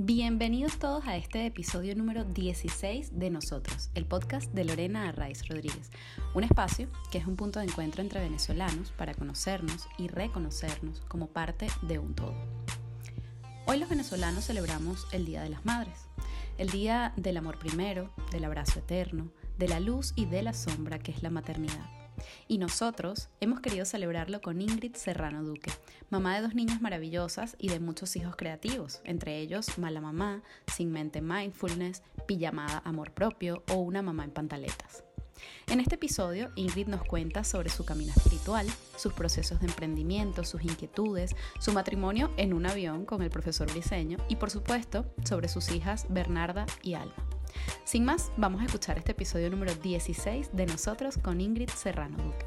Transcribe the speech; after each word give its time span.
Bienvenidos 0.00 0.78
todos 0.78 1.08
a 1.08 1.16
este 1.16 1.44
episodio 1.44 1.96
número 1.96 2.22
16 2.22 3.18
de 3.18 3.30
Nosotros, 3.30 3.90
el 3.96 4.06
podcast 4.06 4.52
de 4.52 4.64
Lorena 4.64 5.08
Arraiz 5.08 5.48
Rodríguez, 5.48 5.90
un 6.34 6.44
espacio 6.44 6.86
que 7.10 7.18
es 7.18 7.26
un 7.26 7.34
punto 7.34 7.58
de 7.58 7.64
encuentro 7.64 8.00
entre 8.00 8.20
venezolanos 8.20 8.92
para 8.92 9.12
conocernos 9.14 9.88
y 9.98 10.06
reconocernos 10.06 11.00
como 11.08 11.26
parte 11.26 11.66
de 11.82 11.98
un 11.98 12.14
todo. 12.14 12.36
Hoy 13.66 13.78
los 13.78 13.88
venezolanos 13.88 14.44
celebramos 14.44 15.04
el 15.10 15.26
Día 15.26 15.42
de 15.42 15.48
las 15.48 15.64
Madres, 15.64 16.06
el 16.58 16.70
Día 16.70 17.12
del 17.16 17.36
Amor 17.36 17.58
Primero, 17.58 18.12
del 18.30 18.44
Abrazo 18.44 18.78
Eterno, 18.78 19.32
de 19.58 19.66
la 19.66 19.80
luz 19.80 20.12
y 20.14 20.26
de 20.26 20.42
la 20.42 20.52
sombra 20.52 21.00
que 21.00 21.10
es 21.10 21.24
la 21.24 21.30
maternidad. 21.30 21.97
Y 22.46 22.58
nosotros 22.58 23.28
hemos 23.40 23.60
querido 23.60 23.84
celebrarlo 23.84 24.40
con 24.40 24.60
Ingrid 24.60 24.94
Serrano 24.94 25.42
Duque, 25.42 25.72
mamá 26.10 26.36
de 26.36 26.42
dos 26.42 26.54
niñas 26.54 26.80
maravillosas 26.80 27.56
y 27.58 27.68
de 27.68 27.80
muchos 27.80 28.16
hijos 28.16 28.36
creativos, 28.36 29.00
entre 29.04 29.38
ellos 29.38 29.78
Mala 29.78 30.00
Mamá, 30.00 30.42
Sin 30.66 30.92
Mente 30.92 31.20
Mindfulness, 31.20 32.02
Pijamada 32.26 32.82
Amor 32.84 33.12
Propio 33.12 33.62
o 33.70 33.76
Una 33.76 34.02
Mamá 34.02 34.24
en 34.24 34.30
Pantaletas. 34.30 35.04
En 35.68 35.80
este 35.80 35.96
episodio, 35.96 36.50
Ingrid 36.56 36.88
nos 36.88 37.04
cuenta 37.04 37.44
sobre 37.44 37.68
su 37.68 37.84
camino 37.84 38.12
espiritual, 38.16 38.66
sus 38.96 39.12
procesos 39.12 39.60
de 39.60 39.66
emprendimiento, 39.66 40.44
sus 40.44 40.62
inquietudes, 40.62 41.36
su 41.60 41.72
matrimonio 41.72 42.32
en 42.36 42.54
un 42.54 42.66
avión 42.66 43.04
con 43.04 43.22
el 43.22 43.30
profesor 43.30 43.70
Briseño 43.70 44.18
y, 44.28 44.36
por 44.36 44.50
supuesto, 44.50 45.06
sobre 45.24 45.48
sus 45.48 45.70
hijas 45.70 46.06
Bernarda 46.08 46.66
y 46.82 46.94
Alma. 46.94 47.14
Sin 47.84 48.04
más, 48.04 48.30
vamos 48.36 48.62
a 48.62 48.64
escuchar 48.64 48.98
este 48.98 49.12
episodio 49.12 49.50
número 49.50 49.74
16 49.74 50.50
de 50.54 50.66
Nosotros 50.66 51.18
con 51.18 51.40
Ingrid 51.40 51.70
Serrano 51.70 52.16
Duque. 52.22 52.46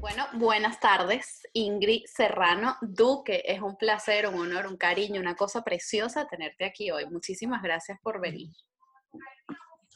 Bueno, 0.00 0.26
buenas 0.34 0.80
tardes, 0.80 1.42
Ingrid 1.52 2.04
Serrano 2.06 2.76
Duque. 2.80 3.42
Es 3.44 3.60
un 3.60 3.76
placer, 3.76 4.26
un 4.28 4.40
honor, 4.40 4.66
un 4.66 4.76
cariño, 4.76 5.20
una 5.20 5.36
cosa 5.36 5.62
preciosa 5.62 6.26
tenerte 6.26 6.64
aquí 6.64 6.90
hoy. 6.90 7.06
Muchísimas 7.06 7.62
gracias 7.62 7.98
por 8.02 8.20
venir. 8.20 8.50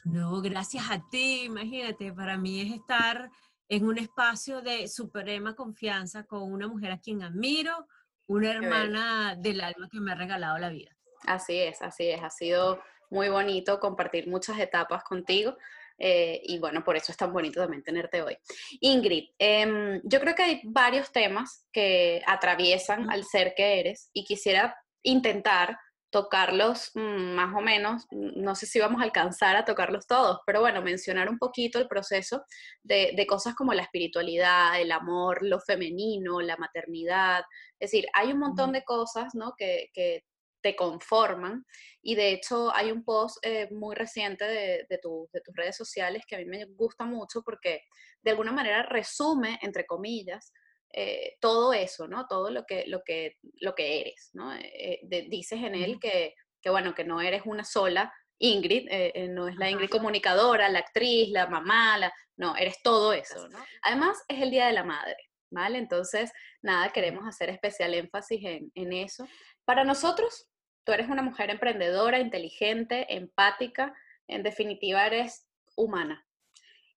No, 0.05 0.42
gracias 0.42 0.91
a 0.91 1.03
ti. 1.11 1.45
Imagínate, 1.45 2.12
para 2.12 2.37
mí 2.37 2.61
es 2.61 2.72
estar 2.75 3.31
en 3.69 3.87
un 3.87 3.98
espacio 3.98 4.61
de 4.61 4.87
suprema 4.89 5.55
confianza 5.55 6.25
con 6.25 6.42
una 6.53 6.69
mujer 6.69 6.92
a 6.92 6.98
quien 6.98 7.22
admiro, 7.22 7.87
una 8.27 8.50
hermana 8.50 9.37
del 9.37 9.62
alma 9.62 9.89
que 9.91 10.00
me 10.00 10.12
ha 10.12 10.15
regalado 10.15 10.59
la 10.59 10.69
vida. 10.69 10.94
Así 11.27 11.58
es, 11.58 11.80
así 11.83 12.08
es. 12.08 12.22
Ha 12.22 12.30
sido 12.30 12.80
muy 13.11 13.28
bonito 13.28 13.80
compartir 13.80 14.28
muchas 14.28 14.58
etapas 14.58 15.05
contigo. 15.05 15.56
Eh, 15.98 16.41
y 16.44 16.58
bueno, 16.58 16.83
por 16.83 16.97
eso 16.97 17.12
es 17.12 17.19
tan 17.19 17.33
bonito 17.33 17.61
también 17.61 17.83
tenerte 17.83 18.20
hoy. 18.22 18.36
Ingrid, 18.81 19.31
em, 19.39 20.00
yo 20.03 20.20
creo 20.20 20.34
que 20.34 20.42
hay 20.42 20.61
varios 20.64 21.12
temas 21.12 21.66
que 21.72 22.22
atraviesan 22.27 23.11
al 23.11 23.25
ser 23.25 23.55
que 23.55 23.78
eres 23.81 24.11
y 24.12 24.25
quisiera 24.25 24.77
intentar 25.03 25.78
tocarlos 26.11 26.92
mm, 26.94 27.34
más 27.34 27.55
o 27.56 27.61
menos, 27.61 28.06
no 28.12 28.55
sé 28.55 28.66
si 28.66 28.78
vamos 28.78 29.00
a 29.00 29.05
alcanzar 29.05 29.56
a 29.56 29.64
tocarlos 29.64 30.06
todos, 30.06 30.38
pero 30.47 30.61
bueno, 30.61 30.81
mencionar 30.81 31.28
un 31.28 31.38
poquito 31.38 31.81
el 31.81 31.88
proceso 31.88 32.44
de, 32.84 33.27
cosas 33.28 33.56
como 33.56 33.75
la 33.75 33.83
espiritualidad, 33.83 34.81
el 34.81 34.92
amor, 34.92 35.38
lo 35.42 35.59
femenino, 35.59 36.41
la 36.41 36.56
maternidad, 36.56 37.42
es 37.81 37.91
decir, 37.91 38.06
hay 38.12 38.33
un 38.33 38.38
montón 38.38 38.70
de 38.70 38.84
cosas 38.84 39.34
¿no? 39.34 39.55
que, 39.59 39.91
que 39.92 40.22
te 40.65 40.75
conforman. 40.75 41.62
Y 42.03 42.15
de 42.15 42.33
hecho 42.33 42.75
hay 42.75 42.91
un 42.91 43.05
post 43.05 43.37
eh, 43.43 43.69
muy 43.70 43.95
reciente 43.95 44.47
de, 44.47 44.87
de, 44.89 44.98
tus 44.98 45.29
redes 45.55 45.77
sociales 45.77 46.23
que 46.27 46.37
a 46.37 46.39
mí 46.39 46.47
me 46.47 46.65
gusta 46.65 47.05
mucho 47.05 47.43
porque 47.43 47.83
de 48.23 48.31
alguna 48.31 48.51
manera 48.51 48.83
resume, 48.83 49.59
entre 49.61 49.84
comillas, 49.84 50.53
eh, 50.91 51.37
todo 51.39 51.75
eso, 51.75 52.09
¿no? 52.09 52.27
Todo 52.27 52.51
lo 52.51 52.65
que, 52.65 52.84
lo 52.87 53.03
que, 53.05 53.37
lo 53.61 53.75
que 53.75 54.00
eres, 54.00 54.31
¿no? 54.33 54.55
Eh, 54.55 55.00
dices 55.28 55.61
en 55.62 55.75
él 55.75 55.99
que, 56.00 56.34
que, 56.62 56.71
bueno, 56.71 56.94
que 56.94 57.05
no 57.05 57.21
eres 57.21 57.43
una 57.44 57.65
sola 57.65 58.11
Ingrid, 58.38 58.88
no 59.31 59.49
es 59.49 59.56
la 59.56 59.71
Ingrid 59.71 59.91
comunicadora, 59.91 60.69
la 60.69 60.78
actriz, 60.81 61.28
la 61.31 61.47
mamá, 61.47 61.99
la, 61.99 62.12
no, 62.37 62.56
eres 62.56 62.81
todo 62.83 63.12
eso, 63.12 63.49
¿no? 63.49 63.59
Además 63.83 64.19
es 64.28 64.41
el 64.41 64.50
Día 64.50 64.67
de 64.67 64.72
la 64.72 64.83
Madre, 64.83 65.17
¿vale? 65.50 65.78
Entonces, 65.78 66.33
nada, 66.62 66.91
queremos 66.91 67.27
hacer 67.28 67.50
especial 67.50 67.94
énfasis 67.94 68.41
en, 68.44 68.72
en 68.75 68.93
eso. 68.93 69.27
Para 69.65 69.84
nosotros, 69.84 70.49
Tú 70.84 70.93
eres 70.93 71.09
una 71.09 71.22
mujer 71.22 71.50
emprendedora, 71.50 72.19
inteligente, 72.19 73.15
empática, 73.15 73.95
en 74.28 74.43
definitiva 74.43 75.06
eres 75.06 75.47
humana. 75.77 76.27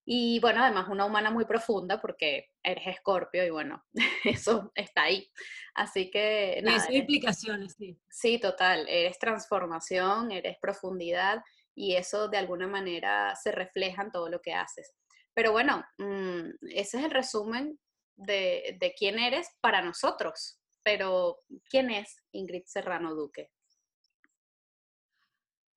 Y 0.04 0.40
bueno, 0.40 0.62
además 0.62 0.88
una 0.88 1.04
humana 1.04 1.30
muy 1.30 1.44
profunda 1.44 2.00
porque 2.00 2.50
eres 2.62 2.86
escorpio 2.86 3.44
y 3.44 3.50
bueno, 3.50 3.84
eso 4.24 4.72
está 4.74 5.02
ahí. 5.02 5.30
Así 5.74 6.10
que... 6.10 6.60
Nada, 6.62 6.78
Eso 6.78 6.92
implicaciones, 6.92 7.74
sí. 7.74 7.98
Sí, 8.08 8.38
total. 8.38 8.86
Eres 8.88 9.18
transformación, 9.18 10.32
eres 10.32 10.56
profundidad 10.60 11.42
y 11.74 11.94
eso 11.94 12.28
de 12.28 12.38
alguna 12.38 12.66
manera 12.66 13.36
se 13.36 13.52
refleja 13.52 14.02
en 14.02 14.10
todo 14.10 14.30
lo 14.30 14.40
que 14.40 14.54
haces. 14.54 14.94
Pero 15.34 15.52
bueno, 15.52 15.84
mm, 15.98 16.50
ese 16.70 16.98
es 16.98 17.04
el 17.04 17.10
resumen 17.10 17.78
de, 18.16 18.76
de 18.80 18.94
quién 18.94 19.18
eres 19.18 19.48
para 19.60 19.82
nosotros. 19.82 20.58
Pero, 20.82 21.40
¿quién 21.68 21.90
es 21.90 22.16
Ingrid 22.32 22.64
Serrano 22.64 23.14
Duque? 23.14 23.50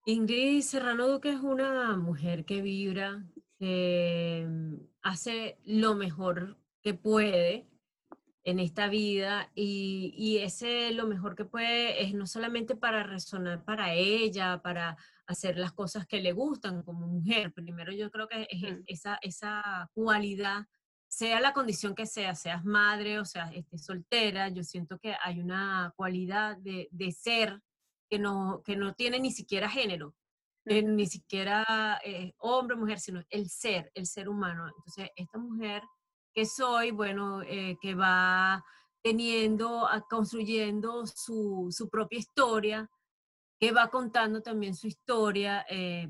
Ingrid 0.05 0.61
Serrano 0.63 1.07
Duque 1.07 1.29
es 1.29 1.41
una 1.41 1.95
mujer 1.95 2.43
que 2.43 2.61
vibra, 2.63 3.23
que 3.59 4.47
hace 5.03 5.59
lo 5.63 5.93
mejor 5.93 6.57
que 6.81 6.95
puede 6.95 7.67
en 8.43 8.57
esta 8.57 8.87
vida 8.87 9.51
y, 9.53 10.39
ese 10.41 10.91
lo 10.91 11.05
mejor 11.05 11.35
que 11.35 11.45
puede 11.45 12.03
es 12.03 12.15
no 12.15 12.25
solamente 12.25 12.75
para 12.75 13.03
resonar 13.03 13.63
para 13.63 13.93
ella, 13.93 14.59
para 14.63 14.97
hacer 15.27 15.59
las 15.59 15.71
cosas 15.71 16.07
que 16.07 16.19
le 16.19 16.31
gustan 16.31 16.81
como 16.81 17.05
mujer. 17.05 17.53
Primero 17.53 17.91
yo 17.91 18.09
creo 18.09 18.27
que 18.27 18.47
es 18.49 18.79
esa, 18.87 19.19
esa 19.21 19.87
cualidad, 19.93 20.65
sea 21.07 21.39
la 21.41 21.53
condición 21.53 21.93
que 21.93 22.07
sea, 22.07 22.33
seas 22.33 22.65
madre 22.65 23.19
o 23.19 23.25
sea 23.25 23.51
estés 23.53 23.85
soltera, 23.85 24.49
yo 24.49 24.63
siento 24.63 24.97
que 24.97 25.15
hay 25.23 25.39
una 25.39 25.93
cualidad 25.95 26.57
de, 26.57 26.87
de 26.89 27.11
ser 27.11 27.61
que 28.11 28.19
no, 28.19 28.61
que 28.65 28.75
no 28.75 28.93
tiene 28.93 29.21
ni 29.21 29.31
siquiera 29.31 29.69
género, 29.69 30.13
eh, 30.65 30.83
ni 30.83 31.07
siquiera 31.07 31.97
eh, 32.03 32.33
hombre 32.39 32.75
o 32.75 32.79
mujer, 32.79 32.99
sino 32.99 33.23
el 33.29 33.49
ser, 33.49 33.89
el 33.95 34.05
ser 34.05 34.27
humano. 34.27 34.67
Entonces, 34.67 35.09
esta 35.15 35.37
mujer 35.37 35.81
que 36.33 36.45
soy, 36.45 36.91
bueno, 36.91 37.41
eh, 37.43 37.77
que 37.81 37.95
va 37.95 38.65
teniendo, 39.01 39.87
construyendo 40.09 41.07
su, 41.07 41.69
su, 41.71 41.89
propia 41.89 42.19
historia, 42.19 42.89
que 43.57 43.71
va 43.71 43.89
contando 43.89 44.41
también 44.41 44.75
su 44.75 44.87
historia, 44.87 45.65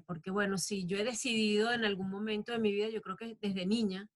porque 0.07 0.31
bueno, 0.31 0.57
si 0.57 0.85
yo 0.85 0.97
he 0.97 1.03
decidido 1.03 1.71
en 1.71 1.85
algún 1.85 2.09
momento 2.09 2.51
de 2.51 2.59
mi 2.59 2.71
vida, 2.71 2.89
yo 2.89 3.01
creo 3.01 3.15
que 3.15 3.37
desde 3.41 3.65
niña, 3.65 4.09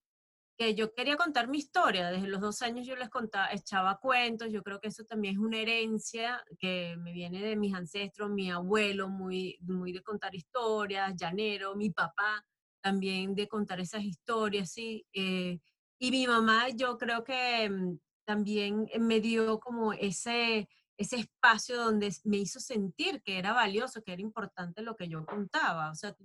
que 0.57 0.75
yo 0.75 0.93
quería 0.93 1.17
contar 1.17 1.47
mi 1.47 1.57
historia. 1.57 2.09
Desde 2.09 2.27
los 2.27 2.41
dos 2.41 2.61
años 2.61 2.88
yo 2.88 2.95
les 2.95 3.09
contaba, 3.09 3.49
echaba 3.51 3.97
cuentos. 3.99 4.51
Yo 4.51 4.63
creo 4.63 4.79
que 4.79 4.88
eso 4.88 5.03
también 5.03 5.35
es 5.35 5.39
una 5.39 5.57
herencia 5.57 6.43
que 6.59 6.95
me 6.97 7.11
viene 7.13 7.41
de 7.41 7.55
mis 7.55 7.73
ancestros, 7.73 8.29
mi 8.29 8.51
abuelo, 8.51 9.09
muy, 9.09 9.57
muy 9.61 9.91
de 9.91 10.01
contar 10.01 10.33
historias, 10.33 11.15
llanero, 11.15 11.75
mi 11.75 11.89
papá 11.89 12.45
también 12.85 13.33
de 13.33 13.47
contar 13.47 13.79
esas 13.79 14.03
historias, 14.03 14.71
sí. 14.71 15.07
Eh, 15.11 15.59
y 15.99 16.11
mi 16.11 16.27
mamá, 16.27 16.69
yo 16.69 16.99
creo 16.99 17.23
que 17.23 17.67
mm, 17.67 17.97
también 18.25 18.88
me 18.99 19.19
dio 19.19 19.59
como 19.59 19.91
ese, 19.91 20.69
ese 20.95 21.15
espacio 21.15 21.77
donde 21.77 22.15
me 22.25 22.38
hizo 22.38 22.59
sentir 22.59 23.23
que 23.23 23.39
era 23.39 23.53
valioso, 23.53 24.03
que 24.03 24.13
era 24.13 24.21
importante 24.21 24.83
lo 24.83 24.95
que 24.95 25.07
yo 25.07 25.25
contaba. 25.25 25.89
O 25.89 25.95
sea, 25.95 26.15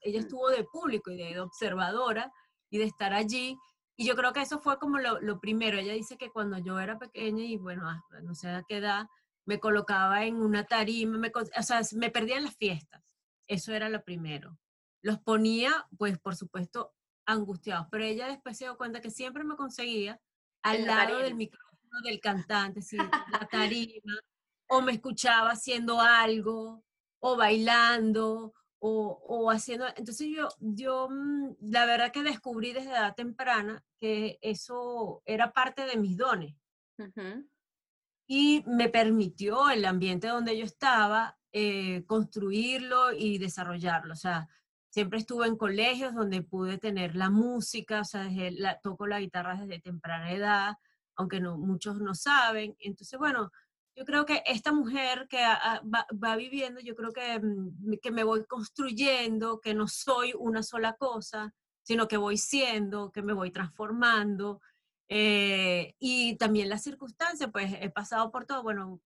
ella 0.00 0.18
mm. 0.18 0.24
estuvo 0.24 0.48
de 0.48 0.64
público 0.64 1.12
y 1.12 1.16
de 1.16 1.38
observadora 1.38 2.32
y 2.74 2.78
de 2.78 2.86
estar 2.86 3.14
allí. 3.14 3.56
Y 3.96 4.04
yo 4.04 4.16
creo 4.16 4.32
que 4.32 4.40
eso 4.40 4.58
fue 4.58 4.80
como 4.80 4.98
lo, 4.98 5.38
primero. 5.38 5.78
Ella 5.78 5.92
dice 5.92 6.18
que 6.18 6.30
cuando 6.30 6.58
yo 6.58 6.80
era 6.80 6.98
pequeña 6.98 7.44
y 7.44 7.56
bueno, 7.56 7.84
no 8.24 8.34
sé 8.34 8.48
a 8.48 8.64
qué 8.68 8.78
edad, 8.78 9.06
me 9.46 9.60
colocaba 9.60 10.24
en 10.24 10.42
una 10.42 10.64
tarima, 10.64 11.16
me, 11.16 11.30
o 11.34 11.62
sea, 11.62 11.82
me 11.92 12.10
perdía 12.10 12.38
en 12.38 12.44
las 12.44 12.56
fiestas. 12.56 13.00
Eso 13.46 13.72
era 13.72 13.88
lo 13.88 14.02
primero. 14.02 14.58
Los 15.02 15.20
ponía, 15.20 15.86
pues 15.96 16.18
por 16.18 16.34
supuesto, 16.34 16.92
angustiados, 17.26 17.86
pero 17.92 18.02
ella 18.02 18.26
después 18.26 18.58
se 18.58 18.64
dio 18.64 18.76
cuenta 18.76 19.00
que 19.00 19.10
siempre 19.10 19.44
me 19.44 19.54
conseguía 19.54 20.20
al 20.62 20.84
lado 20.84 21.18
del 21.18 21.36
micrófono 21.36 22.00
del 22.02 22.18
cantante, 22.18 22.82
sí, 22.82 22.96
la 22.96 23.06
tarima, 23.50 24.18
o 24.66 24.80
me 24.80 24.92
escuchaba 24.92 25.50
haciendo 25.50 26.00
algo, 26.00 26.82
o 27.20 27.36
bailando, 27.36 28.52
o, 28.86 29.50
haciendo, 29.50 29.86
entonces 29.96 30.28
yo, 30.28 30.48
yo 30.60 31.08
mm, 31.10 31.56
la 31.60 31.86
verdad 31.86 32.12
que 32.12 32.22
descubrí 32.22 32.72
desde 32.72 32.90
edad 32.90 33.14
temprana 33.14 33.82
que 33.98 34.38
eso 34.42 35.22
era 35.24 35.52
parte 35.52 35.86
de 35.86 35.96
mis 35.96 36.16
dones. 36.16 36.54
Y 38.26 38.62
me 38.66 38.88
permitió 38.90 39.70
el 39.70 39.84
ambiente 39.84 40.28
donde 40.28 40.58
yo 40.58 40.64
estaba 40.64 41.38
eh, 41.52 42.04
construirlo 42.06 43.12
y 43.12 43.38
desarrollarlo. 43.38 44.12
O 44.12 44.16
sea, 44.16 44.48
siempre 44.90 45.18
estuve 45.18 45.46
en 45.46 45.56
colegios 45.56 46.14
donde 46.14 46.42
pude 46.42 46.78
tener 46.78 47.16
la 47.16 47.30
música, 47.30 48.00
o 48.00 48.04
sea, 48.04 48.28
la, 48.52 48.80
toco 48.80 49.06
la 49.06 49.20
guitarra 49.20 49.56
desde 49.56 49.80
temprana 49.80 50.32
edad, 50.32 50.74
aunque 51.16 51.40
no, 51.40 51.56
muchos 51.56 52.00
no 52.00 52.14
saben. 52.14 52.76
Entonces, 52.80 53.18
bueno, 53.18 53.50
yo 53.96 54.04
creo 54.04 54.26
que 54.26 54.42
esta 54.46 54.72
mujer 54.72 55.26
que 55.28 55.38
va, 55.42 56.36
viviendo, 56.36 56.80
yo 56.80 56.94
creo 56.94 57.12
que, 57.12 57.38
mm, 57.38 57.98
que 58.02 58.10
me 58.10 58.24
voy 58.24 58.44
construyendo, 58.44 59.60
que 59.60 59.74
no 59.74 59.86
soy 59.88 60.32
una 60.36 60.62
sola 60.62 60.94
cosa, 60.94 61.54
sino 61.82 62.08
que 62.08 62.16
voy 62.16 62.36
siendo, 62.36 63.12
que 63.12 63.22
me 63.22 63.32
voy 63.32 63.50
transformando. 63.50 64.60
Eh, 65.08 65.94
y 65.98 66.36
también 66.38 66.70
las 66.70 66.82
circunstancias, 66.82 67.50
pues 67.52 67.74
he 67.78 67.90
pasado 67.90 68.32
por 68.32 68.46
todo, 68.46 68.62
bueno, 68.62 69.00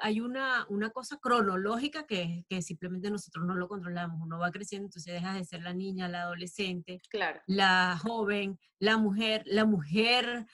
hay 0.00 0.20
una, 0.20 0.66
una 0.70 0.90
cosa 0.90 1.18
cronológica 1.18 2.06
que, 2.06 2.44
que, 2.48 2.62
simplemente 2.62 3.10
nosotros 3.10 3.44
no 3.44 3.54
lo 3.54 3.68
controlamos, 3.68 4.18
uno 4.22 4.38
va 4.38 4.50
creciendo, 4.50 4.86
entonces 4.86 5.12
deja 5.12 5.34
de 5.34 5.44
ser 5.44 5.62
la 5.62 5.74
niña, 5.74 6.08
la 6.08 6.22
adolescente, 6.22 7.00
claro. 7.10 7.40
la 7.46 7.98
joven, 8.02 8.58
la 8.78 8.96
mujer, 8.96 9.42
la 9.44 9.66
mujer 9.66 10.46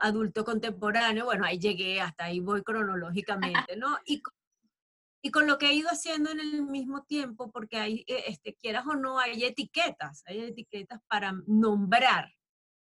adulto 0.00 0.44
contemporáneo, 0.44 1.24
bueno, 1.24 1.44
ahí 1.44 1.58
llegué, 1.58 2.00
hasta 2.00 2.24
ahí 2.24 2.40
voy 2.40 2.62
cronológicamente, 2.62 3.76
¿no? 3.76 3.98
Y, 4.06 4.22
y 5.22 5.30
con 5.30 5.46
lo 5.46 5.58
que 5.58 5.70
he 5.70 5.74
ido 5.74 5.88
haciendo 5.88 6.30
en 6.30 6.40
el 6.40 6.62
mismo 6.64 7.04
tiempo, 7.04 7.50
porque 7.50 7.78
hay, 7.78 8.04
eh, 8.06 8.24
este, 8.26 8.54
quieras 8.54 8.86
o 8.86 8.94
no, 8.94 9.18
hay 9.18 9.44
etiquetas, 9.44 10.22
hay 10.26 10.40
etiquetas 10.40 11.00
para 11.08 11.32
nombrar. 11.46 12.32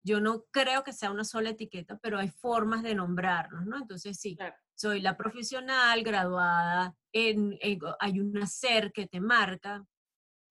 Yo 0.05 0.19
no 0.19 0.43
creo 0.51 0.83
que 0.83 0.93
sea 0.93 1.11
una 1.11 1.23
sola 1.23 1.51
etiqueta, 1.51 1.97
pero 1.97 2.19
hay 2.19 2.29
formas 2.29 2.83
de 2.83 2.95
nombrarnos, 2.95 3.65
¿no? 3.65 3.77
Entonces 3.77 4.19
sí, 4.19 4.37
soy 4.75 4.99
la 4.99 5.15
profesional 5.15 6.03
graduada, 6.03 6.95
en, 7.13 7.57
hay 7.99 8.19
un 8.19 8.45
ser 8.47 8.91
que 8.91 9.07
te 9.07 9.21
marca, 9.21 9.85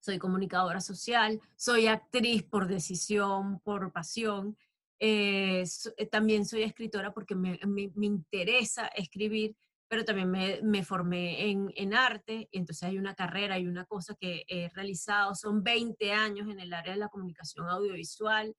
soy 0.03 0.19
comunicadora 0.19 0.81
social, 0.81 1.41
soy 1.57 1.87
actriz 1.87 2.43
por 2.43 2.67
decisión, 2.67 3.61
por 3.61 3.93
pasión, 3.93 4.57
eh, 5.05 5.65
eh, 5.97 6.07
también 6.07 6.47
soy 6.47 6.63
escritora 6.63 7.13
porque 7.13 7.35
me, 7.35 7.59
interesa 7.97 8.87
escribir, 8.87 9.57
pero 9.89 10.05
también 10.05 10.31
me, 10.31 10.85
formé 10.85 11.51
en, 11.51 11.73
en, 11.75 11.93
arte, 11.93 12.49
y 12.53 12.59
entonces 12.59 12.85
hay 12.85 12.99
una 12.99 13.17
carrera, 13.17 13.57
hay 13.57 13.67
una 13.67 13.85
cosa 13.85 14.15
que 14.15 14.45
he 14.47 14.69
realizado, 14.69 15.35
son 15.35 15.65
20 15.65 16.13
años 16.13 16.49
en 16.49 16.61
el 16.61 16.73
área 16.73 16.93
de 16.93 17.01
la 17.01 17.09
comunicación 17.09 17.69
audiovisual. 17.69 18.55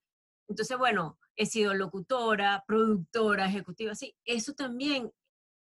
Entonces, 0.49 0.77
bueno, 0.77 1.17
he 1.37 1.45
sido 1.45 1.73
locutora, 1.73 2.65
productora, 2.67 3.45
ejecutiva, 3.45 3.95
sí, 3.95 4.13
eso 4.25 4.53
también 4.53 5.13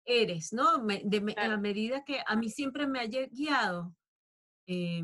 eres, 0.05 0.53
¿no? 0.53 0.79
de, 0.79 1.35
A 1.37 1.57
medida 1.57 2.05
que 2.05 2.23
a 2.25 2.37
mí 2.37 2.51
siempre 2.51 2.87
me 2.87 3.01
ha 3.01 3.07
guiado, 3.07 3.97
eh, 4.69 5.03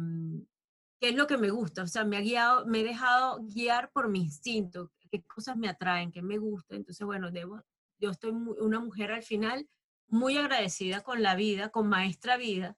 qué 1.01 1.09
es 1.09 1.17
lo 1.17 1.27
que 1.27 1.37
me 1.37 1.51
gusta, 1.51 1.83
o 1.83 1.89
sea, 1.89 2.05
me 2.05 2.17
ha 2.17 2.21
guiado, 2.21 2.65
me 2.67 2.83
he 2.83 2.85
dejado 2.85 3.41
guiar 3.43 3.91
por 3.91 4.09
mi 4.09 4.21
instinto, 4.21 4.93
qué 5.15 5.27
cosas 5.27 5.57
me 5.57 5.69
atraen, 5.69 6.11
qué 6.11 6.23
me 6.23 6.39
gusta. 6.39 6.75
Entonces, 6.75 7.07
bueno, 7.07 7.31
debo, 7.31 7.63
yo 8.01 8.11
estoy 8.11 8.33
una 8.33 8.81
mujer 8.81 9.13
al 9.13 9.23
final 9.23 9.69
muy 10.09 10.37
agradecida 10.37 11.03
con 11.03 11.23
la 11.23 11.37
vida, 11.37 11.69
con 11.69 11.89
Maestra 11.89 12.37
Vida, 12.37 12.77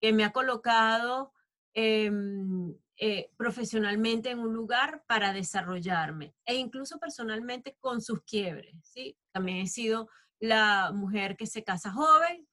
que 0.00 0.12
me 0.12 0.24
ha 0.24 0.32
colocado 0.32 1.32
em, 1.74 2.74
eh, 2.98 3.30
profesionalmente 3.36 4.30
en 4.30 4.38
un 4.38 4.52
lugar 4.52 5.04
para 5.08 5.32
desarrollarme 5.32 6.34
e 6.44 6.54
incluso 6.54 6.98
personalmente 6.98 7.76
con 7.80 8.00
sus 8.00 8.22
quiebres. 8.22 8.76
¿sí? 8.84 9.16
También 9.32 9.58
he 9.58 9.66
sido 9.66 10.08
la 10.38 10.92
mujer 10.92 11.36
que 11.36 11.46
se 11.46 11.64
casa 11.64 11.90
joven, 11.90 12.46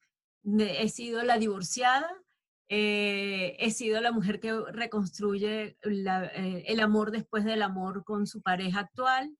he 0.58 0.88
sido 0.88 1.22
la 1.22 1.38
divorciada, 1.38 2.10
eh, 2.72 3.56
he 3.58 3.72
sido 3.72 4.00
la 4.00 4.12
mujer 4.12 4.38
que 4.38 4.52
reconstruye 4.70 5.76
eh, 5.82 6.64
el 6.68 6.80
amor 6.80 7.10
después 7.10 7.44
del 7.44 7.62
amor 7.62 8.04
con 8.04 8.28
su 8.28 8.42
pareja 8.42 8.78
actual. 8.78 9.36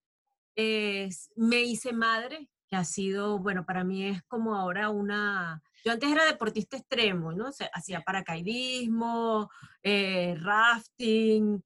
me 0.57 1.63
hice 1.63 1.93
madre, 1.93 2.49
que 2.69 2.75
ha 2.75 2.85
sido, 2.85 3.39
bueno, 3.39 3.65
para 3.65 3.85
mí 3.85 4.05
es 4.05 4.23
como 4.25 4.57
ahora 4.57 4.91
una... 4.91 5.63
Yo 5.85 5.93
antes 5.93 6.11
era 6.11 6.25
deportista 6.25 6.77
extremo, 6.77 7.33
¿no? 7.33 7.51
hacía 7.73 8.01
paracaidismo, 8.01 9.49
eh, 9.85 10.35
rafting, 10.41 11.63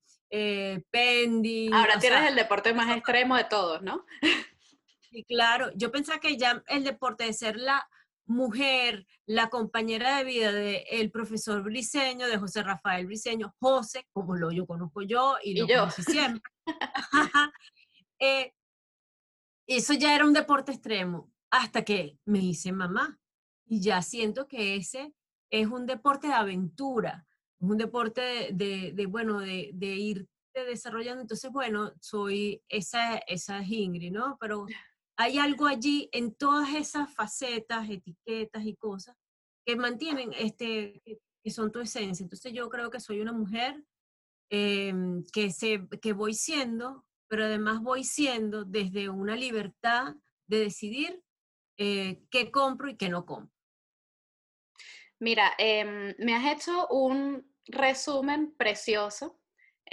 pending. 0.90 1.72
Ahora 1.72 1.98
tienes 1.98 2.28
el 2.28 2.36
deporte 2.36 2.74
más 2.74 2.94
extremo 2.94 3.36
de 3.36 3.44
todos, 3.44 3.80
¿no? 3.80 4.04
Sí, 5.10 5.24
claro. 5.24 5.70
Yo 5.76 5.90
pensaba 5.90 6.20
que 6.20 6.36
ya 6.36 6.62
el 6.66 6.84
deporte 6.84 7.24
de 7.24 7.32
ser 7.32 7.56
la 7.56 7.88
mujer, 8.26 9.06
la 9.26 9.48
compañera 9.48 10.18
de 10.18 10.24
vida 10.24 10.52
del 10.52 11.10
profesor 11.10 11.62
Briseño, 11.62 12.26
de 12.26 12.38
José 12.38 12.62
Rafael 12.62 13.06
Briseño, 13.06 13.54
José, 13.58 14.06
como 14.12 14.36
lo 14.36 14.50
yo 14.50 14.66
conozco 14.66 15.02
yo 15.02 15.36
y, 15.42 15.58
lo 15.58 15.66
yo. 15.66 15.90
siempre. 15.90 16.50
Eh, 18.20 18.54
eso 19.66 19.92
ya 19.92 20.14
era 20.14 20.24
un 20.24 20.32
deporte 20.32 20.72
extremo, 20.72 21.32
hasta 21.50 21.82
que 21.82 22.16
me 22.24 22.38
hice 22.38 22.72
mamá. 22.72 23.18
Y 23.66 23.80
ya 23.80 24.00
siento 24.02 24.46
que 24.46 24.76
ese 24.76 25.12
es 25.50 25.66
un 25.66 25.84
deporte 25.84 26.28
de 26.28 26.34
aventura, 26.34 27.26
un 27.58 27.76
deporte 27.76 28.50
de, 28.52 29.06
bueno, 29.08 29.40
de, 29.40 29.70
de 29.74 29.86
irte 29.86 30.28
desarrollando. 30.54 31.22
Entonces, 31.22 31.50
bueno, 31.50 31.92
soy 32.00 32.62
esa, 32.68 33.18
esa 33.18 33.62
Ingrid, 33.62 34.12
¿no? 34.12 34.38
Pero 34.40 34.66
hay 35.16 35.38
algo 35.38 35.66
allí 35.66 36.08
en 36.12 36.34
todas 36.34 36.74
esas 36.74 37.12
facetas, 37.14 37.88
etiquetas 37.88 38.64
y 38.64 38.76
cosas 38.76 39.16
que 39.64 39.76
mantienen, 39.76 40.32
este, 40.32 41.00
que 41.42 41.50
son 41.50 41.70
tu 41.72 41.80
esencia. 41.80 42.22
Entonces 42.22 42.52
yo 42.52 42.68
creo 42.68 42.90
que 42.90 43.00
soy 43.00 43.20
una 43.20 43.32
mujer 43.32 43.82
em, 44.50 45.24
que, 45.32 45.50
se, 45.50 45.88
que 46.02 46.12
voy 46.12 46.34
siendo, 46.34 47.04
pero 47.28 47.44
además 47.44 47.80
voy 47.80 48.04
siendo 48.04 48.64
desde 48.64 49.08
una 49.08 49.36
libertad 49.36 50.14
de 50.46 50.58
decidir 50.58 51.22
eh, 51.78 52.22
qué 52.30 52.50
compro 52.50 52.88
y 52.88 52.96
qué 52.96 53.08
no 53.08 53.24
compro. 53.24 53.52
Mira, 55.20 55.52
em, 55.58 56.14
me 56.18 56.34
has 56.34 56.56
hecho 56.56 56.86
un 56.88 57.54
resumen 57.66 58.54
precioso 58.56 59.40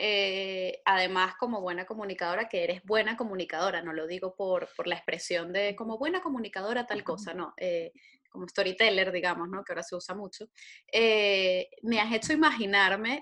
eh, 0.04 0.82
además 0.84 1.36
como 1.38 1.62
buena 1.62 1.86
comunicadora, 1.86 2.50
que 2.50 2.64
eres 2.64 2.82
buena 2.84 3.16
comunicadora, 3.16 3.84
no 3.84 3.94
lo 3.94 4.08
digo 4.08 4.34
por, 4.36 4.68
la 4.88 4.96
expresión 4.96 5.54
de 5.54 5.76
como 5.76 6.00
buena 6.00 6.24
comunicadora 6.24 6.88
tal 6.88 7.04
cosa, 7.04 7.36
no, 7.36 7.54
eh, 7.58 7.92
como 8.32 8.48
storyteller, 8.48 9.12
digamos, 9.12 9.48
¿no? 9.48 9.64
que 9.64 9.74
ahora 9.74 9.84
se 9.84 9.96
usa 9.96 10.16
mucho, 10.16 10.48
eh, 10.92 11.70
me 11.84 12.00
has 12.00 12.12
hecho 12.12 12.34
imaginarme 12.34 13.22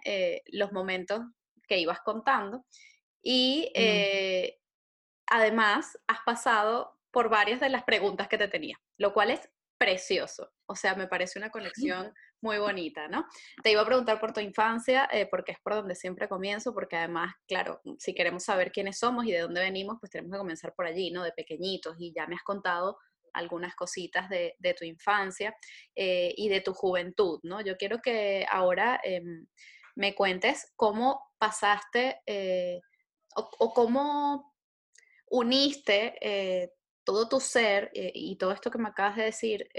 los 0.54 0.72
momentos 0.72 1.20
que 1.68 1.80
ibas 1.80 2.00
contando 2.00 2.64
y 3.22 3.74
mm. 3.76 4.56
además 5.28 6.00
has 6.08 6.20
pasado 6.26 6.98
por 7.12 7.28
varias 7.30 7.60
de 7.60 7.68
las 7.68 7.84
preguntas 7.84 8.30
que 8.30 8.38
te 8.38 8.48
tenía, 8.48 8.80
lo 8.98 9.14
cual 9.14 9.32
es 9.32 9.50
precioso, 9.78 10.54
o 10.66 10.78
sea, 10.78 10.96
me 10.96 11.08
parece 11.08 11.40
una 11.40 11.50
conexión 11.50 12.14
muy 12.42 12.58
bonita, 12.58 13.08
¿no? 13.08 13.26
Te 13.64 13.72
iba 13.72 13.82
a 13.82 13.86
preguntar 13.86 14.20
por 14.20 14.34
tu 14.34 14.40
infancia, 14.40 15.10
eh, 15.12 15.28
porque 15.30 15.54
es 15.54 15.60
por 15.60 15.74
donde 15.74 15.96
siempre 15.96 16.30
comienzo, 16.30 16.74
porque 16.74 16.96
además, 16.96 17.34
claro, 17.48 17.82
si 17.98 18.14
queremos 18.14 18.44
saber 18.44 18.72
quiénes 18.72 18.98
somos 19.00 19.26
y 19.26 19.32
de 19.32 19.40
dónde 19.40 19.62
venimos, 19.62 19.98
pues 20.00 20.12
tenemos 20.12 20.32
que 20.32 20.40
comenzar 20.40 20.74
por 20.74 20.86
allí, 20.86 21.12
¿no? 21.12 21.24
De 21.24 21.32
pequeñitos, 21.32 21.96
y 22.00 22.14
ya 22.14 22.28
me 22.28 22.36
has 22.36 22.44
contado 22.44 22.98
algunas 23.34 23.76
cositas 23.76 24.28
de, 24.30 24.56
tu 24.78 24.86
infancia 24.86 25.56
eh, 25.96 26.34
y 26.36 26.50
de 26.50 26.62
tu 26.62 26.74
juventud, 26.74 27.40
¿no? 27.44 27.62
Yo 27.62 27.78
quiero 27.78 28.00
que 28.02 28.46
ahora 28.50 29.00
em, 29.04 29.46
me 29.96 30.16
cuentes 30.16 30.74
cómo 30.76 31.22
pasaste 31.38 32.22
eh, 32.26 32.82
o, 33.36 33.74
cómo 33.74 34.56
uniste 35.30 36.72
todo 37.04 37.30
tu 37.30 37.40
ser 37.40 37.92
y 37.94 38.36
todo 38.38 38.52
esto 38.52 38.72
que 38.72 38.80
me 38.80 38.90
acabas 38.90 39.16
de 39.16 39.24
decir 39.26 39.70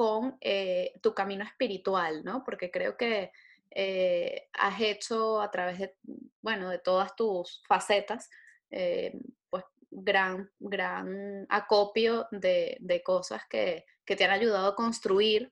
con 0.00 0.38
eh, 0.40 0.94
tu 1.02 1.12
camino 1.12 1.44
espiritual, 1.44 2.24
¿no? 2.24 2.42
Porque 2.42 2.70
creo 2.70 2.96
que 2.96 3.32
eh, 3.70 4.48
has 4.54 4.80
hecho 4.80 5.42
a 5.42 5.50
través 5.50 5.78
de, 5.78 5.94
bueno, 6.40 6.70
de 6.70 6.78
todas 6.78 7.14
tus 7.14 7.62
facetas, 7.68 8.30
eh, 8.70 9.12
pues 9.50 9.62
gran, 9.90 10.50
gran 10.58 11.44
acopio 11.50 12.26
de, 12.30 13.02
cosas 13.04 13.42
que, 13.46 13.84
te 14.06 14.24
han 14.24 14.30
ayudado 14.30 14.68
a 14.68 14.74
construir 14.74 15.50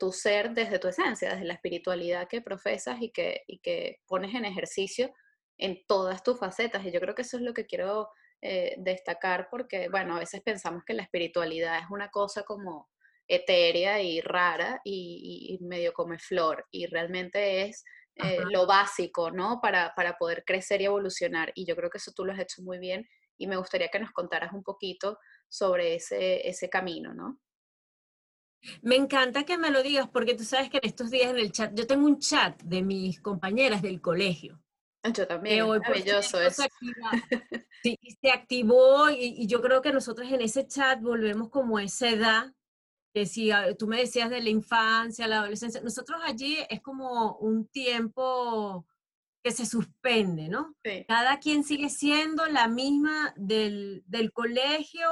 tu 0.00 0.10
ser 0.10 0.50
desde 0.50 0.80
tu 0.80 0.88
esencia, 0.88 1.30
desde 1.30 1.44
la 1.44 1.54
espiritualidad 1.54 2.26
que 2.26 2.42
profesas 2.42 3.00
y 3.00 3.12
que, 3.12 3.44
y 3.46 3.60
que 3.60 4.00
pones 4.08 4.34
en 4.34 4.46
ejercicio 4.46 5.14
en 5.58 5.86
todas 5.86 6.24
tus 6.24 6.40
facetas. 6.40 6.84
Y 6.84 6.90
yo 6.90 6.98
creo 6.98 7.14
que 7.14 7.22
eso 7.22 7.36
es 7.36 7.44
lo 7.44 7.54
que 7.54 7.66
quiero 7.66 8.10
destacar 8.78 9.46
porque, 9.48 9.88
bueno, 9.88 10.16
a 10.16 10.18
veces 10.18 10.40
pensamos 10.40 10.82
que 10.84 10.94
la 10.94 11.04
espiritualidad 11.04 11.78
es 11.78 11.88
una 11.88 12.10
cosa 12.10 12.42
como 12.42 12.88
etérea 13.30 14.02
y 14.02 14.20
rara 14.20 14.80
y, 14.84 15.56
medio 15.62 15.92
come 15.92 16.18
flor 16.18 16.66
y 16.70 16.86
realmente 16.86 17.62
es 17.62 17.84
eh, 18.16 18.40
lo 18.50 18.66
básico, 18.66 19.30
¿no? 19.30 19.60
Para, 19.62 19.94
para, 19.94 20.18
poder 20.18 20.42
crecer 20.44 20.82
y 20.82 20.86
evolucionar 20.86 21.52
y 21.54 21.64
yo 21.64 21.76
creo 21.76 21.88
que 21.88 21.98
eso 21.98 22.12
tú 22.14 22.24
lo 22.24 22.32
has 22.32 22.40
hecho 22.40 22.62
muy 22.62 22.78
bien 22.78 23.08
y 23.38 23.46
me 23.46 23.56
gustaría 23.56 23.88
que 23.88 24.00
nos 24.00 24.10
contaras 24.10 24.52
un 24.52 24.64
poquito 24.64 25.18
sobre 25.48 25.94
ese, 25.94 26.46
ese 26.46 26.68
camino, 26.68 27.14
¿no? 27.14 27.40
Me 28.82 28.96
encanta 28.96 29.44
que 29.44 29.56
me 29.56 29.70
lo 29.70 29.82
digas 29.82 30.08
porque 30.12 30.34
tú 30.34 30.44
sabes 30.44 30.68
que 30.68 30.78
en 30.78 30.88
estos 30.88 31.10
días 31.10 31.30
en 31.30 31.38
el 31.38 31.52
chat, 31.52 31.72
yo 31.72 31.86
tengo 31.86 32.06
un 32.06 32.18
chat 32.18 32.60
de 32.62 32.82
mis 32.82 33.20
compañeras 33.20 33.80
del 33.80 34.00
colegio. 34.00 34.60
Yo 35.14 35.26
también, 35.26 35.62
hoy, 35.62 35.78
maravilloso 35.78 36.38
eso. 36.42 36.64
sí, 37.82 37.96
se 38.20 38.30
activó 38.30 39.08
y, 39.08 39.42
y, 39.42 39.46
yo 39.46 39.62
creo 39.62 39.80
que 39.80 39.94
nosotros 39.94 40.30
en 40.30 40.42
ese 40.42 40.66
chat 40.66 41.00
volvemos 41.00 41.48
como 41.48 41.78
a 41.78 41.84
esa 41.84 42.10
edad 42.10 42.52
que 43.12 43.26
si 43.26 43.50
ah, 43.50 43.74
tú 43.76 43.86
me 43.86 43.98
decías 43.98 44.30
de 44.30 44.42
la 44.42 44.50
infancia, 44.50 45.26
la 45.26 45.40
adolescencia, 45.40 45.80
nosotros 45.80 46.20
allí 46.24 46.58
es 46.68 46.80
como 46.80 47.36
un 47.36 47.66
tiempo 47.68 48.86
que 49.42 49.52
se 49.52 49.64
suspende, 49.64 50.48
¿no? 50.48 50.74
Cada 51.08 51.38
quien 51.38 51.64
sigue 51.64 51.88
siendo 51.88 52.46
la 52.46 52.68
misma 52.68 53.32
del, 53.36 54.02
del 54.06 54.32
colegio 54.32 55.08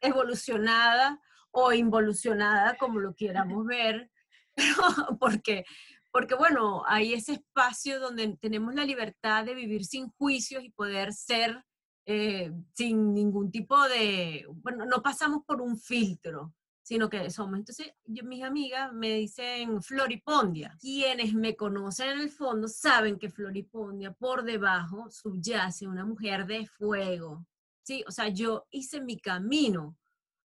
evolucionada 0.00 1.20
o 1.52 1.72
involucionada, 1.72 2.76
como 2.76 2.98
lo 3.00 3.14
quieramos 3.14 3.64
ver, 3.66 4.10
porque, 5.20 5.64
porque 6.10 6.34
bueno, 6.34 6.82
hay 6.86 7.14
ese 7.14 7.34
espacio 7.34 8.00
donde 8.00 8.36
tenemos 8.40 8.74
la 8.74 8.84
libertad 8.84 9.44
de 9.44 9.54
vivir 9.54 9.84
sin 9.84 10.10
juicios 10.10 10.64
y 10.64 10.70
poder 10.70 11.12
ser 11.12 11.64
eh, 12.06 12.52
sin 12.74 13.14
ningún 13.14 13.50
tipo 13.50 13.80
de, 13.88 14.46
bueno, 14.48 14.84
no 14.84 15.02
pasamos 15.02 15.44
por 15.46 15.60
un 15.60 15.78
filtro, 15.78 16.52
sino 16.82 17.08
que 17.08 17.30
somos. 17.30 17.58
Entonces, 17.58 17.92
mis 18.06 18.42
amigas 18.42 18.92
me 18.92 19.14
dicen 19.14 19.82
Floripondia. 19.82 20.76
Quienes 20.80 21.34
me 21.34 21.56
conocen 21.56 22.10
en 22.10 22.20
el 22.20 22.30
fondo 22.30 22.68
saben 22.68 23.18
que 23.18 23.30
Floripondia 23.30 24.12
por 24.12 24.44
debajo 24.44 25.10
subyace 25.10 25.86
una 25.86 26.04
mujer 26.04 26.46
de 26.46 26.66
fuego. 26.66 27.46
Sí, 27.82 28.04
o 28.06 28.10
sea, 28.10 28.28
yo 28.28 28.66
hice 28.70 29.00
mi 29.00 29.18
camino 29.18 29.96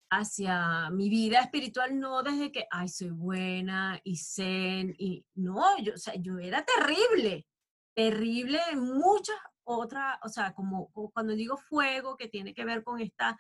hacia 0.10 0.90
mi 0.92 1.10
vida 1.10 1.40
espiritual 1.40 2.00
no 2.00 2.22
desde 2.22 2.52
que, 2.52 2.68
ay, 2.70 2.88
soy 2.88 3.10
buena 3.10 4.00
y 4.04 4.18
zen, 4.18 4.96
y 4.98 5.26
no, 5.36 5.78
yo, 5.80 5.94
o 5.94 5.98
sea, 5.98 6.14
yo 6.16 6.38
era 6.38 6.64
terrible, 6.64 7.48
terrible 7.96 8.60
en 8.72 8.80
muchas 8.80 9.36
otras, 9.64 10.18
o 10.24 10.30
sea, 10.30 10.54
como, 10.54 10.92
cuando 11.14 11.34
digo 11.34 11.58
fuego, 11.58 12.16
que 12.16 12.28
tiene 12.28 12.54
que 12.54 12.66
ver 12.66 12.84
con 12.84 13.00
esta, 13.00 13.38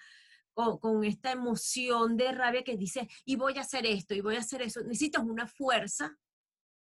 con, 0.54 1.04
esta 1.04 1.32
emoción 1.32 2.18
de 2.18 2.32
rabia 2.32 2.64
que 2.64 2.78
dice, 2.78 3.08
y 3.26 3.36
voy 3.36 3.58
a 3.58 3.62
hacer 3.62 3.86
esto, 3.86 4.14
y 4.14 4.22
voy 4.22 4.36
a 4.36 4.40
hacer 4.40 4.62
eso, 4.62 4.82
necesitas 4.82 5.24
una 5.24 5.48
fuerza 5.48 6.18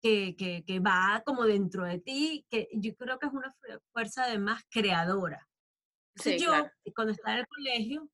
que, 0.02 0.36
que, 0.36 0.64
que 0.66 0.80
va 0.80 1.22
como 1.26 1.44
dentro 1.46 1.86
de 1.86 2.00
ti, 2.00 2.46
que 2.50 2.70
yo 2.74 2.96
creo 2.96 3.20
que 3.20 3.28
es 3.28 3.34
una 3.34 3.54
fuerza 3.92 4.24
además 4.24 4.64
creadora. 4.70 5.48
Entonces 6.16 6.42
yo, 6.42 6.54
cuando 6.96 7.14
estaba 7.14 7.34
en 7.34 7.40
el 7.40 7.48
colegio, 7.48 8.10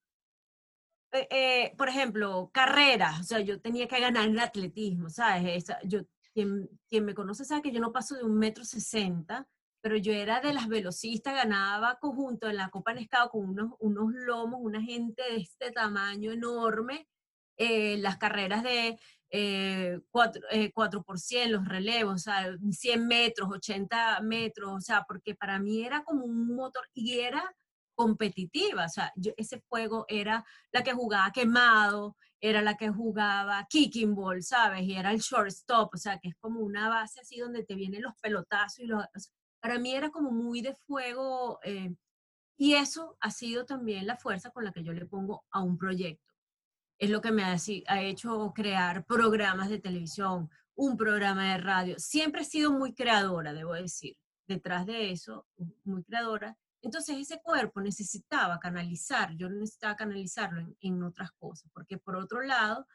eh, 1.12 1.28
eh, 1.30 1.74
por 1.76 1.88
ejemplo, 1.88 2.50
carreras, 2.52 3.20
o 3.20 3.24
sea, 3.24 3.40
yo 3.40 3.60
tenía 3.60 3.88
que 3.88 4.00
ganar 4.00 4.26
en 4.26 4.38
atletismo, 4.38 5.08
¿sabes? 5.08 5.64
yo, 5.84 6.00
quien, 6.32 6.68
quien, 6.88 7.04
me 7.04 7.14
conoce 7.14 7.44
sabe 7.44 7.62
que 7.62 7.72
yo 7.72 7.80
no 7.80 7.92
paso 7.92 8.14
de 8.14 8.24
un 8.24 8.36
metro 8.36 8.64
sesenta, 8.64 9.48
pero 9.86 9.98
yo 9.98 10.12
era 10.12 10.40
de 10.40 10.52
las 10.52 10.66
velocistas, 10.66 11.32
ganaba 11.32 12.00
conjunto 12.00 12.48
en 12.48 12.56
la 12.56 12.70
Copa 12.70 12.92
Nescado 12.92 13.30
con 13.30 13.48
unos, 13.50 13.74
unos 13.78 14.12
lomos, 14.14 14.58
una 14.60 14.82
gente 14.82 15.22
de 15.22 15.36
este 15.36 15.70
tamaño 15.70 16.32
enorme, 16.32 17.06
eh, 17.56 17.96
las 17.98 18.18
carreras 18.18 18.64
de 18.64 18.98
4, 20.10 20.42
4 20.74 21.02
por 21.04 21.20
100, 21.20 21.52
los 21.52 21.68
relevos, 21.68 22.14
o 22.14 22.18
sea, 22.18 22.52
100 22.68 23.06
metros, 23.06 23.48
80 23.48 24.22
metros, 24.22 24.72
o 24.72 24.80
sea, 24.80 25.04
porque 25.06 25.36
para 25.36 25.60
mí 25.60 25.84
era 25.84 26.02
como 26.02 26.24
un 26.24 26.56
motor 26.56 26.82
y 26.92 27.20
era 27.20 27.54
competitiva, 27.94 28.86
o 28.86 28.88
sea, 28.88 29.12
yo, 29.14 29.30
ese 29.36 29.62
juego 29.68 30.04
era 30.08 30.44
la 30.72 30.82
que 30.82 30.94
jugaba 30.94 31.30
quemado, 31.30 32.16
era 32.40 32.60
la 32.60 32.76
que 32.76 32.88
jugaba 32.88 33.64
kicking 33.70 34.16
ball, 34.16 34.42
¿sabes? 34.42 34.82
Y 34.82 34.96
era 34.96 35.12
el 35.12 35.20
shortstop, 35.20 35.94
o 35.94 35.96
sea, 35.96 36.18
que 36.18 36.30
es 36.30 36.34
como 36.40 36.58
una 36.58 36.88
base 36.88 37.20
así 37.20 37.38
donde 37.38 37.64
te 37.64 37.76
vienen 37.76 38.02
los 38.02 38.16
pelotazos 38.20 38.80
y 38.80 38.86
los... 38.88 39.04
para 39.60 39.78
mí 39.78 39.94
era 39.94 40.10
como 40.10 40.30
muy 40.30 40.60
de 40.62 40.74
fuego 40.74 41.58
eh, 41.64 41.94
y 42.56 42.74
eso 42.74 43.16
ha 43.20 43.30
sido 43.30 43.66
también 43.66 44.06
la 44.06 44.16
fuerza 44.16 44.50
con 44.50 44.64
la 44.64 44.72
que 44.72 44.82
yo 44.82 44.92
le 44.92 45.06
pongo 45.06 45.44
a 45.50 45.62
un 45.62 45.76
proyecto. 45.76 46.32
Es 46.98 47.10
lo 47.10 47.20
que 47.20 47.32
me 47.32 47.44
ha, 47.44 47.56
hecho 48.02 48.52
crear 48.54 49.04
programas 49.04 49.68
de 49.68 49.78
televisión, 49.78 50.50
un 50.74 50.96
programa 50.96 51.52
de 51.52 51.58
radio. 51.58 51.98
Siempre 51.98 52.42
he 52.42 52.44
sido 52.44 52.72
muy 52.72 52.94
creadora, 52.94 53.52
debo 53.52 53.74
decir. 53.74 54.16
Detrás 54.48 54.86
de 54.86 55.10
eso, 55.10 55.46
muy 55.84 56.04
creadora 56.04 56.56
entonces 56.86 57.16
ese 57.18 57.40
cuerpo 57.42 57.80
necesitaba 57.80 58.60
canalizar, 58.60 59.34
yo 59.36 59.48
necesitaba 59.48 59.96
canalizarlo 59.96 60.64
en, 60.80 61.02
otras 61.02 61.32
cosas, 61.32 61.68
porque 61.74 61.98
por 61.98 62.14
otro 62.14 62.42
lado, 62.42 62.86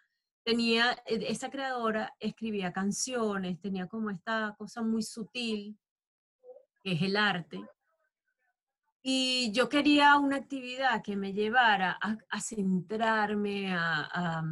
tenía, 0.45 0.93
e, 1.05 1.29
esa 1.29 1.49
creadora 1.49 2.15
escribía 2.19 2.71
canciones, 2.71 3.59
tenía 3.59 3.87
como 3.87 4.09
esta 4.09 4.55
cosa 4.57 4.81
muy 4.81 5.03
sutil, 5.03 5.77
es 6.83 7.01
el 7.01 7.17
arte, 7.17 7.61
y 9.03 9.51
yo 9.51 9.67
quería 9.67 10.17
una 10.17 10.37
actividad 10.37 11.01
que 11.01 11.15
me 11.15 11.33
llevara 11.33 11.97
a, 11.99 12.39
centrarme 12.39 13.73
a, 13.73 14.43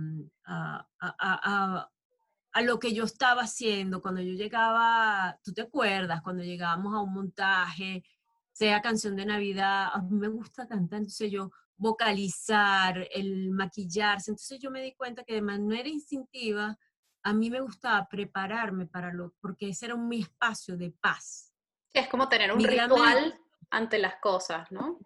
a, 2.53 2.62
lo 2.63 2.79
que 2.79 2.93
yo 2.93 3.03
estaba 3.03 3.43
haciendo. 3.43 4.01
Cuando 4.01 4.21
yo 4.21 4.33
llegaba, 4.33 5.39
tú 5.43 5.53
te 5.53 5.62
acuerdas, 5.62 6.21
cuando 6.24 6.43
llegábamos 6.43 6.95
a 6.95 7.01
un 7.01 7.13
montaje, 7.13 8.03
sea 8.51 8.81
canción 8.81 9.15
de 9.15 9.25
Navidad, 9.25 9.89
a 9.93 10.01
mí 10.01 10.17
me 10.17 10.29
gusta 10.29 10.67
cantar, 10.67 11.00
entonces 11.00 11.31
yo 11.31 11.51
vocalizar, 11.77 13.07
el 13.13 13.51
maquillarse, 13.51 14.31
entonces 14.31 14.59
yo 14.59 14.71
me 14.71 14.81
di 14.81 14.93
cuenta 14.95 15.24
que 15.24 15.36
de 15.36 15.41
manera 15.41 15.88
instintiva 15.88 16.77
a 17.24 17.33
mí 17.33 17.50
me 17.50 17.62
gustaba 17.62 18.07
prepararme 18.09 18.86
para 18.88 19.13
lo, 19.13 19.33
porque 19.39 19.69
ese 19.69 19.86
era 19.86 19.95
mi 19.95 20.21
espacio 20.21 20.75
de 20.75 20.91
paz. 20.91 21.49
Es 21.93 22.08
como 22.08 22.29
tener 22.29 22.51
un 22.51 22.63
ritual 22.63 23.39
ante 23.69 24.00
las 24.00 24.15
cosas, 24.15 24.72
¿no? 24.72 25.00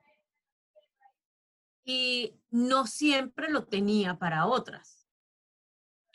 Y 1.86 2.40
no 2.50 2.88
siempre 2.88 3.50
lo 3.50 3.66
tenía 3.66 4.18
para 4.18 4.46
otras. 4.46 5.08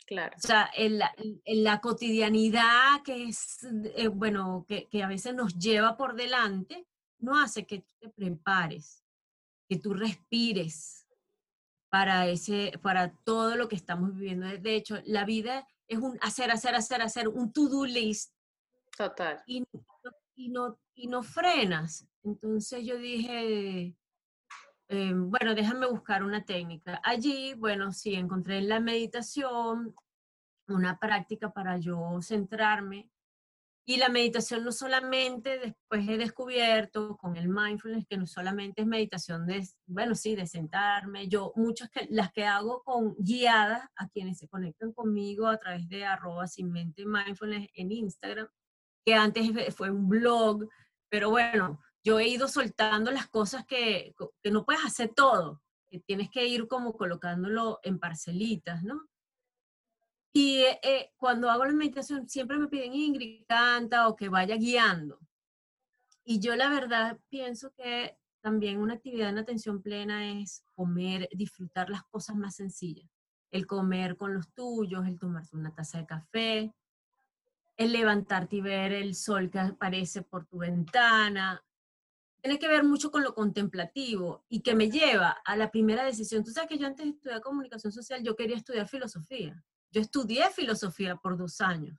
Claro. 0.05 0.35
O 0.37 0.41
sea, 0.41 0.69
en 0.73 0.97
la, 0.97 1.13
en 1.17 1.63
la 1.63 1.79
cotidianidad 1.81 3.03
que 3.03 3.25
es, 3.25 3.59
eh, 3.95 4.07
bueno, 4.07 4.65
que, 4.67 4.87
que, 4.87 5.03
a 5.03 5.07
veces 5.07 5.35
nos 5.35 5.55
lleva 5.59 5.97
por 5.97 6.15
delante, 6.15 6.87
no 7.19 7.39
hace 7.39 7.67
que 7.67 7.81
tú 7.81 7.93
te 7.99 8.09
prepares, 8.09 9.03
que 9.67 9.77
tú 9.77 9.93
respires 9.93 11.05
para, 11.89 12.27
ese, 12.27 12.79
para 12.81 13.11
todo 13.23 13.55
lo 13.55 13.67
que 13.67 13.75
estamos 13.75 14.15
viviendo. 14.15 14.47
De 14.47 14.75
hecho, 14.75 14.99
la 15.05 15.25
vida 15.25 15.67
es 15.87 15.99
un 15.99 16.17
hacer, 16.21 16.51
hacer, 16.51 16.75
hacer, 16.75 17.01
hacer, 17.01 17.27
un 17.27 17.51
to-do 17.51 17.85
list. 17.85 18.33
Total. 18.95 19.41
Y, 19.47 19.65
y, 20.39 20.49
no, 20.49 20.79
y 20.95 21.07
no 21.07 21.21
frenas. 21.21 22.07
Entonces 22.23 22.85
yo 22.85 22.97
dije, 22.97 23.93
eh, 24.87 25.13
bueno, 25.13 25.53
déjame 25.53 25.85
buscar 25.87 26.23
una 26.23 26.45
técnica. 26.45 27.01
Allí, 27.03 27.53
bueno, 27.55 27.91
sí, 27.91 28.15
encontré 28.15 28.59
en 28.59 28.69
la 28.69 28.79
meditación 28.79 29.93
una 30.67 30.97
práctica 30.97 31.51
para 31.51 31.77
yo 31.77 32.19
centrarme 32.21 33.09
y 33.85 33.97
la 33.97 34.07
meditación 34.07 34.63
no 34.63 34.71
solamente, 34.71 35.57
después 35.57 36.07
he 36.07 36.17
descubierto 36.17 37.17
con 37.17 37.35
el 37.35 37.49
mindfulness 37.49 38.05
que 38.07 38.17
no 38.17 38.27
solamente 38.27 38.83
es 38.83 38.87
meditación 38.87 39.47
de, 39.47 39.67
bueno, 39.87 40.13
sí, 40.13 40.35
de 40.35 40.45
sentarme. 40.45 41.27
Yo, 41.27 41.51
muchas 41.55 41.89
que, 41.89 42.07
las 42.11 42.31
que 42.31 42.45
hago 42.45 42.83
con 42.83 43.15
guiadas 43.17 43.89
a 43.95 44.07
quienes 44.09 44.37
se 44.37 44.47
conectan 44.47 44.93
conmigo 44.93 45.47
a 45.47 45.57
través 45.57 45.89
de 45.89 46.05
arroba 46.05 46.47
sin 46.47 46.71
mente 46.71 47.03
mindfulness 47.03 47.67
en 47.73 47.91
Instagram, 47.91 48.47
que 49.09 49.15
antes 49.15 49.75
fue 49.75 49.89
un 49.89 50.07
blog, 50.07 50.69
pero 51.09 51.31
bueno, 51.31 51.79
yo 52.03 52.19
he 52.19 52.27
ido 52.27 52.47
soltando 52.47 53.09
las 53.09 53.27
cosas 53.27 53.65
que, 53.65 54.13
que 54.43 54.51
no 54.51 54.63
puedes 54.65 54.85
hacer 54.85 55.15
todo, 55.15 55.63
que 55.89 55.99
tienes 55.99 56.29
que 56.29 56.45
ir 56.45 56.67
como 56.67 56.93
colocándolo 56.93 57.79
en 57.81 57.97
parcelitas, 57.97 58.83
¿no? 58.83 59.09
Y 60.31 60.57
eh, 60.57 60.79
eh, 60.83 61.11
cuando 61.17 61.49
hago 61.49 61.65
la 61.65 61.73
meditación 61.73 62.29
siempre 62.29 62.59
me 62.59 62.67
piden 62.67 62.93
Ingrid, 62.93 63.45
canta 63.47 64.07
o 64.07 64.15
que 64.15 64.29
vaya 64.29 64.57
guiando. 64.57 65.19
Y 66.23 66.39
yo 66.39 66.55
la 66.55 66.69
verdad 66.69 67.17
pienso 67.29 67.73
que 67.73 68.15
también 68.41 68.77
una 68.77 68.93
actividad 68.93 69.29
en 69.29 69.39
atención 69.39 69.81
plena 69.81 70.39
es 70.39 70.63
comer, 70.75 71.27
disfrutar 71.31 71.89
las 71.89 72.03
cosas 72.03 72.35
más 72.35 72.57
sencillas. 72.57 73.09
El 73.49 73.65
comer 73.65 74.17
con 74.17 74.35
los 74.35 74.53
tuyos, 74.53 75.07
el 75.07 75.17
tomarse 75.17 75.55
una 75.55 75.73
taza 75.73 75.97
de 75.97 76.05
café, 76.05 76.75
el 77.79 77.93
levantarte 77.93 78.57
y 78.57 78.61
ver 78.61 78.91
el 78.91 79.15
sol 79.15 79.49
que 79.49 79.57
aparece 79.57 80.21
por 80.21 80.45
tu 80.45 80.57
ventana. 80.57 81.63
Tiene 82.41 82.59
que 82.59 82.67
ver 82.67 82.83
mucho 82.83 83.09
con 83.09 83.23
lo 83.23 83.33
contemplativo 83.33 84.43
y 84.49 84.59
que 84.59 84.75
me 84.75 84.91
lleva 84.91 85.37
a 85.45 85.55
la 85.55 85.71
primera 85.71 86.03
decisión. 86.03 86.43
Tú 86.43 86.51
sabes 86.51 86.69
que 86.69 86.77
yo 86.77 86.87
antes 86.87 87.05
de 87.05 87.11
estudiar 87.11 87.39
comunicación 87.39 87.93
social, 87.93 88.21
yo 88.21 88.35
quería 88.35 88.57
estudiar 88.57 88.89
filosofía. 88.89 89.63
Yo 89.91 90.01
estudié 90.01 90.49
filosofía 90.49 91.15
por 91.15 91.37
dos 91.37 91.61
años. 91.61 91.97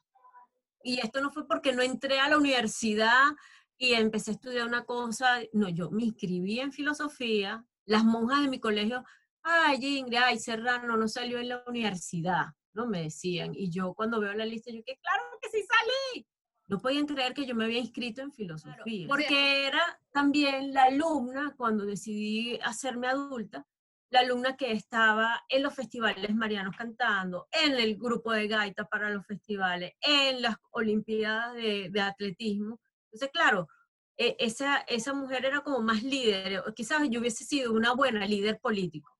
Y 0.83 1.01
esto 1.01 1.23
no 1.23 1.31
fue 1.31 1.49
porque 1.49 1.73
no 1.73 1.81
entré 1.81 2.21
a 2.21 2.29
la 2.29 2.37
universidad 2.37 3.31
y 3.79 3.95
empecé 3.95 4.33
a 4.33 4.35
estudiar 4.35 4.67
una 4.67 4.85
cosa. 4.85 5.39
No, 5.55 5.71
yo 5.71 5.91
me 5.91 6.05
inscribí 6.05 6.61
en 6.61 6.73
filosofía. 6.73 7.65
Las 7.87 8.05
monjas 8.05 8.43
de 8.43 8.49
mi 8.49 8.61
colegio, 8.61 9.03
ay, 9.43 9.99
Ingrid, 9.99 10.19
ay, 10.19 10.39
Serrano 10.39 10.99
no 10.99 11.09
salió 11.09 11.39
en 11.39 11.49
la 11.49 11.65
universidad, 11.67 12.49
¿no? 12.73 12.87
Me 12.87 13.03
decían. 13.03 13.53
Y 13.55 13.71
yo 13.71 13.95
cuando 13.95 14.21
veo 14.21 14.33
la 14.35 14.45
lista, 14.45 14.71
yo 14.71 14.83
que 14.85 14.97
claro 14.97 15.23
que 15.41 15.49
sí 15.49 15.65
salí. 15.67 16.27
No 16.67 16.79
podían 16.79 17.07
creer 17.07 17.35
que 17.35 17.47
yo 17.47 17.55
me 17.55 17.65
había 17.65 17.81
inscrito 17.81 18.23
en 18.23 18.33
filosofía. 18.33 19.09
porque 19.09 19.67
era 19.67 19.83
también 20.13 20.73
la 20.73 20.85
alumna, 20.85 21.55
cuando 21.57 21.85
decidí 21.85 22.59
hacerme 22.63 23.09
adulta, 23.09 23.67
la 24.11 24.21
alumna 24.21 24.57
que 24.57 24.73
estaba 24.73 25.45
en 25.49 25.63
los 25.63 25.75
festivales 25.75 26.35
marianos 26.35 26.77
cantando, 26.77 27.49
en 27.51 27.73
el 27.75 27.97
grupo 27.97 28.33
de 28.33 28.47
gaita 28.49 28.85
para 28.85 29.11
los 29.11 29.27
festivales, 29.27 29.95
en 30.01 30.43
las 30.43 30.57
olimpiadas 30.71 31.55
de, 31.55 31.89
de 31.91 32.01
atletismo. 32.01 32.81
Entonces, 33.07 33.31
claro, 33.33 33.69
e, 34.17 34.37
esa, 34.39 34.79
esa 34.87 35.15
mujer 35.15 35.47
era 35.47 35.63
como 35.63 35.81
más 35.81 36.03
líder, 36.03 36.63
quizás 36.77 37.09
yo 37.09 37.21
hubiese 37.21 37.43
sido 37.45 37.73
una 37.73 37.95
buena 37.95 38.27
líder 38.27 38.61
político, 38.61 39.11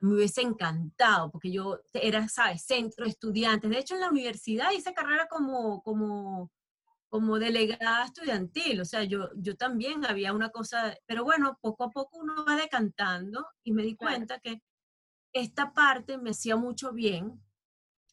me 0.00 0.14
hubiese 0.14 0.42
encantado, 0.42 1.30
porque 1.30 1.52
yo 1.52 1.80
era, 1.92 2.28
¿sabes?, 2.28 2.62
centro 2.64 3.04
de 3.04 3.10
estudiantes. 3.10 3.70
De 3.70 3.78
hecho, 3.78 3.94
en 3.94 4.00
la 4.00 4.10
universidad 4.10 4.70
hice 4.72 4.94
carrera 4.94 5.26
como, 5.28 5.82
como 5.82 6.50
como 7.08 7.38
delegada 7.38 8.04
estudiantil, 8.04 8.80
o 8.80 8.84
sea, 8.84 9.02
yo, 9.04 9.30
yo 9.36 9.56
también 9.56 10.04
había 10.04 10.32
una 10.32 10.50
cosa, 10.50 10.94
pero 11.06 11.24
bueno, 11.24 11.58
poco 11.60 11.84
a 11.84 11.90
poco 11.90 12.18
uno 12.18 12.44
va 12.46 12.56
decantando 12.56 13.46
y 13.62 13.72
me 13.72 13.82
di 13.82 13.96
cuenta 13.96 14.38
que 14.40 14.62
esta 15.32 15.72
parte 15.72 16.18
me 16.18 16.30
hacía 16.30 16.56
mucho 16.56 16.92
bien, 16.92 17.40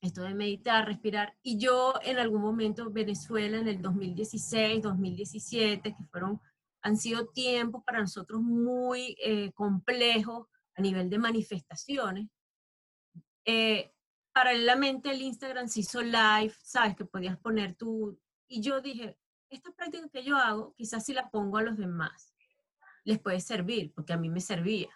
esto 0.02 0.22
de 0.22 0.34
meditar, 0.34 0.86
respirar, 0.86 1.36
y 1.42 1.58
yo 1.58 1.94
en 2.04 2.20
algún 2.20 2.42
momento 2.42 2.90
Venezuela 2.90 3.58
en 3.58 3.68
el 3.68 3.82
2016, 3.82 4.82
2017, 4.82 5.96
que 5.96 6.04
fueron, 6.06 6.40
han 6.82 6.96
sido 6.96 7.28
tiempos 7.28 7.84
para 7.84 8.00
nosotros 8.00 8.42
muy 8.42 9.18
eh, 9.20 9.52
complejos 9.54 10.48
a 10.76 10.82
nivel 10.82 11.10
de 11.10 11.18
manifestaciones, 11.18 12.28
eh, 13.46 13.92
paralelamente 14.34 15.12
el 15.12 15.22
Instagram 15.22 15.68
se 15.68 15.82
hizo 15.82 16.02
live, 16.02 16.54
sabes 16.62 16.96
que 16.96 17.06
podías 17.06 17.38
poner 17.38 17.76
tu, 17.76 18.20
y 18.48 18.62
yo 18.62 18.82
dije, 18.82 19.18
esta 19.50 19.72
práctica 19.72 20.10
que 20.10 20.24
yo 20.24 20.36
hago, 20.38 20.74
quizás 20.76 21.06
si 21.06 21.14
la 21.14 21.30
pongo 21.30 21.58
a 21.58 21.64
los 21.64 21.78
demás, 21.78 22.34
les 23.06 23.20
puede 23.20 23.40
servir, 23.40 23.94
porque 23.94 24.14
a 24.14 24.18
mí 24.18 24.30
me 24.30 24.42
servía. 24.42 24.90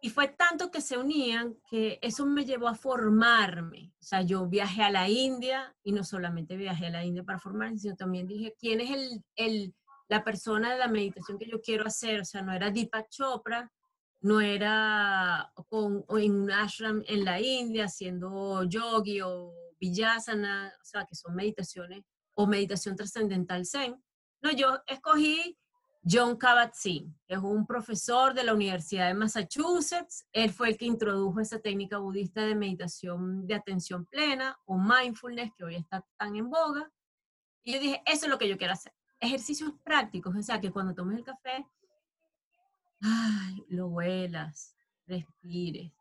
Y 0.00 0.10
fue 0.10 0.28
tanto 0.28 0.70
que 0.70 0.80
se 0.80 0.96
unían 0.96 1.56
que 1.68 1.98
eso 2.00 2.26
me 2.26 2.44
llevó 2.44 2.68
a 2.68 2.74
formarme. 2.74 3.92
O 4.00 4.04
sea, 4.04 4.22
yo 4.22 4.46
viajé 4.46 4.82
a 4.82 4.90
la 4.90 5.08
India 5.08 5.74
y 5.82 5.92
no 5.92 6.04
solamente 6.04 6.56
viajé 6.56 6.86
a 6.86 6.90
la 6.90 7.04
India 7.04 7.24
para 7.24 7.40
formarme, 7.40 7.78
sino 7.78 7.96
también 7.96 8.26
dije, 8.26 8.54
¿quién 8.58 8.80
es 8.80 8.90
el, 8.90 9.24
el, 9.34 9.74
la 10.08 10.22
persona 10.22 10.72
de 10.72 10.78
la 10.78 10.88
meditación 10.88 11.38
que 11.38 11.50
yo 11.50 11.60
quiero 11.60 11.86
hacer? 11.86 12.20
O 12.20 12.24
sea, 12.24 12.42
no 12.42 12.52
era 12.52 12.70
Deepak 12.70 13.08
Chopra, 13.08 13.72
no 14.26 14.40
era 14.40 15.52
con, 15.68 16.04
en 16.18 16.34
un 16.34 16.50
ashram 16.50 17.04
en 17.06 17.24
la 17.24 17.40
India 17.40 17.84
haciendo 17.84 18.64
yogi 18.64 19.20
o 19.20 19.54
vinyasana, 19.78 20.72
o 20.82 20.84
sea, 20.84 21.04
que 21.04 21.14
son 21.14 21.36
meditaciones 21.36 22.02
o 22.34 22.44
meditación 22.44 22.96
trascendental 22.96 23.64
Zen. 23.64 24.02
No, 24.42 24.50
yo 24.50 24.80
escogí 24.88 25.56
John 26.02 26.36
Kabat-Zinn, 26.36 27.16
que 27.24 27.34
es 27.34 27.40
un 27.40 27.66
profesor 27.66 28.34
de 28.34 28.42
la 28.42 28.52
Universidad 28.52 29.06
de 29.06 29.14
Massachusetts. 29.14 30.26
Él 30.32 30.50
fue 30.50 30.70
el 30.70 30.76
que 30.76 30.86
introdujo 30.86 31.38
esa 31.38 31.60
técnica 31.60 31.98
budista 31.98 32.44
de 32.44 32.56
meditación 32.56 33.46
de 33.46 33.54
atención 33.54 34.06
plena 34.06 34.58
o 34.64 34.76
mindfulness, 34.76 35.52
que 35.56 35.64
hoy 35.64 35.76
está 35.76 36.04
tan 36.18 36.34
en 36.34 36.50
boga. 36.50 36.90
Y 37.62 37.74
yo 37.74 37.78
dije, 37.78 38.02
eso 38.06 38.26
es 38.26 38.30
lo 38.30 38.38
que 38.38 38.48
yo 38.48 38.58
quiero 38.58 38.72
hacer. 38.72 38.92
Ejercicios 39.20 39.70
prácticos, 39.84 40.34
o 40.34 40.42
sea, 40.42 40.60
que 40.60 40.72
cuando 40.72 40.94
tomes 40.94 41.16
el 41.16 41.24
café, 41.24 41.64
ay, 43.00 43.64
lo 43.68 43.88
huelas, 43.88 44.74
respires, 45.06 45.92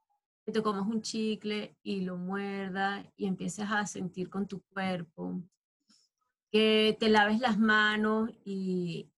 que 0.46 0.52
te 0.52 0.62
comas 0.62 0.88
un 0.88 1.02
chicle 1.02 1.78
y 1.82 2.02
lo 2.02 2.18
muerdas 2.18 3.06
y 3.18 3.26
empieces 3.26 3.66
a 3.70 3.86
sentir 3.86 4.30
con 4.30 4.48
tu 4.48 4.62
cuerpo, 4.64 5.42
que 6.52 6.96
te 7.00 7.10
laves 7.10 7.40
las 7.40 7.58
manos 7.58 8.30
y, 8.44 9.12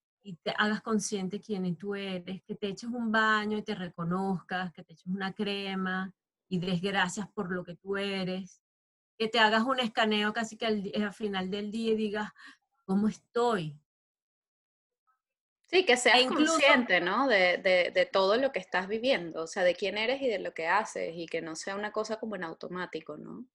te 0.43 0.53
hagas 0.57 0.81
consciente 0.81 1.39
quién 1.39 1.77
tú 1.77 1.95
eres, 1.95 2.43
que 2.43 2.53
te 2.55 2.67
eches 2.67 2.89
un 2.89 3.13
baño 3.13 3.57
y 3.57 3.61
te 3.61 3.75
reconozcas, 3.75 4.73
que 4.73 4.83
te 4.83 4.91
eches 4.91 5.07
una 5.07 5.31
crema 5.31 6.13
y 6.49 6.59
des 6.59 6.81
gracias 6.81 7.29
por 7.29 7.49
lo 7.49 7.63
que 7.63 7.75
tú 7.75 7.95
eres, 7.95 8.61
que 9.17 9.29
te 9.29 9.39
hagas 9.39 9.63
un 9.63 9.79
escaneo 9.79 10.33
casi 10.33 10.57
que 10.57 10.65
al, 10.65 11.13
final 11.13 11.49
del 11.49 11.71
día 11.71 11.93
y 11.93 11.95
digas, 11.95 12.29
¿cómo 12.85 13.07
estoy? 13.07 13.79
Sí, 15.69 15.85
que 15.85 15.97
seas 15.97 16.19
e 16.19 16.27
consciente, 16.27 17.01
¿no? 17.01 17.27
De, 17.27 17.57
de, 17.57 17.91
de, 17.93 18.05
todo 18.05 18.37
lo 18.37 18.53
que 18.53 18.59
estás 18.59 18.87
viviendo, 18.87 19.43
o 19.43 19.47
sea, 19.47 19.63
de 19.63 19.75
quién 19.75 19.97
eres 19.97 20.21
y 20.21 20.27
de 20.27 20.39
lo 20.39 20.53
que 20.53 20.67
haces, 20.67 21.13
y 21.15 21.25
que 21.25 21.41
no 21.41 21.55
sea 21.55 21.75
una 21.75 21.91
cosa 21.91 22.17
como 22.19 22.37
en 22.37 22.45
automático, 22.45 23.17
¿no? 23.17 23.45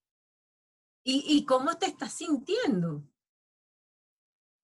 ¿Y, 1.04 1.24
y 1.26 1.46
cómo 1.46 1.78
te 1.78 1.86
estás 1.86 2.12
sintiendo? 2.12 3.02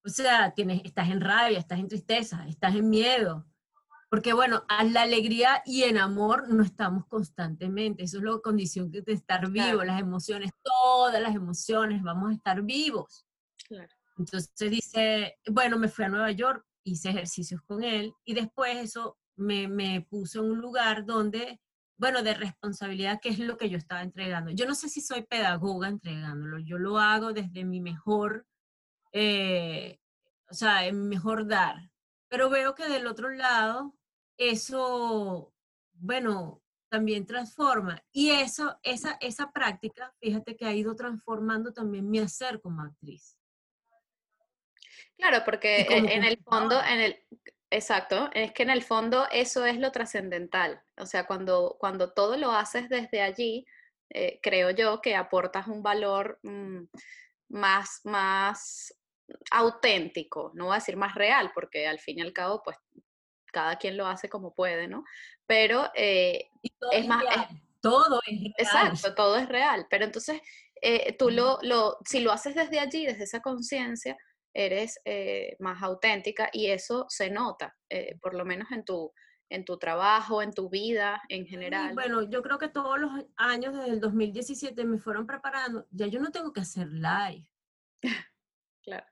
O 0.05 0.11
sea, 0.11 0.53
tienes, 0.55 0.83
estás 0.85 1.09
en 1.09 1.21
rabia, 1.21 1.59
estás 1.59 1.79
en 1.79 1.89
tristeza, 1.89 2.47
estás 2.49 2.75
en 2.75 2.89
miedo. 2.89 3.47
Porque 4.11 4.33
bueno, 4.33 4.65
a 4.69 4.85
la 4.85 5.03
alegría 5.03 5.63
y 5.67 5.83
en 5.83 5.99
amor 5.99 6.49
no 6.49 6.63
estamos 6.63 7.07
constantemente. 7.07 8.05
Eso 8.05 8.19
es 8.19 8.25
la 8.25 8.39
condición 8.39 8.91
de 8.91 9.03
estar 9.07 9.51
vivo, 9.51 9.85
las 9.85 10.01
emociones, 10.01 10.51
todas 10.63 11.21
las 11.21 11.35
emociones, 11.35 12.03
vamos 12.03 12.31
a 12.31 12.35
estar 12.35 12.63
vivos. 12.63 13.27
Entonces 14.17 14.71
dice, 14.71 15.39
bueno, 15.51 15.79
me 15.79 15.89
fui 15.89 16.07
a 16.07 16.09
Nueva 16.09 16.31
York, 16.33 16.65
hice 16.91 17.11
ejercicios 17.11 17.61
con 17.63 17.83
él 17.83 18.13
y 18.25 18.35
después 18.35 18.77
eso 18.77 19.19
me, 19.37 19.69
me 19.69 20.01
puso 20.09 20.45
en 20.45 20.51
un 20.51 20.61
lugar 20.61 21.05
donde, 21.05 21.61
bueno, 21.97 22.23
de 22.23 22.35
responsabilidad, 22.35 23.21
que 23.21 23.29
es 23.29 23.39
lo 23.39 23.57
que 23.57 23.71
yo 23.71 23.79
estaba 23.79 24.03
entregando. 24.03 24.51
Yo 24.51 24.67
no 24.67 24.75
sé 24.75 24.89
si 24.89 25.01
soy 25.01 25.23
pedagoga 25.23 25.89
entregándolo, 25.89 26.59
yo 26.59 26.79
lo 26.79 26.99
hago 26.99 27.33
desde 27.33 27.65
mi 27.65 27.81
mejor 27.81 28.47
eh, 29.13 29.99
o 30.51 30.55
sea, 30.55 30.87
es 30.87 30.95
mejor 30.95 31.47
dar. 31.47 31.91
Pero 32.29 32.51
veo 32.51 32.75
que 32.75 32.89
del 32.89 33.07
otro 33.07 33.31
lado, 33.31 33.95
eso, 34.37 35.53
bueno, 35.93 36.63
también 36.91 37.27
transforma. 37.27 38.03
Y 38.13 38.31
eso, 38.31 38.79
esa, 38.83 39.17
esa 39.21 39.51
práctica, 39.51 40.15
fíjate 40.21 40.57
que 40.57 40.67
ha 40.67 40.75
ido 40.75 40.95
transformando 40.95 41.73
también 41.73 42.09
mi 42.11 42.19
hacer 42.19 42.61
como 42.61 42.83
actriz. 42.83 43.38
Claro, 45.19 45.43
porque 45.45 45.81
e, 45.81 45.97
en 45.97 46.25
el 46.25 46.39
fondo, 46.45 46.81
en 46.83 47.01
el, 47.01 47.25
exacto, 47.71 48.31
es 48.33 48.53
que 48.53 48.63
en 48.63 48.71
el 48.71 48.83
fondo 48.83 49.27
eso 49.33 49.67
es 49.67 49.79
lo 49.79 49.91
trascendental. 49.91 50.81
O 50.97 51.07
sea, 51.07 51.27
cuando, 51.27 51.77
cuando 51.79 52.13
todo 52.13 52.37
lo 52.37 52.53
haces 52.53 52.89
desde 52.89 53.21
allí, 53.21 53.67
eh, 54.11 54.39
creo 54.43 54.71
yo 54.71 55.01
que 55.01 55.17
aportas 55.17 55.67
un 55.67 55.83
valor 55.83 56.39
mm, 56.43 56.85
más, 57.49 58.01
más 58.05 58.95
auténtico, 59.51 60.53
no 60.55 60.67
voy 60.67 60.75
a 60.75 60.79
decir 60.79 60.97
más 60.97 61.15
real, 61.15 61.51
porque 61.53 61.87
al 61.87 61.99
fin 61.99 62.19
y 62.19 62.23
al 62.23 62.33
cabo, 62.33 62.63
pues 62.63 62.77
cada 63.53 63.77
quien 63.77 63.97
lo 63.97 64.07
hace 64.07 64.29
como 64.29 64.55
puede, 64.55 64.87
¿no? 64.87 65.05
Pero 65.47 65.91
eh, 65.95 66.49
es 66.93 67.07
más... 67.09 67.25
todo 67.81 68.21
es 68.27 68.39
real. 68.41 68.55
Exacto, 68.57 69.15
todo 69.15 69.37
es 69.37 69.49
real. 69.49 69.87
Pero 69.91 70.05
entonces, 70.05 70.41
eh, 70.81 71.17
tú 71.19 71.31
lo, 71.31 71.59
lo, 71.63 71.99
si 72.05 72.21
lo 72.21 72.31
haces 72.31 72.55
desde 72.55 72.79
allí, 72.79 73.05
desde 73.05 73.25
esa 73.25 73.41
conciencia, 73.41 74.17
eres 74.65 75.01
eh, 75.05 75.57
más 75.59 75.83
auténtica 75.83 76.51
y 76.53 76.67
eso 76.67 77.07
se 77.09 77.31
nota, 77.31 77.77
por 78.21 78.35
lo 78.35 78.45
menos 78.45 78.71
en 78.73 78.85
tu, 78.85 79.13
en 79.51 79.65
tu 79.65 79.79
trabajo, 79.79 80.43
en 80.43 80.53
tu 80.53 80.69
vida 80.69 81.23
en 81.29 81.47
general. 81.47 81.95
bueno, 81.95 82.29
yo 82.29 82.43
creo 82.43 82.59
que 82.59 82.69
todos 82.69 82.99
los 82.99 83.11
años 83.37 83.75
desde 83.75 83.91
el 83.91 84.01
2017 84.01 84.85
me 84.85 84.99
fueron 84.99 85.27
preparando, 85.27 85.87
ya 85.91 86.07
yo 86.07 86.21
no 86.21 86.31
tengo 86.31 86.53
que 86.53 86.61
hacer 86.61 86.89
live. 86.89 87.47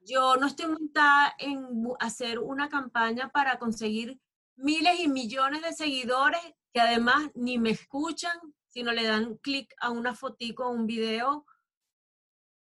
Yo 0.00 0.36
no 0.36 0.46
estoy 0.46 0.68
montada 0.68 1.34
en 1.38 1.68
hacer 2.00 2.38
una 2.38 2.70
campaña 2.70 3.28
para 3.28 3.58
conseguir 3.58 4.18
miles 4.56 5.00
y 5.00 5.08
millones 5.08 5.60
de 5.60 5.74
seguidores 5.74 6.40
que 6.72 6.80
además 6.80 7.30
ni 7.34 7.58
me 7.58 7.70
escuchan, 7.70 8.38
sino 8.68 8.92
le 8.92 9.04
dan 9.04 9.36
clic 9.36 9.74
a 9.80 9.90
una 9.90 10.14
fotico 10.14 10.66
o 10.66 10.70
un 10.70 10.86
video 10.86 11.44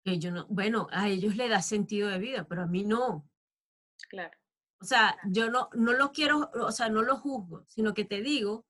yo 0.05 0.31
no, 0.31 0.47
bueno, 0.49 0.89
a 0.91 1.09
ellos 1.09 1.37
le 1.37 1.49
da 1.49 1.63
sentido 1.63 2.09
de 2.09 2.19
vida, 2.19 2.47
pero 2.49 2.63
a 2.63 2.67
mí 2.67 2.85
no. 2.85 3.29
Claro. 4.09 4.37
O 4.81 4.85
sea, 4.85 5.17
yo 5.27 5.51
no, 5.51 5.69
no 5.75 5.93
lo 5.93 6.11
quiero, 6.11 6.51
o 6.55 6.73
sea, 6.73 6.89
no 6.89 7.03
lo 7.03 7.17
juzgo, 7.19 7.65
sino 7.67 7.93
que 7.93 8.05
te 8.05 8.23
digo 8.23 8.67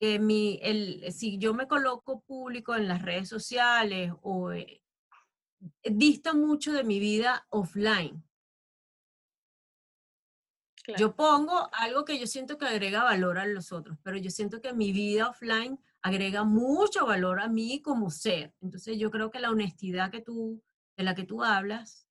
que 0.00 0.18
mi, 0.18 0.58
el, 0.62 1.12
si 1.12 1.38
yo 1.38 1.54
me 1.54 1.68
coloco 1.68 2.22
público 2.22 2.74
en 2.74 2.88
las 2.88 3.02
redes 3.02 3.28
sociales 3.28 4.12
o 4.22 4.52
eh, 4.52 4.82
dista 5.84 6.34
mucho 6.34 6.72
de 6.72 6.84
mi 6.84 6.98
vida 6.98 7.46
offline. 7.50 8.22
Yo 10.98 11.16
pongo 11.16 11.70
algo 11.72 12.04
que 12.04 12.18
yo 12.18 12.26
siento 12.26 12.58
que 12.58 12.66
agrega 12.66 13.04
valor 13.04 13.38
a 13.38 13.46
los 13.46 13.72
otros, 13.72 13.96
pero 14.02 14.18
yo 14.18 14.30
siento 14.30 14.60
que 14.60 14.74
mi 14.74 14.92
vida 14.92 15.30
offline 15.30 15.78
agrega 16.04 16.44
mucho 16.44 17.06
valor 17.06 17.40
a 17.40 17.48
mí 17.48 17.80
como 17.80 18.10
ser. 18.10 18.52
Entonces 18.60 18.98
yo 18.98 19.10
creo 19.10 19.30
que 19.30 19.40
la 19.40 19.50
honestidad 19.50 20.10
que 20.10 20.20
tú, 20.20 20.62
de 20.98 21.04
la 21.04 21.14
que 21.14 21.24
tú 21.24 21.42
hablas 21.42 22.06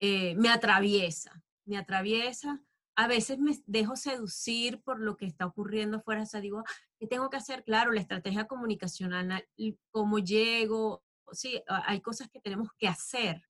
eh, 0.00 0.34
me 0.34 0.48
atraviesa, 0.48 1.40
me 1.64 1.78
atraviesa. 1.78 2.60
A 2.96 3.06
veces 3.06 3.38
me 3.38 3.56
dejo 3.66 3.94
seducir 3.94 4.82
por 4.82 4.98
lo 5.00 5.16
que 5.16 5.26
está 5.26 5.46
ocurriendo 5.46 5.98
afuera. 5.98 6.22
O 6.22 6.26
sea, 6.26 6.40
digo, 6.40 6.64
¿qué 6.98 7.06
tengo 7.06 7.30
que 7.30 7.36
hacer? 7.36 7.62
Claro, 7.62 7.92
la 7.92 8.00
estrategia 8.00 8.48
comunicacional, 8.48 9.46
cómo 9.92 10.18
llego, 10.18 11.04
sí, 11.30 11.62
hay 11.68 12.00
cosas 12.00 12.28
que 12.28 12.40
tenemos 12.40 12.70
que 12.76 12.88
hacer. 12.88 13.44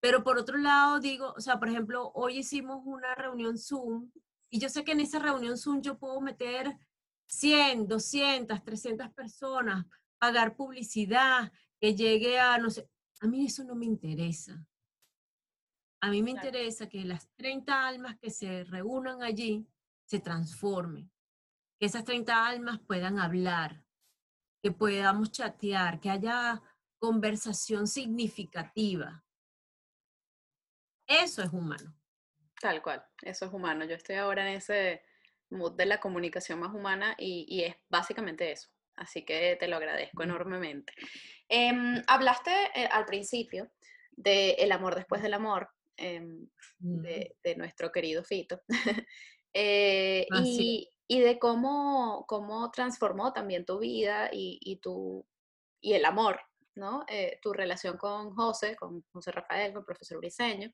Pero 0.00 0.24
por 0.24 0.36
otro 0.36 0.58
lado, 0.58 1.00
digo, 1.00 1.32
o 1.34 1.40
sea, 1.40 1.58
por 1.58 1.70
ejemplo, 1.70 2.12
hoy 2.14 2.36
hicimos 2.40 2.82
una 2.84 3.14
reunión 3.14 3.56
Zoom 3.56 4.10
y 4.50 4.58
yo 4.58 4.68
sé 4.68 4.84
que 4.84 4.92
en 4.92 5.00
esa 5.00 5.20
reunión 5.20 5.56
Zoom 5.56 5.80
yo 5.80 5.98
puedo 5.98 6.20
meter 6.20 6.76
100, 7.32 7.88
200, 7.88 8.62
300 8.62 9.10
personas, 9.14 9.86
pagar 10.18 10.54
publicidad, 10.54 11.50
que 11.80 11.94
llegue 11.94 12.38
a, 12.38 12.58
no 12.58 12.70
sé, 12.70 12.88
a 13.20 13.26
mí 13.26 13.46
eso 13.46 13.64
no 13.64 13.74
me 13.74 13.86
interesa. 13.86 14.64
A 16.02 16.10
mí 16.10 16.22
me 16.22 16.32
interesa 16.32 16.88
que 16.88 17.04
las 17.04 17.30
30 17.36 17.86
almas 17.86 18.18
que 18.18 18.30
se 18.30 18.64
reúnan 18.64 19.22
allí 19.22 19.66
se 20.04 20.18
transformen, 20.18 21.10
que 21.78 21.86
esas 21.86 22.04
30 22.04 22.46
almas 22.46 22.80
puedan 22.80 23.18
hablar, 23.18 23.82
que 24.62 24.70
podamos 24.70 25.32
chatear, 25.32 26.00
que 26.00 26.10
haya 26.10 26.60
conversación 26.98 27.86
significativa. 27.86 29.24
Eso 31.06 31.42
es 31.42 31.52
humano. 31.52 31.96
Tal 32.60 32.82
cual, 32.82 33.04
eso 33.22 33.46
es 33.46 33.52
humano. 33.52 33.84
Yo 33.84 33.94
estoy 33.94 34.16
ahora 34.16 34.48
en 34.48 34.56
ese 34.56 35.02
mood 35.52 35.72
de 35.72 35.86
la 35.86 36.00
comunicación 36.00 36.60
más 36.60 36.74
humana 36.74 37.14
y, 37.18 37.62
es 37.62 37.76
básicamente 37.88 38.50
eso. 38.52 38.68
Así 38.96 39.24
que 39.24 39.56
te 39.58 39.68
lo 39.68 39.76
agradezco 39.76 40.22
enormemente. 40.22 40.92
Em, 41.48 42.02
hablaste 42.06 42.50
eh, 42.74 42.88
al 42.90 43.04
principio 43.04 43.70
del 44.12 44.54
el 44.58 44.72
amor 44.72 44.94
después 44.94 45.22
del 45.22 45.34
amor, 45.34 45.68
em, 45.96 46.48
de, 46.78 47.54
nuestro 47.56 47.90
querido 47.90 48.22
Fito, 48.24 48.60
eh, 49.54 50.26
y, 50.42 50.88
y, 51.06 51.20
de 51.20 51.38
cómo, 51.38 52.24
cómo 52.26 52.70
transformó 52.70 53.32
también 53.32 53.64
tu 53.64 53.78
vida 53.78 54.28
y, 54.32 54.58
y, 54.62 54.76
tu, 54.76 55.26
y 55.80 55.94
el 55.94 56.04
amor, 56.04 56.40
¿no? 56.74 57.04
Eh, 57.08 57.38
tu 57.42 57.52
relación 57.52 57.96
con 57.96 58.34
José, 58.34 58.76
con 58.76 59.04
José 59.12 59.32
Rafael, 59.32 59.72
con 59.72 59.80
el 59.80 59.86
profesor 59.86 60.18
Briseño. 60.18 60.70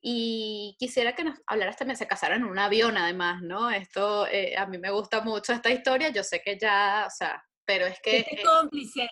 Y 0.00 0.76
quisiera 0.78 1.14
que 1.14 1.24
nos 1.24 1.38
hablaras 1.46 1.76
también, 1.76 1.96
se 1.96 2.06
casaron 2.06 2.42
en 2.42 2.48
un 2.48 2.58
avión 2.58 2.96
además, 2.96 3.42
¿no? 3.42 3.70
Esto, 3.70 4.26
eh, 4.28 4.56
a 4.56 4.66
mí 4.66 4.78
me 4.78 4.90
gusta 4.90 5.22
mucho 5.22 5.52
esta 5.52 5.70
historia, 5.70 6.10
yo 6.10 6.22
sé 6.22 6.40
que 6.40 6.56
ya, 6.58 7.04
o 7.06 7.10
sea, 7.10 7.42
pero 7.64 7.86
es 7.86 7.98
que... 8.00 8.18
Este 8.18 8.42
cómplice. 8.42 9.08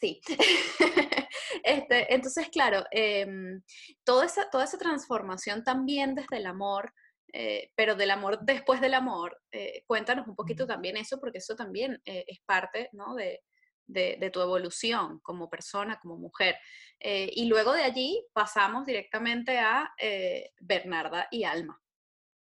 Sí. 0.00 0.20
este, 1.64 2.14
entonces, 2.14 2.48
claro, 2.50 2.84
em, 2.92 3.62
toda, 4.04 4.26
esa, 4.26 4.48
toda 4.50 4.64
esa 4.64 4.78
transformación 4.78 5.64
también 5.64 6.14
desde 6.14 6.36
el 6.36 6.46
amor, 6.46 6.92
eh, 7.32 7.70
pero 7.74 7.96
del 7.96 8.12
amor 8.12 8.38
después 8.42 8.80
del 8.80 8.94
amor, 8.94 9.40
eh, 9.50 9.82
cuéntanos 9.88 10.28
un 10.28 10.36
poquito 10.36 10.66
también 10.66 10.96
eso, 10.96 11.18
porque 11.18 11.38
eso 11.38 11.56
también 11.56 12.00
es 12.04 12.38
parte, 12.46 12.90
¿no? 12.92 13.14
De, 13.16 13.40
de, 13.86 14.30
tu 14.32 14.40
evolución 14.40 15.20
como 15.20 15.48
persona, 15.48 15.98
como 16.00 16.16
mujer. 16.16 16.56
Eh, 17.00 17.30
y 17.34 17.46
luego 17.46 17.72
de 17.72 17.82
allí 17.82 18.24
pasamos 18.32 18.86
directamente 18.86 19.58
a 19.58 19.92
eh, 19.98 20.52
Bernarda 20.60 21.28
y 21.30 21.44
Alma, 21.44 21.80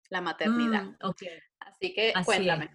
la 0.10 0.22
maternidad. 0.22 0.84
Mm, 0.84 0.96
Así 1.60 1.94
que 1.94 2.14
cuéntame. 2.24 2.70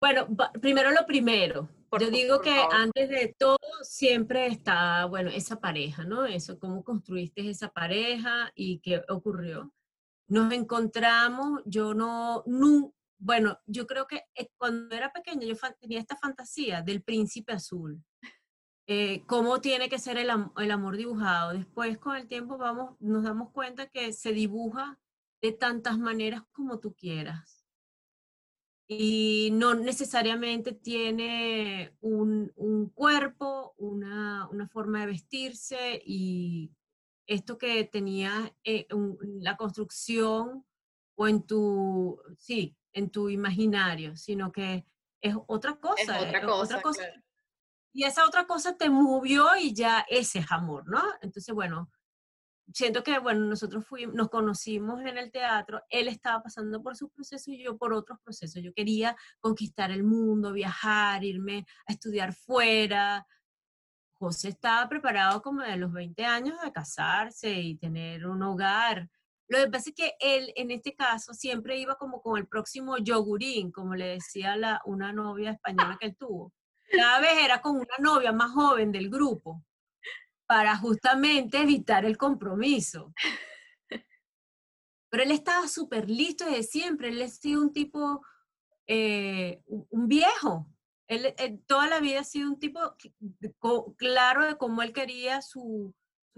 Bueno, 0.00 0.28
primero 0.60 0.92
lo 0.92 1.04
primero. 1.06 1.68
Yo 1.98 2.10
digo 2.10 2.40
que 2.40 2.54
antes 2.70 3.08
de 3.08 3.34
todo 3.38 3.58
siempre 3.82 4.46
está, 4.46 5.06
bueno, 5.06 5.30
esa 5.30 5.58
pareja, 5.58 6.04
¿no? 6.04 6.26
Eso, 6.26 6.58
cómo 6.58 6.84
construiste 6.84 7.48
esa 7.48 7.70
pareja 7.70 8.52
y 8.54 8.80
qué 8.80 9.02
ocurrió. 9.08 9.72
Nos 10.28 10.52
encontramos, 10.52 11.62
yo 11.64 11.94
no, 11.94 12.44
no 12.46 12.92
bueno, 13.18 13.58
yo 13.66 13.86
creo 13.86 14.06
que 14.06 14.24
eh, 14.34 14.48
cuando 14.56 14.94
era 14.94 15.12
pequeña 15.12 15.46
yo 15.46 15.54
tenía 15.80 15.98
esta 15.98 16.16
fantasía 16.16 16.82
del 16.82 17.02
príncipe 17.02 17.52
azul. 17.52 18.02
Eh, 18.86 19.22
cómo 19.26 19.60
tiene 19.60 19.90
que 19.90 19.98
ser 19.98 20.16
el, 20.16 20.30
amor 20.30 20.96
dibujado. 20.96 21.52
Después, 21.52 21.98
con 21.98 22.16
el 22.16 22.26
tiempo, 22.26 22.56
vamos, 22.56 22.96
nos 23.00 23.22
damos 23.22 23.50
cuenta 23.50 23.90
que 23.90 24.12
se 24.14 24.32
dibuja 24.32 24.98
de 25.42 25.52
tantas 25.52 25.98
maneras 25.98 26.42
como 26.52 26.78
tú 26.78 26.94
quieras. 26.94 27.66
Y 28.88 29.50
no 29.52 29.74
necesariamente 29.74 30.72
tiene 30.72 31.94
un, 32.00 32.90
cuerpo, 32.94 33.74
una, 33.76 34.48
forma 34.72 35.00
de 35.00 35.06
vestirse 35.06 36.00
y 36.02 36.70
esto 37.26 37.58
que 37.58 37.84
tenía 37.84 38.56
eh, 38.64 38.86
la 39.40 39.58
construcción 39.58 40.64
o 41.14 41.28
en 41.28 41.42
tu, 41.42 42.18
sí, 42.38 42.78
en 42.92 43.10
tu 43.10 43.28
imaginario, 43.28 44.16
sino 44.16 44.52
que 44.52 44.84
es 45.20 45.34
otra 45.46 45.76
cosa. 45.76 46.20
Es 46.20 46.44
otra 46.44 46.82
cosa. 46.82 47.02
Y 47.92 48.04
esa 48.04 48.24
otra 48.24 48.46
cosa 48.46 48.76
te 48.76 48.90
movió 48.90 49.56
y 49.56 49.74
ya 49.74 50.04
ese 50.08 50.40
es 50.40 50.52
amor, 50.52 50.88
¿no? 50.88 51.02
Entonces, 51.22 51.54
bueno, 51.54 51.90
siento 52.72 53.02
que, 53.02 53.18
bueno, 53.18 53.46
nosotros 53.46 53.86
fuimos, 53.86 54.14
nos 54.14 54.28
conocimos 54.28 55.00
en 55.00 55.18
el 55.18 55.30
teatro, 55.30 55.82
él 55.88 56.08
estaba 56.08 56.42
pasando 56.42 56.82
por 56.82 56.96
su 56.96 57.08
proceso 57.10 57.50
y 57.50 57.62
yo 57.62 57.76
por 57.76 57.92
otros 57.92 58.18
procesos. 58.22 58.62
Yo 58.62 58.72
quería 58.72 59.16
conquistar 59.40 59.90
el 59.90 60.04
mundo, 60.04 60.52
viajar, 60.52 61.24
irme 61.24 61.66
a 61.86 61.92
estudiar 61.92 62.34
fuera. 62.34 63.26
José 64.12 64.48
estaba 64.50 64.88
preparado 64.88 65.40
como 65.42 65.62
de 65.62 65.76
los 65.76 65.92
20 65.92 66.24
años 66.24 66.60
de 66.62 66.72
casarse 66.72 67.52
y 67.52 67.76
tener 67.76 68.26
un 68.26 68.42
hogar. 68.42 69.08
Lo 69.48 69.58
que 69.58 69.70
pasa 69.70 69.90
es 69.90 69.96
que 69.96 70.14
él, 70.20 70.52
en 70.56 70.70
este 70.70 70.94
caso, 70.94 71.32
siempre 71.32 71.78
iba 71.78 71.96
como 71.96 72.20
con 72.20 72.36
el 72.38 72.46
próximo 72.46 72.98
yogurín, 72.98 73.72
como 73.72 73.94
le 73.94 74.08
decía 74.08 74.56
la, 74.56 74.82
una 74.84 75.12
novia 75.12 75.52
española 75.52 75.96
que 75.98 76.08
él 76.08 76.16
tuvo. 76.16 76.52
Cada 76.90 77.20
vez 77.20 77.32
era 77.42 77.60
con 77.62 77.76
una 77.76 77.96
novia 77.98 78.30
más 78.32 78.52
joven 78.52 78.92
del 78.92 79.08
grupo, 79.08 79.64
para 80.46 80.76
justamente 80.76 81.62
evitar 81.62 82.04
el 82.04 82.18
compromiso. 82.18 83.14
Pero 85.10 85.22
él 85.22 85.30
estaba 85.30 85.66
súper 85.66 86.10
listo 86.10 86.44
desde 86.44 86.62
siempre, 86.64 87.08
él 87.08 87.22
ha 87.22 87.28
sido 87.28 87.62
un 87.62 87.72
tipo, 87.72 88.22
eh, 88.86 89.62
un 89.66 90.08
viejo. 90.08 90.66
Él, 91.06 91.34
él, 91.38 91.64
toda 91.66 91.88
la 91.88 92.00
vida 92.00 92.20
ha 92.20 92.24
sido 92.24 92.50
un 92.50 92.58
tipo 92.58 92.96
claro 93.96 94.44
de 94.44 94.58
cómo 94.58 94.82
él 94.82 94.92
quería 94.92 95.40
su, 95.40 95.94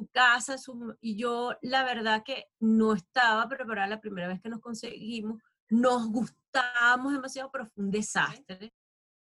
casa, 0.08 0.56
y 1.00 1.16
yo 1.16 1.56
la 1.62 1.84
verdad 1.84 2.22
que 2.24 2.46
no 2.58 2.94
estaba 2.94 3.48
preparada 3.48 3.88
la 3.88 4.00
primera 4.00 4.28
vez 4.28 4.40
que 4.40 4.48
nos 4.48 4.60
conseguimos, 4.60 5.42
nos 5.68 6.08
gustábamos 6.08 7.12
demasiado, 7.12 7.50
pero 7.52 7.66
fue 7.66 7.84
un 7.84 7.90
desastre. 7.90 8.72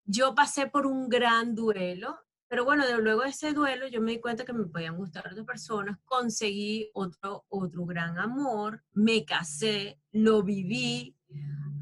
Yo 0.04 0.34
pasé 0.34 0.66
por 0.66 0.86
un 0.86 1.08
gran 1.08 1.54
duelo, 1.54 2.18
pero 2.48 2.64
bueno, 2.64 2.86
de 2.86 2.98
luego 2.98 3.22
de 3.22 3.30
ese 3.30 3.52
duelo 3.52 3.86
yo 3.86 4.00
me 4.00 4.12
di 4.12 4.20
cuenta 4.20 4.44
que 4.44 4.52
me 4.52 4.66
podían 4.66 4.96
gustar 4.96 5.26
otras 5.26 5.46
personas, 5.46 5.98
conseguí 6.04 6.90
otro, 6.92 7.44
otro 7.48 7.86
gran 7.86 8.18
amor, 8.18 8.82
me 8.92 9.24
casé, 9.24 10.00
lo 10.10 10.42
viví, 10.42 11.16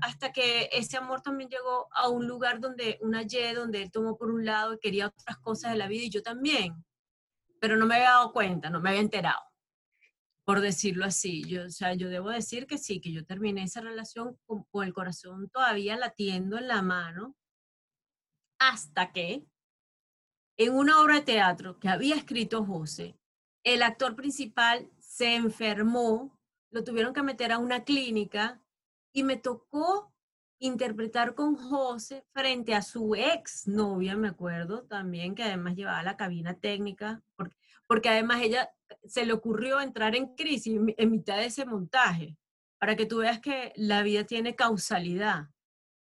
hasta 0.03 0.33
que 0.33 0.69
ese 0.73 0.97
amor 0.97 1.23
también 1.23 1.51
llegó 1.51 1.89
a 1.93 2.09
un 2.09 2.27
lugar 2.27 2.61
donde, 2.61 2.99
una 3.03 3.23
Y, 3.23 3.55
donde 3.55 3.83
él 3.83 3.91
tomó 3.91 4.17
por 4.17 4.31
un 4.31 4.45
lado 4.45 4.75
y 4.75 4.79
quería 4.79 5.09
otras 5.09 5.39
cosas 5.39 5.73
de 5.73 5.79
la 5.79 5.89
vida 5.89 6.05
y 6.05 6.11
yo 6.11 6.23
también 6.23 6.85
pero 7.61 7.77
no 7.77 7.87
me 7.87 7.97
había 7.97 8.11
dado 8.11 8.33
cuenta, 8.33 8.71
no 8.71 8.81
me 8.81 8.89
había 8.89 9.03
enterado, 9.03 9.43
por 10.45 10.61
decirlo 10.61 11.05
así. 11.05 11.45
Yo, 11.45 11.67
o 11.67 11.71
sea, 11.71 11.95
yo 11.95 12.09
debo 12.09 12.31
decir 12.31 12.67
que 12.67 12.79
sí, 12.79 13.01
que 13.01 13.13
yo 13.13 13.25
terminé 13.25 13.63
esa 13.63 13.83
relación 13.83 14.37
con, 14.47 14.67
el 14.83 14.93
corazón 14.93 15.49
todavía 15.51 15.97
latiendo 15.97 16.59
en 16.59 16.67
la 16.67 16.83
mano, 16.83 17.37
hasta 18.59 19.13
que 19.13 19.47
en 20.57 20.75
una 20.75 21.01
obra 21.01 21.17
de 21.17 21.23
teatro 21.23 21.79
que 21.79 21.89
había 21.89 22.17
escrito 22.17 22.65
José, 22.65 23.19
el 23.63 23.83
actor 23.83 24.17
principal 24.17 24.91
se 24.99 25.35
enfermó, 25.35 26.39
lo 26.71 26.83
tuvieron 26.83 27.13
que 27.13 27.23
meter 27.23 27.53
a 27.53 27.59
una 27.59 27.85
clínica 27.85 28.63
y 29.13 29.23
me 29.23 29.37
tocó 29.37 30.15
interpretar 30.61 31.35
con 31.35 31.57
José 31.57 32.25
frente 32.33 32.75
a 32.75 32.83
su 32.83 33.15
ex 33.15 33.67
novia, 33.67 34.15
me 34.17 34.29
acuerdo 34.29 34.85
también, 34.85 35.35
que 35.35 35.43
además 35.43 35.75
llevaba 35.75 36.03
la 36.03 36.17
cabina 36.17 36.55
técnica, 36.55 37.23
porque, 37.35 37.57
porque 37.87 38.09
además 38.11 38.43
ella 38.43 38.71
se 39.05 39.27
le 39.27 39.33
ocurrió 39.33 39.81
entrar 39.81 40.15
en 40.15 40.35
crisis 40.37 40.79
en 40.97 41.11
mitad 41.11 41.39
de 41.39 41.47
ese 41.47 41.65
montaje, 41.65 42.37
para 42.79 42.95
que 42.95 43.07
tú 43.07 43.19
veas 43.19 43.41
que 43.41 43.73
la 43.77 44.03
vida 44.03 44.25
tiene 44.25 44.55
causalidad. 44.55 45.49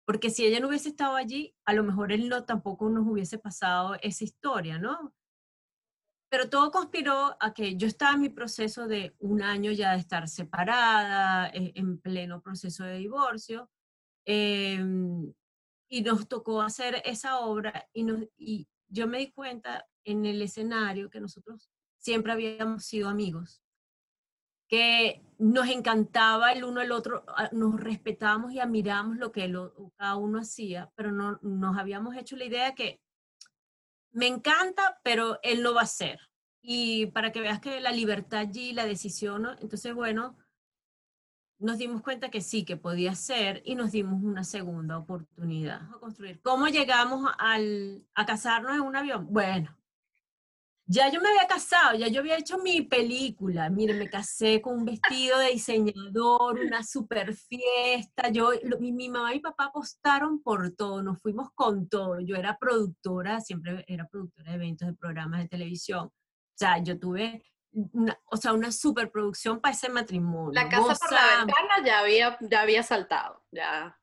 Porque 0.05 0.29
si 0.29 0.45
ella 0.45 0.59
no 0.59 0.67
hubiese 0.67 0.89
estado 0.89 1.15
allí, 1.15 1.55
a 1.65 1.73
lo 1.73 1.83
mejor 1.83 2.11
él 2.11 2.29
no 2.29 2.43
tampoco 2.45 2.89
nos 2.89 3.07
hubiese 3.07 3.39
pasado 3.39 3.95
esa 4.01 4.23
historia, 4.23 4.77
¿no? 4.77 5.15
Pero 6.29 6.49
todo 6.49 6.71
conspiró 6.71 7.35
a 7.39 7.53
que 7.53 7.75
yo 7.77 7.87
estaba 7.87 8.13
en 8.13 8.21
mi 8.21 8.29
proceso 8.29 8.87
de 8.87 9.15
un 9.19 9.41
año 9.41 9.71
ya 9.71 9.93
de 9.93 9.99
estar 9.99 10.27
separada, 10.27 11.49
e, 11.49 11.71
en 11.75 11.99
pleno 11.99 12.41
proceso 12.41 12.83
de 12.83 12.97
divorcio, 12.97 13.69
Em, 14.25 15.33
y 15.87 16.01
nos 16.01 16.27
tocó 16.27 16.61
hacer 16.61 17.01
esa 17.05 17.39
obra 17.39 17.87
y, 17.93 18.05
y 18.37 18.67
yo 18.87 19.07
me 19.07 19.19
di 19.19 19.31
cuenta 19.31 19.87
en 20.03 20.25
el 20.25 20.41
escenario 20.41 21.09
que 21.09 21.19
nosotros 21.19 21.69
siempre 21.97 22.31
habíamos 22.31 22.85
sido 22.85 23.09
amigos, 23.09 23.61
que 24.67 25.23
nos 25.37 25.67
encantaba 25.69 26.51
el 26.53 26.63
uno 26.63 26.81
el 26.81 26.91
otro, 26.91 27.23
ah, 27.27 27.49
nos 27.51 27.79
respetábamos 27.79 28.51
y 28.53 28.59
admirábamos 28.59 29.17
lo 29.17 29.31
que 29.31 29.51
cada 29.97 30.15
uno 30.15 30.39
hacía, 30.39 30.91
pero 30.95 31.11
no 31.11 31.39
nos 31.41 31.77
habíamos 31.77 32.15
hecho 32.15 32.35
la 32.35 32.45
idea 32.45 32.75
que 32.75 32.99
me 34.11 34.27
encanta, 34.27 34.99
pero 35.03 35.39
él 35.43 35.61
lo 35.61 35.73
va 35.73 35.81
a 35.81 35.83
hacer. 35.83 36.19
Y 36.61 37.07
para 37.07 37.31
que 37.31 37.41
veas 37.41 37.59
que 37.59 37.79
la 37.79 37.91
libertad 37.91 38.39
allí, 38.39 38.71
la 38.71 38.85
decisión, 38.85 39.45
entonces 39.61 39.93
bueno, 39.93 40.37
nos 41.65 41.79
dimos 41.79 42.01
cuenta 42.01 42.29
que 42.29 42.41
sí, 42.41 42.63
que 42.63 42.77
podía 42.77 43.15
ser 43.15 43.61
y 43.65 43.75
nos 43.75 43.91
dimos 43.91 44.23
una 44.23 44.43
segunda 44.43 44.97
oportunidad 44.97 45.81
a 45.93 45.99
construir. 45.99 46.39
¿Cómo 46.41 46.67
llegamos 46.67 47.29
al, 47.39 48.05
a 48.13 48.25
casarnos 48.25 48.75
en 48.75 48.81
un 48.81 48.95
avión? 48.95 49.27
Bueno, 49.31 49.75
ya 50.87 51.09
yo 51.11 51.19
me 51.19 51.29
había 51.29 51.47
casado, 51.47 51.97
ya 51.97 52.07
yo 52.07 52.19
había 52.21 52.37
hecho 52.37 52.59
mi 52.59 52.83
película. 52.83 53.69
Mire, 53.71 53.95
me 53.95 54.07
casé 54.07 54.61
con 54.61 54.77
un 54.77 54.85
vestido 54.85 55.39
de 55.39 55.49
diseñador, 55.49 56.59
una 56.59 56.83
super 56.83 57.33
fiesta. 57.33 58.29
Yo, 58.29 58.51
mi, 58.79 58.91
mi, 58.91 59.09
mamá 59.09 59.33
y 59.33 59.39
papá 59.39 59.65
apostaron 59.65 60.43
por 60.43 60.71
todo, 60.75 61.01
nos 61.01 61.19
fuimos 61.19 61.49
con 61.55 61.89
todo. 61.89 62.19
Yo 62.19 62.35
era 62.35 62.59
productora, 62.59 63.41
siempre 63.41 63.83
era 63.87 64.07
productora 64.07 64.51
de 64.51 64.55
eventos, 64.57 64.87
de 64.87 64.93
programas 64.93 65.41
de 65.41 65.47
televisión. 65.47 66.05
O 66.07 66.57
sea, 66.57 66.77
yo 66.83 66.99
tuve 66.99 67.43
una, 67.75 68.19
o 68.25 68.37
sea, 68.37 68.53
una 68.53 68.71
superproducción 68.71 69.59
para 69.59 69.75
ese 69.75 69.89
matrimonio. 69.89 70.53
La 70.53 70.69
casa 70.69 70.95
por 70.95 71.11
la 71.11 71.45
ventana 71.45 71.85
ya 71.85 71.99
había, 71.99 72.37
ya 72.41 72.61
había 72.61 72.83
saltado, 72.83 73.43
ya. 73.51 73.99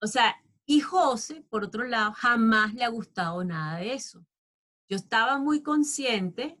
O 0.00 0.06
sea, 0.06 0.36
y 0.64 0.80
José, 0.80 1.42
por 1.50 1.64
otro 1.64 1.84
lado, 1.84 2.12
jamás 2.12 2.74
le 2.74 2.84
ha 2.84 2.88
gustado 2.88 3.44
nada 3.44 3.78
de 3.78 3.94
eso. 3.94 4.24
Yo 4.88 4.96
estaba 4.96 5.38
muy 5.38 5.62
consciente 5.62 6.58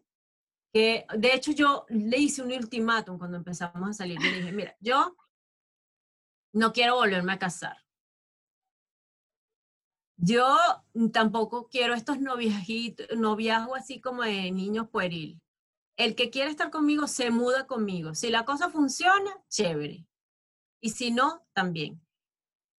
que, 0.72 1.06
de 1.16 1.34
hecho, 1.34 1.52
yo 1.52 1.86
le 1.88 2.18
hice 2.18 2.42
un 2.42 2.52
ultimátum 2.52 3.18
cuando 3.18 3.38
empezamos 3.38 3.90
a 3.90 3.92
salir. 3.94 4.18
Yo 4.20 4.30
le 4.30 4.36
dije, 4.36 4.52
mira, 4.52 4.76
yo 4.80 5.16
no 6.54 6.72
quiero 6.72 6.96
volverme 6.96 7.32
a 7.32 7.38
casar. 7.38 7.76
Yo 10.16 10.56
tampoco 11.12 11.68
quiero 11.68 11.94
estos 11.94 12.20
noviajitos, 12.20 13.08
noviazgos 13.16 13.80
así 13.80 14.00
como 14.00 14.22
de 14.22 14.52
niños 14.52 14.88
pueril 14.88 15.41
el 16.04 16.16
que 16.16 16.30
quiere 16.30 16.50
estar 16.50 16.70
conmigo 16.70 17.06
se 17.06 17.30
muda 17.30 17.66
conmigo. 17.66 18.14
Si 18.14 18.30
la 18.30 18.44
cosa 18.44 18.70
funciona, 18.70 19.30
chévere. 19.48 20.06
Y 20.80 20.90
si 20.90 21.12
no, 21.12 21.46
también. 21.52 22.00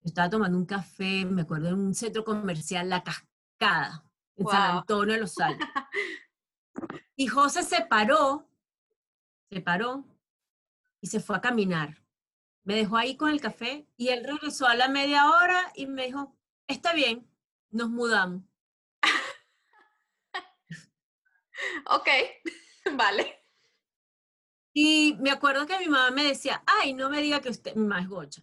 estaba 0.04 0.30
tomando 0.30 0.58
un 0.58 0.66
café, 0.66 1.26
me 1.26 1.44
acuerdo, 1.44 1.70
en 1.70 1.76
un 1.76 1.96
centro 1.96 2.26
comercial, 2.26 2.90
La 2.90 3.04
Cascada, 3.04 4.04
en 4.36 4.48
San 4.48 4.78
Antonio 4.78 5.14
de 5.14 5.22
los 5.22 5.40
Altos. 5.40 5.68
Y 7.16 7.28
José 7.28 7.62
se 7.62 7.86
paró, 7.86 8.50
se 9.52 9.62
paró 9.62 10.04
y 11.00 11.08
se 11.08 11.20
fue 11.20 11.38
a 11.38 11.42
caminar. 11.42 12.04
Me 12.64 12.76
dejó 12.76 12.98
ahí 12.98 13.16
con 13.16 13.30
el 13.30 13.40
café 13.40 13.88
y 13.96 14.08
él 14.08 14.26
regresó 14.26 14.66
a 14.66 14.74
la 14.74 14.90
media 14.90 15.30
hora 15.30 15.72
y 15.76 15.86
me 15.86 16.08
dijo, 16.08 16.36
está 16.68 16.92
bien, 16.94 17.30
nos 17.70 17.92
mudamos. 17.92 18.42
ok. 21.86 22.10
Vale. 22.98 23.40
Y 24.76 25.18
me 25.20 25.30
acuerdo 25.30 25.68
que 25.68 25.78
mi 25.78 25.88
mamá 25.88 26.10
me 26.12 26.24
decía, 26.24 26.64
ay, 26.66 26.94
no 26.94 27.10
me 27.10 27.22
diga 27.22 27.42
que 27.42 27.50
usted, 27.50 27.76
mi 27.76 27.84
mamá 27.84 28.02
es 28.02 28.08
gocha, 28.08 28.42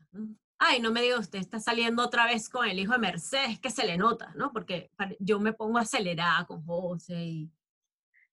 ay, 0.61 0.81
no 0.81 0.93
me 0.93 1.03
diga 1.03 1.19
usted 1.19 1.41
está 1.41 1.59
saliendo 1.59 2.05
otra 2.05 2.27
vez 2.27 2.49
con 2.49 2.69
el 2.69 2.79
hijo 2.79 2.93
de 2.93 2.99
Mercedes, 2.99 3.59
que 3.59 3.71
se 3.71 3.87
le 3.87 3.97
nota, 3.97 4.33
¿no? 4.37 4.53
Porque 4.53 4.93
yo 5.19 5.41
me 5.41 5.53
pongo 5.55 5.79
acelerada 5.79 6.45
con 6.45 6.65
José 6.65 7.25
y, 7.25 7.51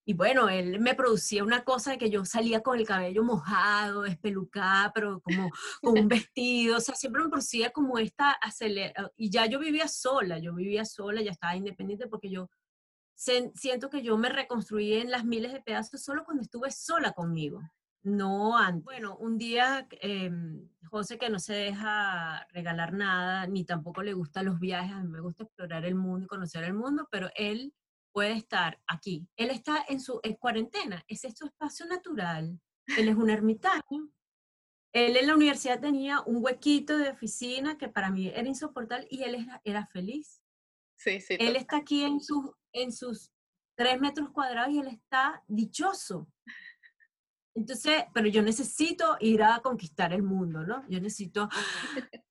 y 0.06 0.14
bueno, 0.14 0.48
él 0.50 0.80
me 0.80 0.94
producía 0.94 1.44
una 1.44 1.64
cosa 1.64 1.92
de 1.92 1.98
que 1.98 2.10
yo 2.10 2.24
salía 2.26 2.62
con 2.62 2.78
el 2.78 2.86
cabello 2.86 3.24
mojado, 3.24 4.06
espelucada, 4.06 4.92
pero 4.94 5.22
como 5.22 5.50
con 5.82 5.98
un 5.98 6.08
vestido, 6.30 6.78
o 6.78 6.82
sea, 6.82 6.96
siempre 6.96 7.24
me 7.24 7.30
producía 7.30 7.72
como 7.72 7.98
esta 7.98 8.32
aceleración, 8.32 9.10
y 9.16 9.30
ya 9.32 9.48
yo 9.48 9.58
vivía 9.58 9.88
sola, 9.88 10.38
yo 10.38 10.54
vivía 10.54 10.86
sola, 10.86 11.22
ya 11.22 11.32
estaba 11.32 11.56
independiente 11.56 12.08
porque 12.08 12.30
yo 12.30 12.50
siento 13.18 13.90
que 13.90 14.04
yo 14.04 14.18
me 14.18 14.30
reconstruí 14.30 14.94
en 14.94 15.10
las 15.10 15.26
miles 15.26 15.52
de 15.52 15.62
pedazos 15.62 16.04
solo 16.04 16.24
cuando 16.24 16.44
estuve 16.44 16.72
sola 16.72 17.14
conmigo, 17.14 17.62
no 18.04 18.58
antes. 18.58 18.84
Bueno, 18.84 19.18
un 19.18 19.38
día 19.38 19.88
em, 20.02 20.70
José 20.90 21.18
que 21.18 21.30
no 21.30 21.40
se 21.40 21.54
deja 21.54 22.46
regalar 22.52 22.94
nada, 22.94 23.48
ni 23.48 23.66
tampoco 23.66 24.04
le 24.04 24.14
gustan 24.14 24.46
los 24.46 24.60
viajes, 24.60 24.94
a 24.94 25.02
mí 25.02 25.08
me 25.08 25.20
gusta 25.20 25.44
explorar 25.44 25.84
el 25.86 25.96
mundo 25.96 26.26
y 26.26 26.28
conocer 26.28 26.64
el 26.64 26.74
mundo, 26.74 27.08
pero 27.12 27.30
él 27.36 27.74
puede 28.14 28.34
estar 28.34 28.80
aquí. 28.88 29.28
Él 29.36 29.50
está 29.50 29.84
en 29.90 30.00
su 30.00 30.22
cuarentena, 30.40 31.04
ese 31.08 31.28
es 31.28 31.38
su 31.38 31.46
espacio 31.46 31.86
natural. 31.88 32.60
Él 32.98 33.10
es 33.10 33.16
un 33.16 33.30
ermitaño. 33.30 34.10
Él 34.94 35.18
en 35.18 35.28
la 35.28 35.36
universidad 35.36 35.82
tenía 35.82 36.22
un 36.22 36.44
huequito 36.44 36.98
de 36.98 37.10
oficina 37.10 37.78
que 37.78 37.90
para 37.90 38.10
mí 38.10 38.30
era 38.30 38.48
insoportable 38.48 39.08
y 39.12 39.24
él 39.24 39.36
era, 39.36 39.62
era 39.64 39.86
feliz. 39.88 40.42
Sí, 40.96 41.20
sí. 41.20 41.36
Él 41.40 41.56
está 41.56 41.78
aquí 41.78 42.04
en 42.04 42.22
su, 42.22 42.56
en 42.82 42.92
sus 42.92 43.32
tres 43.76 44.00
metros 44.00 44.30
cuadrados 44.32 44.74
y 44.74 44.80
él 44.80 44.88
está 44.88 45.44
dichoso. 45.48 46.28
Entonces, 47.56 48.06
pero 48.14 48.28
yo 48.28 48.42
necesito 48.42 49.18
ir 49.20 49.42
a 49.44 49.60
conquistar 49.62 50.14
el 50.14 50.24
mundo, 50.24 50.64
¿no? 50.64 50.88
Yo 50.90 51.00
necesito... 51.00 51.50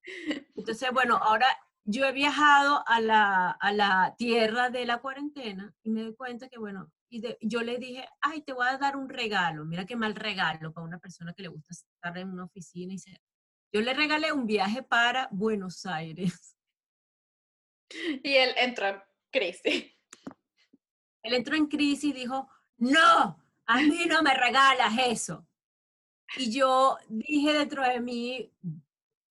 Entonces, 0.55 0.89
bueno, 0.93 1.17
ahora 1.17 1.47
yo 1.85 2.05
he 2.05 2.13
viajado 2.13 2.83
a 2.87 3.01
la, 3.01 3.51
a 3.51 3.73
la 3.73 4.15
tierra 4.17 4.71
de 4.71 4.87
la 4.87 4.99
cuarentena 4.99 5.75
y 5.83 5.91
me 5.91 6.03
doy 6.03 6.15
cuenta 6.15 6.49
que, 6.49 6.59
bueno, 6.59 6.93
y 7.09 7.23
yo 7.41 7.63
le 7.63 7.79
dije, 7.79 8.09
ay, 8.21 8.43
te 8.43 8.53
voy 8.53 8.67
a 8.67 8.79
dar 8.79 8.97
un 8.97 9.09
regalo. 9.09 9.65
Mira 9.65 9.85
qué 9.85 9.97
mal 9.97 10.15
regalo 10.15 10.73
para 10.73 10.87
una 10.87 10.99
persona 10.99 11.33
que 11.33 11.43
le 11.43 11.49
gusta 11.49 11.73
estar 11.73 12.17
en 12.19 12.31
una 12.31 12.45
oficina 12.45 12.93
y 12.95 12.99
se... 12.99 13.21
Yo 13.73 13.81
le 13.81 13.95
regalé 13.95 14.33
un 14.33 14.47
viaje 14.47 14.83
para 14.83 15.29
Buenos 15.31 15.87
Aires. 15.87 16.57
Y 17.91 18.35
él 18.35 18.55
entró 18.57 18.89
en 18.89 19.03
crisis. 19.31 19.96
Él 21.27 21.35
entró 21.35 21.57
en 21.57 21.67
crisis 21.67 22.05
y 22.05 22.13
dijo, 22.13 22.49
no, 22.79 23.43
a 23.67 23.77
mí 23.83 24.05
no 24.09 24.23
me 24.23 24.33
regalas 24.33 24.95
eso. 25.09 25.45
Y 26.37 26.53
yo 26.53 26.97
dije 27.09 27.53
dentro 27.53 27.83
de 27.83 28.01
mí, 28.01 28.53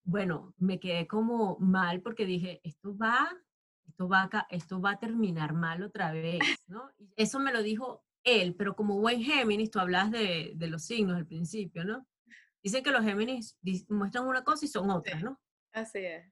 bueno, 0.03 0.53
me 0.58 0.77
quedé 0.77 1.08
como 1.08 1.58
mal 1.60 2.01
porque 2.01 2.25
dije, 2.25 2.60
esto 2.65 2.97
va, 2.97 3.29
esto 3.88 4.10
va, 4.10 4.29
esto 4.49 4.81
va 4.81 4.91
a 4.91 4.99
terminar 4.99 5.53
mal 5.53 5.84
otra 5.84 6.12
vez, 6.12 6.39
¿no? 6.67 6.91
Y 6.97 7.13
eso 7.15 7.39
me 7.39 7.53
lo 7.53 7.63
dijo 7.63 8.03
él, 8.25 8.55
pero 8.55 8.75
como 8.75 8.99
buen 8.99 9.21
Géminis, 9.21 9.71
tú 9.71 9.79
hablas 9.79 10.12
de, 10.12 10.51
de 10.55 10.67
los 10.67 10.84
signos 10.84 11.15
al 11.15 11.25
principio, 11.27 11.86
¿no? 11.86 12.05
Dicen 12.62 12.84
que 12.84 12.91
los 12.91 13.05
Géminis 13.05 13.58
muestran 13.88 14.27
una 14.27 14.43
cosa 14.43 14.65
y 14.65 14.67
son 14.67 14.89
otras, 14.89 15.23
¿no? 15.23 15.39
Así 15.71 15.99
es. 15.99 16.29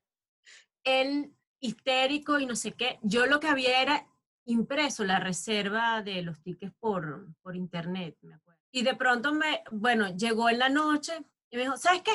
Él 0.83 1.33
histérico 1.61 2.37
y 2.39 2.45
no 2.45 2.57
sé 2.57 2.73
qué, 2.73 2.99
yo 3.01 3.27
lo 3.27 3.39
que 3.39 3.47
había 3.47 3.81
era 3.81 4.12
impreso 4.45 5.03
la 5.03 5.19
reserva 5.19 6.01
de 6.01 6.21
los 6.21 6.41
tickets 6.41 6.73
por, 6.79 7.27
por 7.41 7.55
internet, 7.55 8.17
me 8.21 8.33
acuerdo. 8.33 8.59
Y 8.71 8.83
de 8.83 8.95
pronto 8.95 9.33
me, 9.33 9.63
bueno, 9.71 10.09
llegó 10.15 10.49
en 10.49 10.59
la 10.59 10.69
noche 10.69 11.13
y 11.49 11.57
me 11.57 11.63
dijo, 11.63 11.77
¿sabes 11.77 12.01
qué? 12.01 12.13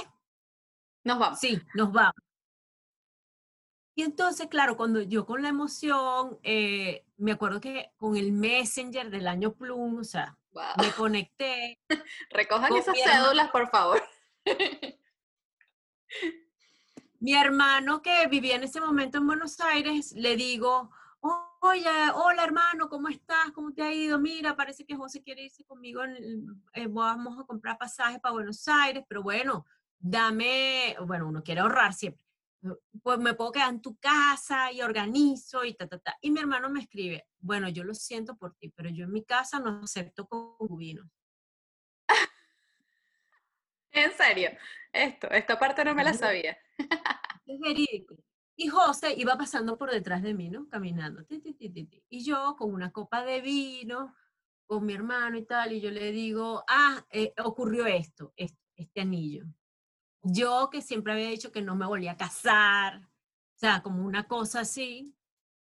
Nos 1.04 1.18
vamos. 1.18 1.38
Sí, 1.38 1.60
nos 1.74 1.92
vamos. 1.92 2.14
Y 3.94 4.02
entonces, 4.02 4.46
claro, 4.46 4.76
cuando 4.76 5.02
yo 5.02 5.26
con 5.26 5.42
la 5.42 5.48
emoción, 5.48 6.38
eh, 6.44 7.04
me 7.16 7.32
acuerdo 7.32 7.60
que 7.60 7.90
con 7.96 8.16
el 8.16 8.30
Messenger 8.30 9.10
del 9.10 9.26
año 9.26 9.54
Plum, 9.54 9.98
o 9.98 10.04
sea, 10.04 10.38
me 10.80 10.92
conecté. 10.92 11.80
Recojan 12.30 12.76
esas 12.76 12.96
cédulas, 12.96 13.50
por 13.50 13.68
favor. 13.70 14.02
mi 17.18 17.34
hermano 17.34 18.00
que 18.00 18.26
vivía 18.28 18.54
en 18.54 18.64
ese 18.64 18.80
momento 18.80 19.18
en 19.18 19.26
Buenos 19.26 19.58
Aires, 19.60 20.12
le 20.12 20.36
digo, 20.36 20.92
oye, 21.20 21.90
hola 22.14 22.44
hermano, 22.44 22.88
¿cómo 22.88 23.08
estás? 23.08 23.50
¿Cómo 23.52 23.72
te 23.72 23.82
ha 23.82 23.92
ido? 23.92 24.18
Mira, 24.18 24.56
parece 24.56 24.84
que 24.84 24.96
José 24.96 25.22
quiere 25.22 25.42
irse 25.42 25.64
conmigo, 25.64 26.02
eh, 26.04 26.86
vamos 26.88 27.38
a 27.38 27.44
comprar 27.44 27.78
pasajes 27.78 28.20
para 28.20 28.32
Buenos 28.32 28.66
Aires, 28.68 29.04
pero 29.08 29.22
bueno, 29.22 29.66
dame, 29.98 30.96
bueno, 31.06 31.28
uno 31.28 31.42
quiere 31.42 31.60
ahorrar 31.60 31.92
siempre, 31.94 32.24
pues 33.02 33.18
me 33.18 33.34
puedo 33.34 33.52
quedar 33.52 33.70
en 33.70 33.82
tu 33.82 33.96
casa 33.98 34.72
y 34.72 34.82
organizo 34.82 35.64
y 35.64 35.74
ta, 35.74 35.86
ta, 35.86 35.98
ta. 35.98 36.16
Y 36.20 36.30
mi 36.30 36.40
hermano 36.40 36.70
me 36.70 36.80
escribe, 36.80 37.26
bueno, 37.38 37.68
yo 37.68 37.84
lo 37.84 37.94
siento 37.94 38.36
por 38.36 38.54
ti, 38.54 38.70
pero 38.70 38.88
yo 38.90 39.04
en 39.04 39.12
mi 39.12 39.24
casa 39.24 39.60
no 39.60 39.80
acepto 39.82 40.26
concubinos. 40.26 41.06
en 43.92 44.12
serio, 44.12 44.50
esto, 44.92 45.28
esta 45.30 45.58
parte 45.58 45.84
no 45.84 45.94
me 45.94 46.04
la 46.04 46.14
sabía. 46.14 46.56
es 47.46 47.60
verídico. 47.60 48.16
Y 48.60 48.66
José 48.66 49.14
iba 49.16 49.38
pasando 49.38 49.78
por 49.78 49.88
detrás 49.88 50.20
de 50.20 50.34
mí, 50.34 50.50
¿no? 50.50 50.68
Caminando. 50.68 51.24
y 51.28 52.24
yo 52.24 52.56
con 52.58 52.74
una 52.74 52.90
copa 52.90 53.24
de 53.24 53.40
vino, 53.40 54.16
con 54.66 54.84
mi 54.84 54.94
hermano 54.94 55.38
y 55.38 55.44
tal, 55.44 55.72
y 55.72 55.80
yo 55.80 55.92
le 55.92 56.10
digo, 56.10 56.64
ah, 56.66 57.06
eh, 57.10 57.32
ocurrió 57.44 57.86
esto, 57.86 58.34
este, 58.34 59.00
anillo. 59.00 59.46
Yo 60.22 60.70
que 60.72 60.82
siempre 60.82 61.12
había 61.12 61.28
dicho 61.28 61.52
que 61.52 61.62
no 61.62 61.76
me 61.76 61.86
volvía 61.86 62.12
a 62.12 62.16
casar, 62.16 63.02
o 63.04 63.58
sea, 63.58 63.80
como 63.80 64.04
una 64.04 64.26
cosa 64.26 64.60
así. 64.60 65.14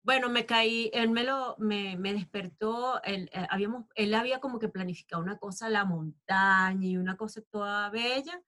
Bueno, 0.02 0.28
me 0.28 0.44
caí, 0.44 0.90
él 0.92 1.10
me 1.10 1.22
lo, 1.22 1.54
me, 1.58 1.96
me 1.96 2.12
despertó, 2.12 3.00
él, 3.04 3.30
eh, 3.32 3.46
habíamos, 3.50 3.86
él 3.94 4.12
había 4.14 4.40
como 4.40 4.58
que 4.58 4.68
planificado 4.68 5.22
una 5.22 5.38
cosa 5.38 5.68
la 5.68 5.84
montaña 5.84 6.88
y 6.88 6.96
una 6.96 7.16
cosa 7.16 7.40
toda 7.52 7.88
bella, 7.90 8.42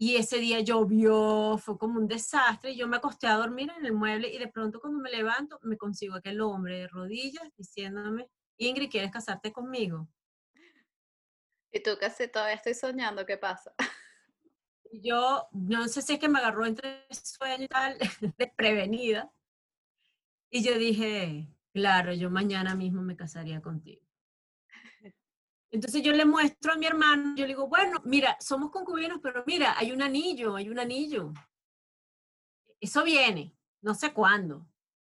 y 0.00 0.14
ese 0.14 0.38
día 0.38 0.60
llovió, 0.60 1.58
fue 1.58 1.76
como 1.76 1.98
un 1.98 2.06
desastre. 2.06 2.76
Yo 2.76 2.86
me 2.86 2.98
acosté 2.98 3.26
a 3.26 3.34
dormir 3.34 3.70
en 3.76 3.84
el 3.84 3.92
mueble 3.92 4.32
y 4.32 4.38
de 4.38 4.46
pronto 4.46 4.80
cuando 4.80 5.00
me 5.00 5.10
levanto 5.10 5.58
me 5.62 5.76
consigo 5.76 6.14
aquel 6.14 6.40
hombre 6.40 6.78
de 6.78 6.88
rodillas 6.88 7.50
diciéndome, 7.56 8.30
Ingrid, 8.58 8.90
¿quieres 8.90 9.10
casarte 9.10 9.52
conmigo? 9.52 10.08
Y 11.72 11.82
tú 11.82 11.90
casi 11.98 12.28
todavía 12.28 12.54
estoy 12.54 12.74
soñando, 12.74 13.26
¿qué 13.26 13.36
pasa? 13.36 13.74
yo, 14.92 15.48
no 15.50 15.88
sé 15.88 16.00
si 16.00 16.14
es 16.14 16.18
que 16.20 16.28
me 16.28 16.38
agarró 16.38 16.64
entre 16.64 17.06
sueño 17.10 17.64
y 17.64 17.68
tal, 17.68 17.98
desprevenida. 18.38 19.30
Y 20.50 20.62
yo 20.62 20.78
dije, 20.78 21.48
claro, 21.72 22.12
yo 22.14 22.30
mañana 22.30 22.76
mismo 22.76 23.02
me 23.02 23.16
casaría 23.16 23.60
contigo. 23.60 24.07
Entonces 25.70 26.02
yo 26.02 26.12
le 26.12 26.24
muestro 26.24 26.72
a 26.72 26.76
mi 26.76 26.86
hermano, 26.86 27.34
yo 27.36 27.42
le 27.42 27.48
digo, 27.48 27.68
bueno, 27.68 28.00
mira, 28.04 28.36
somos 28.40 28.70
concubinos, 28.70 29.20
pero 29.22 29.44
mira, 29.46 29.78
hay 29.78 29.92
un 29.92 30.00
anillo, 30.00 30.56
hay 30.56 30.70
un 30.70 30.78
anillo. 30.78 31.32
Eso 32.80 33.04
viene, 33.04 33.54
no 33.82 33.94
sé 33.94 34.12
cuándo. 34.12 34.66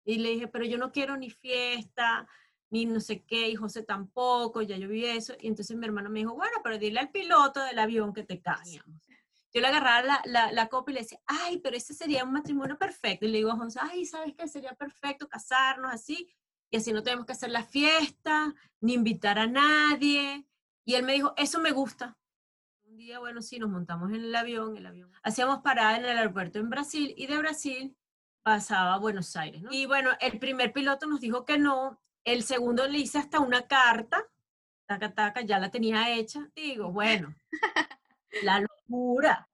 Y 0.06 0.18
le 0.18 0.30
dije, 0.30 0.48
pero 0.48 0.65
yo 0.65 0.78
no 0.78 0.91
quiero 0.91 1.18
ni 1.18 1.30
fiesta, 1.30 2.28
ni 2.70 2.86
no 2.86 3.02
sé 3.02 3.24
qué, 3.24 3.50
y 3.50 3.56
José 3.56 3.84
tampoco, 3.84 4.62
ya 4.62 4.78
yo 4.78 4.88
vi 4.88 5.06
eso. 5.06 5.34
Y 5.39 5.48
entonces 5.48 5.76
mi 5.76 5.86
hermano 5.86 6.10
me 6.10 6.20
dijo, 6.20 6.36
bueno, 6.36 6.58
pero 6.63 6.78
dile 6.78 7.00
al 7.00 7.12
piloto 7.12 7.62
del 7.63 7.80
avión 7.80 8.13
que 8.13 8.24
te 8.24 8.41
casamos. 8.41 9.02
Yo 9.54 9.62
le 9.62 9.68
agarraba 9.68 10.04
la, 10.04 10.22
la, 10.26 10.52
la 10.52 10.68
copa 10.68 10.91
y 10.91 10.96
le 10.96 11.00
decía, 11.02 11.20
ay, 11.26 11.60
pero 11.60 11.76
ese 11.76 11.94
sería 11.94 12.24
un 12.24 12.32
matrimonio 12.32 12.78
perfecto. 12.78 13.26
Y 13.26 13.30
le 13.30 13.38
digo 13.39 13.52
a 13.52 13.58
José, 13.58 13.80
ay, 13.82 14.06
¿sabes 14.06 14.34
qué? 14.38 14.48
Sería 14.48 14.74
perfecto 14.74 15.28
casarnos 15.28 15.94
así 15.94 16.30
y 16.69 16.78
así 16.78 16.93
no 16.93 17.04
tenemos 17.04 17.25
que 17.25 17.34
hacer 17.34 17.49
la 17.49 17.63
fiesta, 17.63 18.54
ni 18.82 18.93
invitar 18.93 19.39
a 19.39 19.47
nadie. 19.47 20.45
Y 20.86 20.95
él 20.95 21.04
me 21.04 21.13
dijo, 21.13 21.34
eso 21.38 21.60
me 21.60 21.71
gusta. 21.71 22.17
Un 22.84 22.97
día, 22.97 23.19
bueno, 23.19 23.41
sí, 23.41 23.60
nos 23.60 23.69
montamos 23.69 24.10
en 24.10 24.15
el 24.15 24.36
avión, 24.36 24.78
el 24.78 24.86
avión. 24.86 25.12
Hacíamos 25.23 25.60
parada 25.60 25.97
en 25.97 26.06
el 26.06 26.17
aeropuerto 26.17 26.60
en 26.60 26.69
Brasil 26.69 27.13
y 27.17 27.28
de 27.28 27.38
Brasil 27.38 27.97
pasaba 28.43 28.93
a 28.93 28.99
Buenos 28.99 29.36
Aires, 29.36 29.62
¿no? 29.62 29.71
Y 29.71 29.86
bueno, 29.86 30.12
el 30.19 30.38
primer 30.38 30.71
piloto 30.71 31.08
nos 31.08 31.19
dijo 31.19 31.45
que 31.45 31.58
no, 31.58 31.99
el 32.23 32.43
segundo 32.43 32.88
le 32.88 32.99
hice 32.99 33.17
hasta 33.17 33.39
una 33.39 33.63
carta, 33.67 34.23
taca, 34.88 35.13
taca, 35.13 35.41
ya 35.41 35.60
la 35.60 35.71
tenía 35.71 36.13
hecha. 36.15 36.49
Digo, 36.56 36.91
bueno, 36.91 37.36
la 38.43 38.60
locura. 38.60 39.49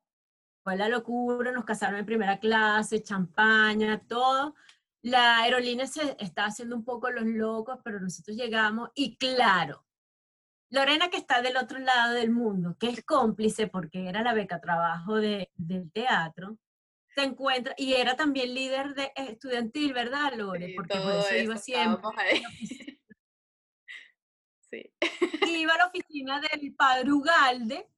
Fue 0.64 0.76
la 0.76 0.90
locura, 0.90 1.52
nos 1.52 1.66
casaron 1.66 2.00
en 2.00 2.06
primera 2.06 2.40
clase, 2.40 3.02
champaña, 3.02 4.00
todo 4.08 4.56
la 5.04 5.40
aerolínea 5.40 5.88
se 5.88 6.16
está 6.20 6.46
haciendo 6.46 6.76
un 6.76 6.86
poco 6.86 7.10
los 7.10 7.26
locos, 7.26 7.80
pero 7.84 8.00
nosotros 8.00 8.38
llegamos 8.38 8.90
y 8.94 9.18
claro, 9.18 9.86
Lorena 10.70 11.10
que 11.10 11.18
está 11.18 11.42
del 11.42 11.58
otro 11.58 11.80
lado 11.80 12.14
del 12.14 12.32
mundo, 12.32 12.78
que 12.80 12.90
es 12.90 13.04
cómplice 13.04 13.68
porque 13.68 14.08
era 14.08 14.22
la 14.22 14.34
beca 14.34 14.62
trabajo 14.62 15.16
de, 15.16 15.52
del 15.56 15.92
teatro, 15.92 16.58
se 17.14 17.24
encuentra, 17.24 17.74
y 17.78 17.94
era 17.94 18.16
también 18.16 18.54
líder 18.54 18.94
de 18.94 19.12
estudiantil, 19.16 19.92
¿verdad, 19.94 20.34
Lore? 20.34 20.74
porque 20.76 20.98
por 20.98 21.14
eso, 21.14 21.36
iba 21.36 21.58
siempre. 21.58 22.44
Sí. 24.72 24.90
Iba 25.50 25.74
a 25.74 25.80
la 25.80 25.88
oficina 25.88 26.40
del 26.40 26.74
padre 26.74 27.12
Ugalde, 27.12 27.90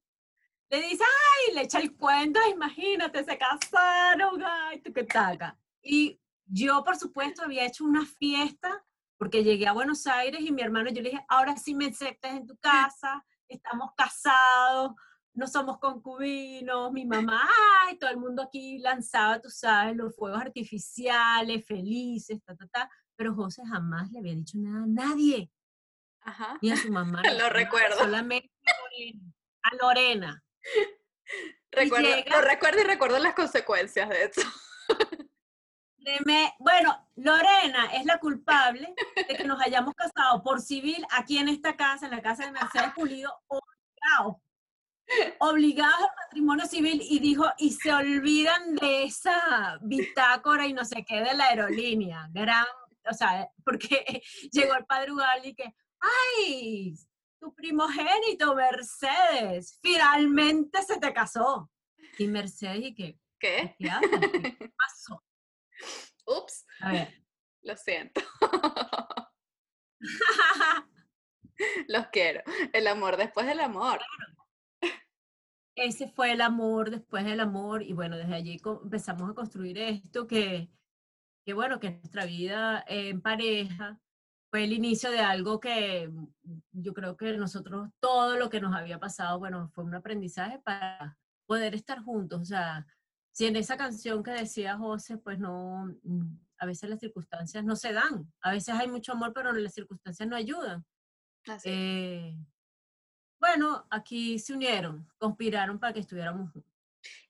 le 0.71 0.81
dice, 0.81 1.03
ay, 1.03 1.53
le 1.53 1.61
echa 1.61 1.77
el 1.77 1.95
cuento, 1.95 2.39
imagínate, 2.51 3.23
se 3.23 3.37
casaron, 3.37 4.43
ay, 4.43 4.81
tú 4.81 4.91
qué 4.91 5.03
taca. 5.03 5.55
Y 5.83 6.19
yo, 6.53 6.83
por 6.83 6.95
supuesto, 6.97 7.43
había 7.43 7.65
hecho 7.65 7.83
una 7.83 8.05
fiesta 8.05 8.83
porque 9.17 9.43
llegué 9.43 9.67
a 9.67 9.73
Buenos 9.73 10.05
Aires 10.05 10.41
y 10.41 10.51
mi 10.51 10.61
hermano, 10.61 10.89
yo 10.89 11.01
le 11.01 11.09
dije, 11.09 11.25
ahora 11.27 11.57
sí 11.57 11.73
me 11.73 11.87
aceptas 11.87 12.33
en 12.33 12.45
tu 12.45 12.57
casa, 12.57 13.25
estamos 13.47 13.91
casados, 13.95 14.91
no 15.33 15.47
somos 15.47 15.79
concubinos, 15.79 16.91
mi 16.91 17.05
mamá, 17.05 17.49
ay, 17.81 17.97
todo 17.97 18.09
el 18.09 18.17
mundo 18.17 18.43
aquí 18.43 18.77
lanzaba, 18.79 19.39
tú 19.39 19.49
sabes, 19.49 19.95
los 19.95 20.15
fuegos 20.15 20.41
artificiales, 20.41 21.65
felices, 21.65 22.43
ta, 22.43 22.55
ta, 22.55 22.67
ta, 22.67 22.89
pero 23.15 23.33
José 23.33 23.63
jamás 23.65 24.11
le 24.11 24.19
había 24.19 24.35
dicho 24.35 24.57
nada 24.57 24.83
a 24.83 24.87
nadie. 24.87 25.49
Ajá. 26.21 26.59
Ni 26.61 26.71
a 26.71 26.77
su 26.77 26.91
mamá. 26.91 27.21
lo 27.39 27.49
recuerdo. 27.49 27.97
Solamente 27.97 28.51
a 29.63 29.75
Lorena. 29.75 30.43
Recuerdo, 31.71 32.09
Lo 32.29 32.41
recuerdo 32.41 32.81
y 32.81 32.83
recuerdo 32.83 33.17
las 33.17 33.33
consecuencias 33.33 34.07
de 34.07 34.25
eso. 34.25 34.41
bueno, 36.59 37.09
Lorena 37.15 37.85
es 37.93 38.05
la 38.05 38.19
culpable 38.19 38.93
de 39.15 39.35
que 39.35 39.43
nos 39.43 39.61
hayamos 39.61 39.93
casado 39.95 40.41
por 40.43 40.61
civil 40.61 41.05
aquí 41.11 41.37
en 41.37 41.49
esta 41.49 41.75
casa, 41.75 42.05
en 42.05 42.11
la 42.11 42.21
casa 42.21 42.45
de 42.45 42.51
Mercedes 42.51 42.93
Pulido, 42.95 43.31
obligados. 43.47 44.41
Obligados 45.39 45.99
al 45.99 46.15
matrimonio 46.25 46.65
civil 46.65 47.01
y 47.03 47.19
dijo, 47.19 47.45
y 47.57 47.71
se 47.71 47.93
olvidan 47.93 48.75
de 48.75 49.03
esa 49.03 49.77
bitácora 49.81 50.65
y 50.65 50.73
no 50.73 50.85
sé 50.85 51.03
qué 51.05 51.21
de 51.21 51.33
la 51.33 51.45
aerolínea. 51.45 52.29
Gran, 52.31 52.65
o 53.09 53.13
sea, 53.13 53.49
porque 53.63 54.21
llegó 54.51 54.75
el 54.75 54.85
padre 54.85 55.11
Ugali 55.11 55.49
y 55.49 55.55
que, 55.55 55.75
¡ay! 55.99 56.95
Tu 57.39 57.53
primogénito, 57.53 58.55
Mercedes, 58.55 59.77
finalmente 59.81 60.81
se 60.81 60.97
te 60.97 61.13
casó. 61.13 61.69
Y 62.17 62.27
Mercedes, 62.27 62.79
¿y 62.81 62.95
qué? 62.95 63.19
¿Qué? 63.39 63.75
¿Qué, 63.77 64.55
¿Qué 64.57 64.71
pasó? 64.77 65.21
Ups. 66.25 66.65
Lo 67.61 67.75
siento. 67.77 68.21
Los 71.87 72.07
quiero. 72.07 72.41
El 72.73 72.87
amor 72.87 73.17
después 73.17 73.45
del 73.47 73.59
amor. 73.59 73.99
Ese 75.75 76.07
fue 76.09 76.31
el 76.31 76.41
amor 76.41 76.91
después 76.91 77.25
del 77.25 77.39
amor 77.39 77.81
y 77.81 77.93
bueno, 77.93 78.15
desde 78.15 78.35
allí 78.35 78.61
empezamos 78.83 79.31
a 79.31 79.33
construir 79.33 79.79
esto 79.79 80.27
que, 80.27 80.69
que 81.45 81.53
bueno, 81.53 81.79
que 81.79 81.91
nuestra 81.91 82.25
vida 82.25 82.83
en 82.87 83.21
pareja 83.21 83.99
fue 84.51 84.65
el 84.65 84.73
inicio 84.73 85.09
de 85.09 85.19
algo 85.19 85.59
que 85.59 86.11
yo 86.71 86.93
creo 86.93 87.17
que 87.17 87.35
nosotros, 87.37 87.89
todo 87.99 88.37
lo 88.37 88.51
que 88.51 88.61
nos 88.61 88.75
había 88.75 88.99
pasado, 88.99 89.39
bueno, 89.39 89.67
fue 89.73 89.83
un 89.83 89.95
aprendizaje 89.95 90.59
para 90.59 91.17
poder 91.47 91.73
estar 91.73 92.03
juntos, 92.03 92.41
o 92.41 92.45
sea, 92.45 92.85
si 93.33 93.47
en 93.47 93.55
esa 93.55 93.75
canción 93.77 94.23
que 94.23 94.31
decía 94.31 94.77
José, 94.77 95.17
pues 95.17 95.39
no, 95.39 95.85
mm, 96.03 96.37
a 96.59 96.65
veces 96.67 96.89
las 96.89 96.99
circunstancias 96.99 97.63
no 97.63 97.75
se 97.75 97.91
dan, 97.91 98.31
a 98.41 98.51
veces 98.51 98.75
hay 98.75 98.87
mucho 98.87 99.11
amor, 99.11 99.33
pero 99.33 99.51
las 99.51 99.73
circunstancias 99.73 100.29
no 100.29 100.35
ayudan. 100.35 100.85
Eh, 101.65 102.37
bueno, 103.39 103.87
aquí 103.89 104.37
se 104.37 104.53
unieron, 104.53 105.09
conspiraron 105.17 105.79
para 105.79 105.93
que 105.93 106.01
estuviéramos 106.01 106.51
juntos. 106.51 106.71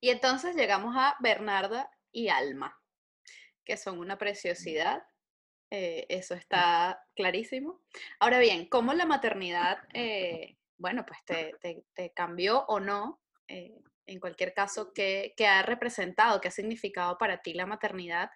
Y 0.01 0.09
entonces 0.09 0.55
llegamos 0.55 0.93
a 0.95 1.15
Bernarda 1.21 1.89
y 2.11 2.27
Alma, 2.27 2.77
que 3.65 3.77
son 3.77 3.97
una 3.97 4.17
preciosidad. 4.17 5.03
Eh, 5.71 6.05
eso 6.09 6.35
está 6.35 7.01
clarísimo. 7.15 7.81
Ahora 8.19 8.39
bien, 8.39 8.67
¿cómo 8.67 8.93
la 8.93 9.05
maternidad, 9.05 9.79
eh, 9.93 10.57
bueno, 10.77 11.05
pues 11.05 11.23
te, 11.25 11.83
te, 11.95 12.11
cambió 12.13 12.65
o 12.67 12.79
no 12.79 13.21
en 14.05 14.19
cualquier 14.19 14.53
caso, 14.53 14.91
¿qué, 14.93 15.33
ha 15.47 15.61
representado, 15.63 16.41
qué 16.41 16.49
ha 16.49 16.51
significado 16.51 17.17
para 17.17 17.41
ti 17.41 17.53
la 17.53 17.65
maternidad 17.65 18.29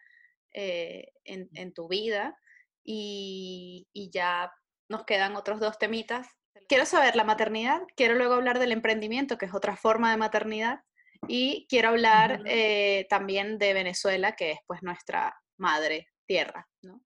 eh, 0.53 1.12
en, 1.23 1.73
tu 1.73 1.88
vida? 1.88 2.38
Y, 2.84 3.88
ya 4.13 4.51
nos 4.89 5.03
quedan 5.06 5.36
otros 5.36 5.60
dos 5.60 5.77
temitas. 5.77 6.27
Quiero 6.67 6.86
saber 6.86 7.15
la 7.15 7.23
maternidad, 7.23 7.82
quiero 7.95 8.15
luego 8.15 8.36
hablar 8.36 8.60
del 8.60 8.71
emprendimiento, 8.71 9.38
que 9.38 9.45
es 9.45 9.53
otra 9.53 9.75
forma 9.75 10.12
de 10.12 10.17
maternidad, 10.17 10.82
y 11.27 11.65
quiero 11.69 11.89
hablar 11.89 12.41
eh, 12.45 13.06
también 13.10 13.58
de 13.58 13.73
Venezuela, 13.73 14.36
que 14.36 14.51
es 14.51 14.60
pues 14.67 14.84
nuestra 14.84 15.36
madre 15.58 16.08
tierra. 16.25 16.67
¿no? 16.82 17.01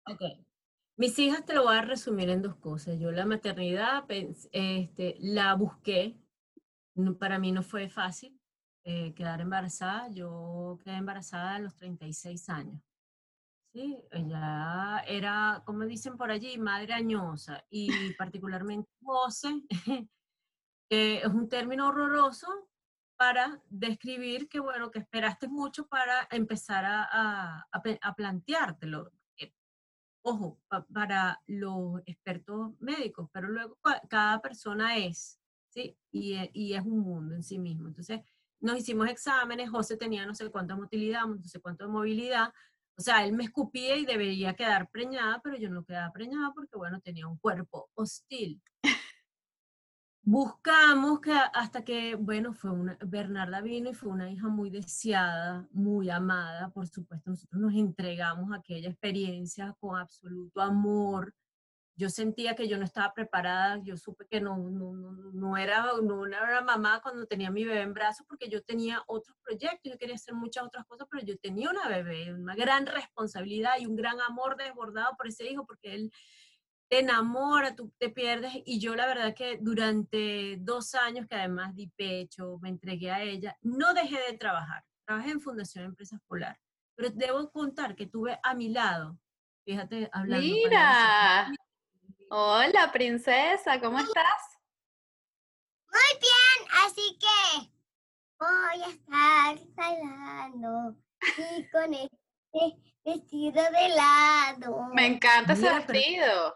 Mis 0.98 1.18
hijas 1.20 1.46
te 1.46 1.54
lo 1.54 1.64
voy 1.64 1.76
a 1.76 1.82
resumir 1.82 2.30
en 2.30 2.42
dos 2.42 2.56
cosas. 2.58 3.00
Yo 3.00 3.12
la 3.12 3.26
maternidad 3.26 4.04
este, 4.10 5.16
la 5.20 5.56
busqué, 5.56 6.18
para 7.20 7.40
mí 7.40 7.52
no 7.52 7.64
fue 7.64 7.90
fácil, 7.90 8.41
eh, 8.84 9.14
quedar 9.14 9.42
embarazada. 9.42 10.10
Yo 10.10 10.80
quedé 10.84 10.96
embarazada 10.96 11.56
a 11.56 11.60
los 11.60 11.76
36 11.76 12.50
años. 12.50 12.82
Sí, 13.74 14.04
ella 14.12 15.00
era, 15.08 15.64
como 15.66 15.86
dicen 15.86 16.18
por 16.18 16.30
allí, 16.30 16.58
madre 16.58 16.94
añosa 16.94 17.64
y 17.70 17.88
particularmente 18.18 18.90
José, 19.02 19.62
que 20.90 21.20
es 21.20 21.26
un 21.28 21.48
término 21.48 21.88
horroroso 21.88 22.68
para 23.16 23.62
describir 23.70 24.50
que, 24.50 24.60
bueno, 24.60 24.92
que 24.92 25.00
esperaste 25.00 25.48
mucho 25.48 25.88
para 25.88 26.28
empezar 26.32 26.84
a, 26.84 27.08
a, 27.12 27.68
a 28.02 28.16
planteártelo. 28.16 29.12
Eh, 29.38 29.54
ojo, 30.24 30.60
para 30.94 31.42
los 31.48 32.02
expertos 32.06 32.72
médicos, 32.80 33.30
pero 33.32 33.48
luego 33.48 33.78
cada 34.10 34.42
persona 34.42 34.98
es, 34.98 35.40
¿sí? 35.70 35.96
Y, 36.12 36.50
y 36.52 36.74
es 36.74 36.82
un 36.82 37.00
mundo 37.00 37.36
en 37.36 37.44
sí 37.44 37.58
mismo. 37.58 37.88
Entonces, 37.88 38.22
nos 38.62 38.78
hicimos 38.78 39.10
exámenes, 39.10 39.70
José 39.70 39.98
tenía 39.98 40.26
no 40.26 40.34
sé 40.36 40.50
cuánta 40.50 40.76
motilidad, 40.76 41.26
no 41.26 41.44
sé 41.44 41.60
cuánto 41.60 41.86
de 41.86 41.92
movilidad, 41.92 42.52
o 42.98 43.02
sea, 43.02 43.26
él 43.26 43.34
me 43.34 43.46
escupía 43.46 43.96
y 43.98 44.06
debería 44.06 44.54
quedar 44.54 44.90
preñada, 44.92 45.42
pero 45.44 45.58
yo 45.58 45.70
no 45.70 45.84
quedaba 45.84 46.12
preñada 46.12 46.52
porque, 46.54 46.78
bueno, 46.78 47.00
tenía 47.02 47.28
un 47.28 47.38
cuerpo 47.38 47.90
hostil. 47.96 48.62
Buscamos 50.24 51.20
que 51.20 51.32
hasta 51.32 51.84
que, 51.84 52.14
bueno, 52.14 52.54
fue 52.54 52.70
una, 52.70 52.96
Bernarda 53.04 53.60
vino 53.62 53.90
y 53.90 53.96
fue 53.96 54.12
una 54.12 54.30
hija 54.30 54.50
muy 54.50 54.70
deseada, 54.70 55.68
muy 55.72 56.12
amada, 56.12 56.70
por 56.70 56.88
supuesto, 56.88 57.32
nosotros 57.32 57.60
nos 57.60 57.74
entregamos 57.74 58.52
a 58.52 58.58
aquella 58.58 58.90
experiencia 58.90 59.76
con 59.80 60.00
absoluto 60.00 60.62
amor. 60.62 61.34
Yo 62.02 62.10
sentía 62.10 62.56
que 62.56 62.68
yo 62.68 62.80
no 62.80 62.84
estaba 62.84 63.14
preparada, 63.14 63.80
yo 63.84 63.96
supe 63.96 64.26
que 64.26 64.42
no, 64.42 64.58
no, 64.58 64.92
no, 64.92 65.56
era, 65.56 65.86
no 66.02 66.26
era 66.26 66.62
mamá 66.62 67.00
cuando 67.00 67.28
tenía 67.28 67.52
mi 67.52 67.64
bebé 67.64 67.82
en 67.82 67.94
brazos 67.94 68.26
porque 68.28 68.50
yo 68.50 68.64
tenía 68.64 69.04
otros 69.06 69.38
proyectos, 69.44 69.92
yo 69.92 70.00
quería 70.00 70.16
hacer 70.16 70.34
muchas 70.34 70.64
otras 70.64 70.84
cosas, 70.88 71.08
pero 71.12 71.24
yo 71.24 71.38
tenía 71.38 71.70
una 71.70 71.88
bebé, 71.88 72.34
una 72.34 72.56
gran 72.56 72.88
responsabilidad 72.88 73.74
y 73.80 73.86
un 73.86 73.96
gran 73.96 74.20
amor 74.20 74.58
desbordado 74.58 75.16
por 75.16 75.28
ese 75.28 75.46
hijo 75.46 75.64
porque 75.64 75.94
él 75.94 76.12
te 76.90 77.02
enamora, 77.02 77.76
tú 77.76 77.94
te 78.00 78.10
pierdes 78.10 78.52
y 78.66 78.80
yo 78.80 78.96
la 78.96 79.06
verdad 79.06 79.36
que 79.36 79.60
durante 79.62 80.58
dos 80.60 80.96
años 80.96 81.28
que 81.28 81.36
además 81.36 81.76
di 81.76 81.88
pecho, 81.88 82.58
me 82.64 82.70
entregué 82.70 83.12
a 83.12 83.22
ella, 83.22 83.56
no 83.62 83.94
dejé 83.94 84.18
de 84.28 84.40
trabajar, 84.40 84.84
trabajé 85.06 85.30
en 85.30 85.40
Fundación 85.40 85.86
Empresas 85.86 86.20
Polar, 86.28 86.60
pero 86.96 87.12
debo 87.12 87.52
contar 87.52 87.96
que 87.96 88.08
tuve 88.08 88.40
a 88.42 88.56
mi 88.56 88.70
lado, 88.70 89.20
fíjate, 89.64 90.10
hablando. 90.12 90.48
Mira. 90.48 91.52
Hola, 92.34 92.90
princesa, 92.94 93.78
¿cómo 93.82 94.00
estás? 94.00 94.58
Muy 95.92 96.20
bien, 96.22 96.70
así 96.86 97.20
que 97.20 97.70
voy 98.40 98.84
a 98.84 98.88
estar 98.88 99.60
bailando 99.76 100.96
y 101.38 101.70
con 101.70 101.94
este 101.94 102.94
vestido 103.04 103.62
de 103.62 103.90
lado. 103.90 104.88
Me 104.94 105.08
encanta 105.08 105.52
ese 105.52 105.74
vestido. 105.74 106.56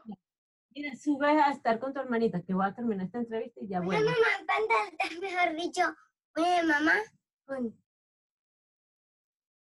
Mira, 0.69 0.95
sube 0.95 1.27
a 1.27 1.51
estar 1.51 1.77
con 1.77 1.93
tu 1.93 1.99
hermanita, 1.99 2.41
que 2.41 2.53
voy 2.53 2.67
a 2.67 2.73
terminar 2.73 3.07
esta 3.07 3.17
entrevista 3.17 3.59
y 3.61 3.67
ya 3.67 3.81
voy. 3.81 3.97
Bueno, 3.97 4.11
mamá, 4.11 4.95
mejor 5.19 5.55
dicho, 5.57 5.93
oye, 6.37 6.63
mamá, 6.63 6.93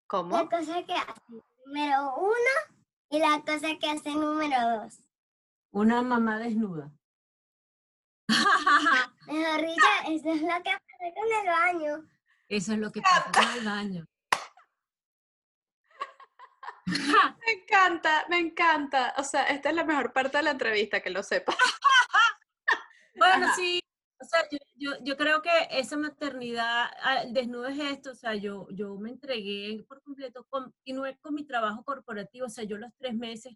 ¿Cómo? 0.07 0.37
La 0.37 0.47
cosa 0.47 0.81
que 0.81 0.93
hace 0.93 1.21
número 1.65 2.15
uno 2.15 2.79
y 3.09 3.19
la 3.19 3.43
cosa 3.45 3.77
que 3.77 3.89
hace 3.89 4.11
número 4.11 4.55
dos. 4.77 5.03
Una 5.71 6.01
mamá 6.01 6.39
desnuda. 6.39 6.91
Mejor 9.27 9.61
dicho, 9.61 9.87
eso 10.07 10.31
es 10.31 10.41
lo 10.41 10.63
que 10.63 10.71
pasa 10.71 11.13
con 11.13 11.31
el 11.39 11.47
baño. 11.47 12.09
Eso 12.47 12.73
es 12.73 12.79
lo 12.79 12.91
que 12.91 13.01
pasa 13.01 13.31
con 13.31 13.57
el 13.57 13.65
baño. 13.65 14.05
me 17.45 17.51
encanta, 17.51 18.25
me 18.29 18.39
encanta. 18.39 19.13
O 19.17 19.23
sea, 19.23 19.43
esta 19.43 19.69
es 19.69 19.75
la 19.75 19.83
mejor 19.83 20.11
parte 20.11 20.37
de 20.37 20.43
la 20.43 20.51
entrevista, 20.51 21.01
que 21.01 21.11
lo 21.11 21.21
sepa. 21.21 21.55
bueno, 23.15 23.47
sí. 23.55 23.79
O 24.21 24.25
sea, 24.25 24.41
yo, 24.51 24.57
yo, 24.75 24.91
yo, 25.03 25.15
creo 25.15 25.41
que 25.41 25.49
esa 25.71 25.95
maternidad, 25.95 26.91
ah, 27.01 27.21
el 27.21 27.33
desnudo 27.33 27.67
es 27.67 27.79
esto, 27.79 28.11
o 28.11 28.15
sea, 28.15 28.35
yo, 28.35 28.67
yo 28.71 28.97
me 28.97 29.11
entregué 29.11 29.81
por 29.87 30.01
completo, 30.01 30.45
continué 30.49 31.17
con 31.19 31.35
mi 31.35 31.45
trabajo 31.45 31.83
corporativo, 31.83 32.47
o 32.47 32.49
sea, 32.49 32.65
yo 32.65 32.77
los 32.77 32.91
tres 32.97 33.13
meses 33.13 33.55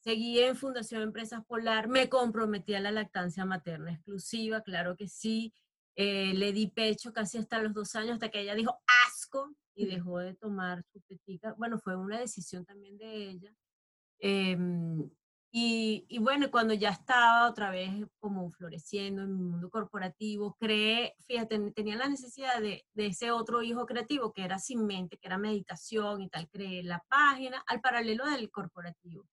Seguí 0.00 0.38
en 0.40 0.56
Fundación 0.56 1.02
Empresas 1.02 1.44
Polar, 1.44 1.88
me 1.88 2.08
comprometí 2.08 2.74
a 2.74 2.80
la 2.80 2.92
lactancia 2.92 3.44
materna 3.44 3.92
exclusiva, 3.92 4.62
claro 4.62 4.96
que 4.96 5.08
sí. 5.08 5.52
Eh, 5.96 6.32
le 6.34 6.52
di 6.52 6.68
pecho 6.68 7.12
casi 7.12 7.38
hasta 7.38 7.60
los 7.60 7.74
dos 7.74 7.96
años, 7.96 8.12
hasta 8.12 8.30
que 8.30 8.40
ella 8.40 8.54
dijo 8.54 8.80
asco 9.06 9.52
y 9.74 9.86
dejó 9.86 10.18
de 10.20 10.34
tomar 10.34 10.84
su 10.92 11.00
tetica. 11.00 11.54
Bueno, 11.58 11.78
fue 11.80 11.96
una 11.96 12.20
decisión 12.20 12.64
también 12.64 12.96
de 12.98 13.30
ella. 13.30 13.52
Em, 14.20 15.10
y, 15.50 16.06
y, 16.08 16.18
bueno, 16.18 16.50
cuando 16.50 16.74
ya 16.74 16.90
estaba 16.90 17.48
otra 17.48 17.70
vez 17.70 17.90
como 18.20 18.50
floreciendo 18.50 19.22
en 19.22 19.34
mi 19.34 19.42
mundo 19.42 19.70
corporativo, 19.70 20.56
creé, 20.60 21.14
fíjate, 21.26 21.72
tenía 21.72 21.96
la 21.96 22.08
necesidad 22.08 22.60
de, 22.60 22.86
de, 22.94 23.06
ese 23.06 23.30
otro 23.32 23.62
hijo 23.62 23.86
creativo 23.86 24.32
que 24.32 24.44
era 24.44 24.58
sin 24.58 24.86
mente, 24.86 25.18
que 25.18 25.26
era 25.28 25.38
meditación 25.38 26.22
y 26.22 26.28
tal. 26.28 26.48
Creé 26.50 26.82
la 26.84 27.04
página 27.08 27.62
al 27.66 27.80
paralelo 27.80 28.26
del 28.26 28.50
corporativo. 28.50 29.26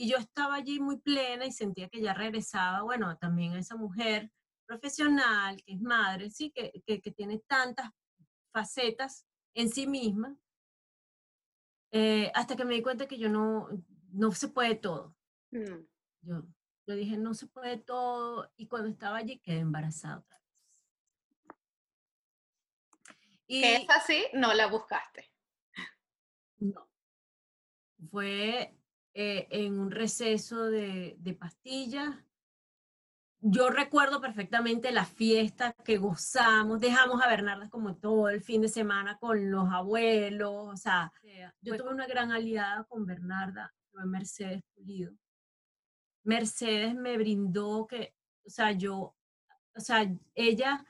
Y 0.00 0.08
yo 0.08 0.16
estaba 0.16 0.54
allí 0.54 0.80
muy 0.80 0.96
plena 0.96 1.44
y 1.44 1.52
sentía 1.52 1.90
que 1.90 2.00
ya 2.00 2.14
regresaba, 2.14 2.80
bueno, 2.80 3.18
también 3.18 3.52
a 3.52 3.58
esa 3.58 3.76
mujer 3.76 4.32
profesional, 4.64 5.62
que 5.62 5.74
es 5.74 5.80
madre, 5.82 6.30
sí, 6.30 6.50
que, 6.52 6.72
que, 6.86 7.10
tiene 7.10 7.40
tantas 7.46 7.90
facetas 8.50 9.26
en 9.52 9.68
sí 9.68 9.86
misma, 9.86 10.38
eh, 11.90 12.32
hasta 12.34 12.56
que 12.56 12.64
me 12.64 12.76
di 12.76 12.80
cuenta 12.80 13.06
que 13.06 13.18
yo 13.18 13.28
no, 13.28 13.68
no 14.10 14.32
se 14.32 14.48
puede 14.48 14.74
todo. 14.74 15.14
Mm. 15.50 15.84
Yo, 16.22 16.46
yo 16.86 16.94
dije, 16.94 17.18
no 17.18 17.34
se 17.34 17.48
puede 17.48 17.76
todo, 17.76 18.50
y 18.56 18.68
cuando 18.68 18.88
estaba 18.88 19.18
allí 19.18 19.38
quedé 19.40 19.58
embarazada 19.58 20.20
otra 20.20 20.38
vez. 20.38 20.48
Y 23.48 23.64
es 23.64 23.86
así, 23.90 24.24
no 24.32 24.54
la 24.54 24.66
buscaste. 24.68 25.30
No. 26.56 26.88
Fue 28.10 28.79
eh, 29.22 29.46
en 29.50 29.78
un 29.78 29.90
receso 29.90 30.70
de, 30.70 31.14
de 31.18 31.34
pastillas. 31.34 32.16
Yo 33.42 33.68
recuerdo 33.68 34.18
perfectamente 34.18 34.92
la 34.92 35.04
fiesta 35.04 35.74
que 35.84 35.98
gozamos, 35.98 36.80
dejamos 36.80 37.22
a 37.22 37.28
Bernarda 37.28 37.68
como 37.68 37.96
todo 37.96 38.30
el 38.30 38.42
fin 38.42 38.62
de 38.62 38.70
semana 38.70 39.18
con 39.18 39.50
los 39.50 39.70
abuelos, 39.70 40.72
o 40.72 40.76
sea, 40.78 41.12
yo 41.60 41.76
tuve 41.76 41.90
una 41.90 42.06
gran 42.06 42.32
aliada 42.32 42.84
con 42.84 43.04
Bernarda, 43.04 43.74
fue 43.90 44.06
Mercedes 44.06 44.62
Pulido. 44.74 45.12
Mercedes 46.24 46.94
me 46.94 47.18
brindó 47.18 47.86
que, 47.86 48.14
o 48.46 48.48
sea, 48.48 48.72
yo, 48.72 49.14
o 49.74 49.80
sea, 49.80 50.10
ella 50.34 50.82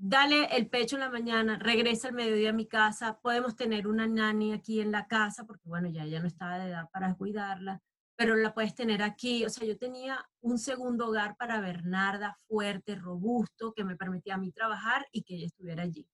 dale 0.00 0.46
el 0.56 0.68
pecho 0.68 0.96
en 0.96 1.00
la 1.00 1.10
mañana, 1.10 1.58
regresa 1.58 2.08
al 2.08 2.14
mediodía 2.14 2.50
a 2.50 2.54
mi 2.54 2.66
casa, 2.66 3.20
podemos 3.20 3.54
tener 3.54 3.86
una 3.86 4.06
nani 4.06 4.54
aquí 4.54 4.80
en 4.80 4.92
la 4.92 5.06
casa, 5.06 5.44
porque 5.44 5.68
bueno, 5.68 5.90
ya 5.90 6.04
ella 6.04 6.20
no 6.20 6.26
estaba 6.26 6.58
de 6.58 6.70
edad 6.70 6.88
para 6.90 7.14
cuidarla, 7.14 7.82
pero 8.16 8.34
la 8.34 8.54
puedes 8.54 8.74
tener 8.74 9.02
aquí. 9.02 9.44
O 9.44 9.50
sea, 9.50 9.66
yo 9.66 9.76
tenía 9.76 10.26
un 10.40 10.58
segundo 10.58 11.08
hogar 11.08 11.36
para 11.36 11.60
Bernarda, 11.60 12.34
fuerte, 12.48 12.94
robusto, 12.96 13.74
que 13.74 13.84
me 13.84 13.96
permitía 13.96 14.36
a 14.36 14.38
mí 14.38 14.52
trabajar 14.52 15.06
y 15.12 15.22
que 15.22 15.34
ella 15.34 15.46
estuviera 15.46 15.82
allí. 15.82 16.08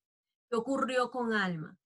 ¿Qué 0.51 0.57
ocurrió 0.57 1.11
con 1.13 1.33
Alma? 1.33 1.77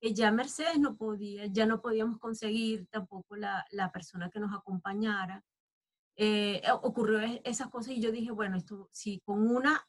Que 0.00 0.14
ya 0.14 0.32
Mercedes 0.32 0.78
no 0.78 0.96
podía, 0.96 1.44
ya 1.46 1.66
no 1.66 1.82
podíamos 1.82 2.18
conseguir 2.18 2.86
tampoco 2.86 3.36
la, 3.36 3.66
la 3.70 3.92
persona 3.92 4.30
que 4.30 4.40
nos 4.40 4.54
acompañara. 4.56 5.44
Eh, 6.16 6.62
ocurrió 6.82 7.20
esas 7.44 7.68
cosas 7.68 7.92
y 7.92 8.00
yo 8.00 8.10
dije, 8.12 8.30
bueno, 8.30 8.56
esto 8.56 8.88
si 8.92 9.20
con 9.20 9.46
una 9.50 9.86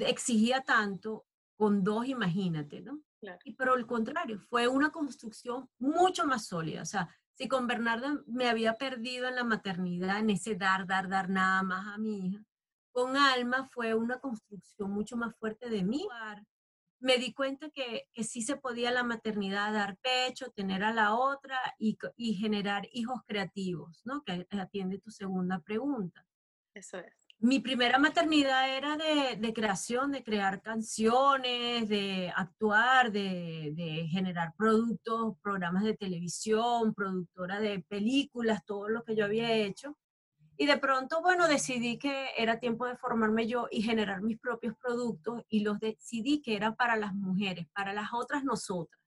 exigía 0.00 0.62
tanto, 0.62 1.26
con 1.56 1.82
dos 1.82 2.06
imagínate, 2.06 2.80
¿no? 2.80 3.00
Y 3.44 3.54
pero 3.54 3.74
al 3.74 3.86
contrario, 3.86 4.38
fue 4.38 4.68
una 4.68 4.90
construcción 4.90 5.68
mucho 5.78 6.26
más 6.26 6.46
sólida. 6.46 6.82
O 6.82 6.86
sea, 6.86 7.08
si 7.34 7.48
con 7.48 7.66
Bernarda 7.66 8.22
me 8.26 8.48
había 8.48 8.74
perdido 8.74 9.26
en 9.28 9.34
la 9.34 9.44
maternidad, 9.44 10.18
en 10.18 10.30
ese 10.30 10.54
dar, 10.54 10.86
dar, 10.86 11.08
dar 11.08 11.28
nada 11.28 11.62
más 11.62 11.86
a 11.94 11.98
mi 11.98 12.28
hija, 12.28 12.44
con 12.92 13.16
Alma 13.16 13.68
fue 13.72 13.94
una 13.94 14.20
construcción 14.20 14.90
mucho 14.90 15.16
más 15.16 15.34
fuerte 15.36 15.68
de 15.68 15.82
mí. 15.82 16.06
Me 16.98 17.18
di 17.18 17.34
cuenta 17.34 17.68
que, 17.70 18.08
que 18.12 18.24
sí 18.24 18.40
se 18.42 18.56
podía 18.56 18.90
la 18.90 19.02
maternidad 19.02 19.72
dar 19.72 19.98
pecho, 19.98 20.50
tener 20.52 20.82
a 20.82 20.94
la 20.94 21.14
otra 21.14 21.58
y, 21.78 21.98
y 22.16 22.34
generar 22.34 22.88
hijos 22.92 23.20
creativos, 23.26 24.00
¿no? 24.04 24.22
Que 24.22 24.46
atiende 24.50 24.98
tu 24.98 25.10
segunda 25.10 25.58
pregunta. 25.60 26.24
Eso 26.74 26.98
es 26.98 27.25
mi 27.38 27.60
primera 27.60 27.98
maternidad 27.98 28.76
era 28.76 28.96
de, 28.96 29.52
creación, 29.52 30.10
de 30.10 30.24
crear 30.24 30.62
canciones, 30.62 31.88
de 31.88 32.32
actuar, 32.34 33.12
de, 33.12 34.08
generar 34.10 34.54
productos, 34.56 35.36
programas 35.42 35.84
de 35.84 35.94
televisión, 35.94 36.94
productora 36.94 37.60
de 37.60 37.80
películas, 37.80 38.64
todo 38.64 38.88
lo 38.88 39.04
que 39.04 39.14
yo 39.14 39.24
había 39.24 39.52
hecho. 39.52 39.96
Y 40.56 40.64
de 40.64 40.78
pronto, 40.78 41.20
bueno, 41.20 41.46
decidí 41.48 41.98
que 41.98 42.30
era 42.38 42.58
tiempo 42.58 42.86
de 42.86 42.96
formarme 42.96 43.46
yo 43.46 43.68
y 43.70 43.82
generar 43.82 44.22
mis 44.22 44.38
propios 44.38 44.74
productos 44.78 45.42
y 45.50 45.60
los 45.60 45.78
decidí 45.78 46.40
que 46.40 46.56
eran 46.56 46.74
para 46.74 46.96
las 46.96 47.14
mujeres, 47.14 47.66
para 47.74 47.92
las 47.92 48.14
otras 48.14 48.42
nosotras. 48.44 48.98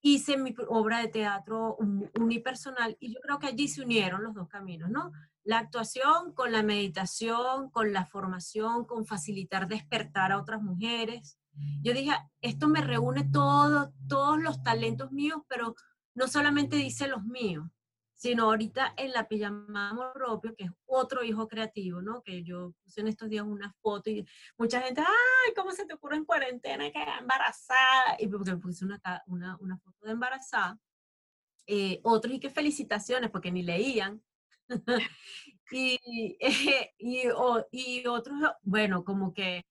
Hice 0.00 0.36
mi 0.36 0.52
obra 0.68 0.98
de 0.98 1.08
teatro 1.08 1.76
unipersonal 2.18 2.96
y 2.98 3.14
yo 3.14 3.20
creo 3.20 3.38
que 3.38 3.46
allí 3.46 3.68
se 3.68 3.82
unieron 3.82 4.24
los 4.24 4.34
dos 4.34 4.48
caminos, 4.48 4.90
¿no? 4.90 5.12
La 5.44 5.58
actuación 5.58 6.32
con 6.34 6.52
la 6.52 6.62
meditación, 6.62 7.70
con 7.70 7.92
la 7.92 8.06
formación, 8.06 8.86
con 8.86 9.06
facilitar 9.06 9.68
despertar 9.68 10.32
a 10.32 10.38
otras 10.38 10.62
mujeres. 10.62 11.38
Yo 11.82 11.92
dije, 11.92 12.12
esto 12.40 12.66
me 12.68 12.80
reúne 12.80 13.24
todo, 13.30 13.92
todos 14.08 14.40
los 14.40 14.62
talentos 14.62 15.12
míos, 15.12 15.42
pero 15.48 15.76
no 16.14 16.26
solamente 16.28 16.76
dice 16.76 17.06
los 17.06 17.24
míos, 17.24 17.68
sino 18.14 18.44
ahorita 18.44 18.94
en 18.96 19.12
la 19.12 19.28
pijama 19.28 19.90
amor 19.90 20.12
propio, 20.14 20.54
que 20.56 20.64
es 20.64 20.70
otro 20.86 21.22
hijo 21.22 21.46
creativo, 21.46 22.00
¿no? 22.00 22.22
Que 22.22 22.42
yo 22.42 22.72
puse 22.82 23.02
en 23.02 23.08
estos 23.08 23.28
días 23.28 23.44
una 23.44 23.72
foto 23.82 24.08
y 24.08 24.26
mucha 24.56 24.80
gente, 24.80 25.02
ay, 25.02 25.54
¿cómo 25.54 25.72
se 25.72 25.84
te 25.84 25.94
ocurre 25.94 26.16
en 26.16 26.24
cuarentena 26.24 26.90
que 26.90 27.02
embarazada? 27.20 28.16
Y 28.18 28.26
porque 28.28 28.56
puse 28.56 28.84
una, 28.84 29.00
una, 29.26 29.58
una 29.60 29.78
foto 29.78 30.06
de 30.06 30.12
embarazada. 30.12 30.78
Eh, 31.66 32.00
otros 32.02 32.34
y 32.34 32.40
que 32.40 32.50
felicitaciones, 32.50 33.30
porque 33.30 33.52
ni 33.52 33.62
leían. 33.62 34.22
y, 35.70 35.98
y, 36.98 37.22
y, 37.70 38.06
otros, 38.06 38.36
bueno, 38.62 39.04
como 39.04 39.32
que, 39.32 39.64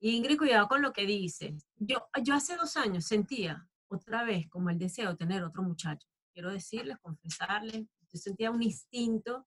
Ingrid, 0.00 0.38
cuidado 0.38 0.68
con 0.68 0.82
lo 0.82 0.92
que 0.92 1.06
dices. 1.06 1.66
Yo, 1.76 2.08
yo 2.22 2.34
hace 2.34 2.56
dos 2.56 2.76
años 2.76 3.04
sentía 3.04 3.68
otra 3.88 4.24
vez 4.24 4.48
como 4.48 4.70
el 4.70 4.78
deseo 4.78 5.10
de 5.10 5.16
tener 5.16 5.42
otro 5.42 5.62
muchacho. 5.62 6.06
Quiero 6.32 6.52
decirles, 6.52 6.98
confesarles, 7.00 7.86
yo 8.10 8.18
sentía 8.18 8.50
un 8.50 8.62
instinto 8.62 9.46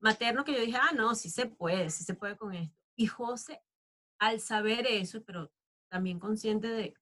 materno 0.00 0.44
que 0.44 0.54
yo 0.54 0.60
dije, 0.60 0.78
ah, 0.80 0.92
no, 0.94 1.14
sí 1.14 1.30
se 1.30 1.46
puede, 1.46 1.90
sí 1.90 2.04
se 2.04 2.14
puede 2.14 2.36
con 2.36 2.54
esto. 2.54 2.76
Y 2.96 3.06
José, 3.06 3.60
al 4.18 4.40
saber 4.40 4.86
eso, 4.86 5.22
pero 5.24 5.52
también 5.88 6.18
consciente 6.18 6.68
de 6.68 6.94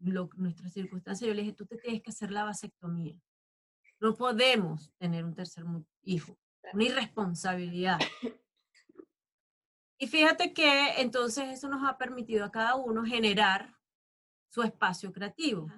lo, 0.00 0.28
nuestras 0.36 0.72
circunstancias, 0.72 1.26
yo 1.26 1.34
le 1.34 1.42
dije, 1.42 1.54
tú 1.54 1.66
te 1.66 1.78
tienes 1.78 2.02
que 2.02 2.10
hacer 2.10 2.30
la 2.30 2.44
vasectomía. 2.44 3.16
No 4.00 4.14
podemos 4.14 4.92
tener 4.98 5.24
un 5.24 5.34
tercer 5.34 5.64
hijo, 6.02 6.38
una 6.72 6.84
irresponsabilidad. 6.84 7.98
Y 9.98 10.08
fíjate 10.08 10.52
que 10.52 11.00
entonces 11.00 11.50
eso 11.50 11.68
nos 11.68 11.88
ha 11.88 11.96
permitido 11.96 12.44
a 12.44 12.50
cada 12.50 12.74
uno 12.74 13.04
generar 13.04 13.76
su 14.50 14.62
espacio 14.62 15.12
creativo. 15.12 15.68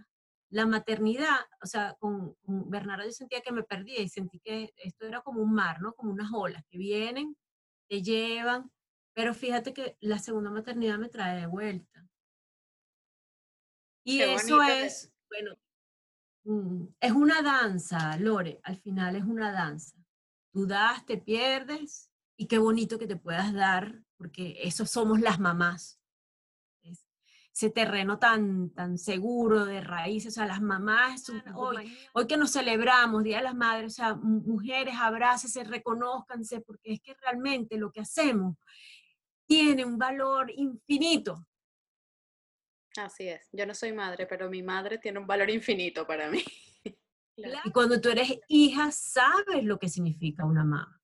La 0.50 0.66
maternidad, 0.66 1.36
o 1.62 1.66
sea, 1.66 1.94
con, 1.98 2.34
con 2.36 2.70
Bernardo 2.70 3.04
yo 3.04 3.12
sentía 3.12 3.40
que 3.40 3.52
me 3.52 3.62
perdía 3.62 4.00
y 4.00 4.08
sentí 4.08 4.40
que 4.40 4.72
esto 4.76 5.06
era 5.06 5.20
como 5.20 5.42
un 5.42 5.52
mar, 5.52 5.80
¿no? 5.80 5.92
Como 5.94 6.12
unas 6.12 6.30
olas 6.32 6.64
que 6.70 6.78
vienen, 6.78 7.36
te 7.88 8.02
llevan, 8.02 8.70
pero 9.14 9.32
fíjate 9.32 9.72
que 9.72 9.96
la 10.00 10.18
segunda 10.18 10.50
maternidad 10.50 10.98
me 10.98 11.08
trae 11.08 11.40
de 11.40 11.46
vuelta. 11.46 12.06
Y 14.04 14.20
eso 14.20 14.62
es, 14.62 15.12
bueno, 15.28 15.56
mm, 16.44 16.86
es 17.00 17.12
una 17.12 17.42
danza, 17.42 18.16
Lore, 18.18 18.60
al 18.62 18.76
final 18.76 19.16
es 19.16 19.24
una 19.24 19.50
danza. 19.52 19.95
Tú 20.56 20.66
das, 20.66 21.04
te 21.04 21.18
pierdes 21.18 22.10
y 22.34 22.46
qué 22.46 22.56
bonito 22.56 22.98
que 22.98 23.06
te 23.06 23.16
puedas 23.16 23.52
dar, 23.52 24.00
porque 24.16 24.56
eso 24.62 24.86
somos 24.86 25.20
las 25.20 25.38
mamás. 25.38 26.00
ese 27.52 27.68
terreno 27.68 28.18
tan, 28.18 28.70
tan 28.70 28.96
seguro 28.96 29.66
de 29.66 29.82
raíces, 29.82 30.32
o 30.32 30.36
sea, 30.36 30.46
las 30.46 30.62
mamás, 30.62 31.30
hoy, 31.54 31.94
hoy 32.14 32.26
que 32.26 32.38
nos 32.38 32.52
celebramos, 32.52 33.22
Día 33.22 33.36
de 33.36 33.42
las 33.42 33.54
Madres, 33.54 33.92
o 33.92 33.96
sea, 33.96 34.14
mujeres, 34.14 34.94
abrácense, 34.98 35.62
reconozcanse, 35.62 36.62
porque 36.62 36.94
es 36.94 37.02
que 37.02 37.12
realmente 37.20 37.76
lo 37.76 37.92
que 37.92 38.00
hacemos 38.00 38.56
tiene 39.46 39.84
un 39.84 39.98
valor 39.98 40.50
infinito. 40.56 41.46
Así 42.96 43.28
es. 43.28 43.46
Yo 43.52 43.66
no 43.66 43.74
soy 43.74 43.92
madre, 43.92 44.26
pero 44.26 44.48
mi 44.48 44.62
madre 44.62 44.96
tiene 44.96 45.18
un 45.18 45.26
valor 45.26 45.50
infinito 45.50 46.06
para 46.06 46.30
mí. 46.30 46.42
Y 47.36 47.70
cuando 47.70 48.00
tú 48.00 48.08
eres 48.08 48.38
hija, 48.48 48.90
sabes 48.90 49.64
lo 49.64 49.78
que 49.78 49.88
significa 49.88 50.44
una 50.44 50.64
mamá. 50.64 51.00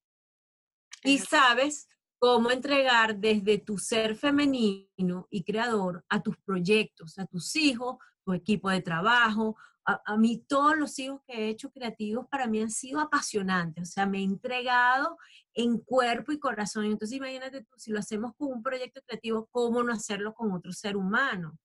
Y 1.05 1.19
sabes 1.19 1.89
cómo 2.19 2.51
entregar 2.51 3.17
desde 3.19 3.59
tu 3.59 3.79
ser 3.79 4.17
femenino 4.17 5.27
y 5.31 5.43
creador 5.45 6.05
a 6.09 6.23
tus 6.23 6.39
proyectos, 6.39 7.19
a 7.19 7.27
tus 7.27 7.57
hijos, 7.57 7.97
tu 8.25 8.33
equipo 8.33 8.71
de 8.71 8.81
trabajo. 8.81 9.57
A, 9.85 10.01
a, 10.07 10.17
mí 10.17 10.45
todos 10.47 10.77
los 10.77 10.97
hijos 11.01 11.21
que 11.27 11.33
he 11.33 11.49
hecho 11.49 11.73
creativos 11.73 12.29
para 12.29 12.47
mí 12.47 12.63
han 12.63 12.71
sido 12.71 13.01
apasionantes, 13.01 13.89
o 13.89 13.93
sea, 13.93 14.07
me 14.07 14.21
he 14.21 14.23
entregado 14.23 15.19
en 15.55 15.79
cuerpo 15.79 16.31
y 16.31 16.39
corazón. 16.39 16.85
Entonces 16.85 17.17
imagínate 17.17 17.65
tú, 17.65 17.75
si 17.77 17.91
lo 17.91 17.99
hacemos 17.99 18.33
con 18.37 18.53
un 18.53 18.63
proyecto 18.63 19.03
creativo, 19.03 19.49
¿cómo 19.51 19.83
no 19.83 19.93
hacerlo 19.93 20.35
con 20.35 20.53
otro 20.53 20.73
ser 20.73 20.97
humano? 20.97 21.59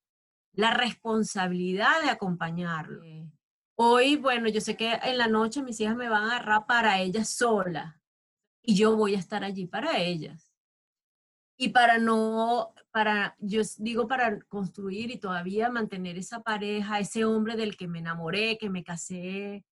la 0.57 0.71
responsabilidad 0.71 2.01
de 2.03 2.09
acompañarlo. 2.09 3.03
Hoy, 3.79 4.15
bueno, 4.15 4.49
yo 4.49 4.59
sé 4.59 4.75
que 4.75 4.93
en 5.03 5.19
la 5.19 5.27
noche 5.27 5.61
mis 5.61 5.79
hijas 5.79 5.95
me 5.95 6.09
van 6.09 6.23
a 6.23 6.37
agarrar 6.37 6.65
para 6.65 6.99
ellas 6.99 7.29
solas 7.29 7.95
y 8.63 8.75
yo 8.75 8.95
voy 8.95 9.13
a 9.13 9.19
estar 9.19 9.43
allí 9.43 9.67
para 9.67 9.99
ellas. 9.99 10.51
Y 11.57 11.69
para 11.69 11.99
no, 11.99 12.73
para, 12.89 13.35
yo 13.39 13.61
digo 13.77 14.07
para 14.07 14.39
construir 14.45 15.11
y 15.11 15.19
todavía 15.19 15.69
mantener 15.69 16.17
esa 16.17 16.41
pareja, 16.41 16.99
ese 16.99 17.23
hombre 17.25 17.55
del 17.55 17.77
que 17.77 17.87
me 17.87 17.99
enamoré, 17.99 18.57
que 18.57 18.71
me 18.71 18.83
casé 18.83 19.63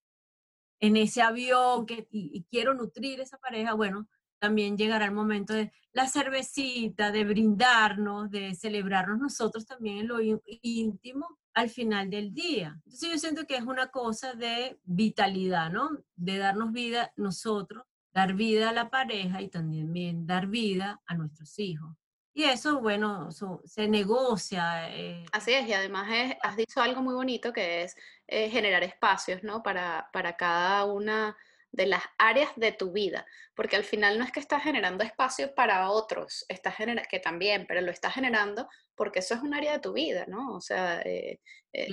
en 0.80 0.97
ese 0.97 1.24
avión, 1.24 1.88
que, 1.88 2.08
y 2.12 2.43
quiero 2.51 2.76
nutrir 2.76 3.22
esa 3.22 3.39
pareja, 3.39 3.74
bueno, 3.74 4.08
también 4.39 4.78
llegará 4.78 5.06
el 5.06 5.14
momento 5.14 5.53
de 5.53 5.72
la 5.93 6.08
cervecita, 6.08 7.12
de 7.12 7.26
brindarnos, 7.26 8.30
de 8.30 8.53
celebrarnos 8.53 9.18
nosotros 9.18 9.66
también 9.66 9.99
en 9.99 10.08
lo 10.10 10.20
íntimo 10.62 11.39
al 11.56 11.70
final 11.70 12.10
del 12.10 12.34
día. 12.34 12.80
Entonces 12.86 13.12
yo 13.12 13.18
siento 13.18 13.47
que 13.47 13.56
es 13.56 13.64
una 13.64 13.88
cosa 13.88 14.34
de 14.34 14.78
vitalidad, 14.84 15.72
¿no? 15.72 15.89
De 16.16 16.38
darnos 16.38 16.72
vida 16.72 17.12
nosotros, 17.16 17.86
dar 18.14 18.34
vida 18.34 18.70
a 18.70 18.74
la 18.74 18.89
pareja 18.89 19.41
y 19.41 19.47
también 19.47 20.28
dar 20.28 20.47
vida 20.47 21.01
a 21.08 21.16
nuestros 21.16 21.58
hijos. 21.58 21.95
Y 22.34 22.43
eso, 22.43 22.82
bueno, 22.82 23.30
se 23.32 23.88
negocia. 23.88 24.93
Eh. 24.93 25.26
Así 25.32 25.53
es, 25.53 25.66
y 25.70 25.74
además 25.74 26.10
has 26.43 26.58
dicho 26.58 26.82
algo 26.82 27.01
muy 27.01 27.14
bonito 27.14 27.53
que 27.53 27.84
es 27.84 27.95
eh, 28.28 28.49
generar 28.49 28.84
espacios, 28.84 29.41
¿no? 29.41 29.64
Para, 29.64 30.10
para 30.12 30.36
cada 30.36 30.84
una 30.84 31.38
de 31.76 31.88
las 31.88 32.04
áreas 32.18 32.50
de 32.56 32.72
tu 32.72 32.94
vida, 32.94 33.26
porque 33.54 33.76
al 33.76 33.84
final 33.84 34.18
no 34.18 34.24
es 34.24 34.32
que 34.32 34.40
estás 34.40 34.64
generando 34.64 35.04
espacio 35.04 35.54
para 35.54 35.90
otros, 35.90 36.46
estás 36.48 36.76
que 37.10 37.20
también, 37.20 37.66
pero 37.68 37.82
lo 37.82 37.92
estás 37.92 38.14
generando 38.14 38.70
porque 38.96 39.20
eso 39.20 39.34
es 39.34 39.42
un 39.42 39.54
área 39.54 39.74
de 39.74 39.80
tu 39.80 39.92
vida, 39.92 40.26
¿no? 40.28 40.56
O 40.56 40.62
sea, 40.62 41.02
eh, 41.02 41.42
eh, 41.74 41.88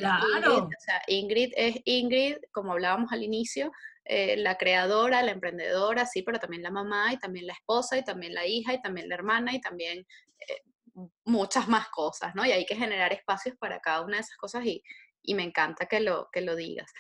Ingrid, 1.09 1.53
es 1.57 1.81
Ingrid, 1.85 2.37
como 2.53 2.73
hablábamos 2.73 3.13
al 3.13 3.25
inicio, 3.25 3.73
eh, 4.05 4.37
la 4.37 4.57
creadora, 4.57 5.23
la 5.23 5.33
emprendedora, 5.33 6.07
sí, 6.07 6.23
pero 6.23 6.39
también 6.39 6.63
la 6.63 6.71
mamá 6.71 7.13
y 7.13 7.19
también 7.19 7.49
la 7.49 7.55
esposa 7.55 7.99
y 7.99 8.05
también 8.05 8.35
la 8.35 8.47
hija 8.47 8.75
y 8.75 8.81
también 8.81 9.09
la 9.09 9.17
hermana 9.17 9.53
y 9.53 9.61
también 9.61 10.07
muchas 11.25 11.67
más 11.69 11.89
cosas, 11.89 12.37
¿no? 12.37 12.45
Y 12.45 12.53
hay 12.53 12.67
que 12.67 12.77
generar 12.77 13.13
espacios 13.13 13.57
para 13.57 13.81
cada 13.81 14.03
una 14.03 14.19
de 14.19 14.23
esas 14.23 14.37
cosas 14.37 14.65
y, 14.65 14.85
y 15.23 15.35
me 15.35 15.43
encanta 15.43 15.87
que 15.87 15.99
lo, 15.99 16.29
que 16.31 16.43
lo 16.43 16.55
digas. 16.55 16.93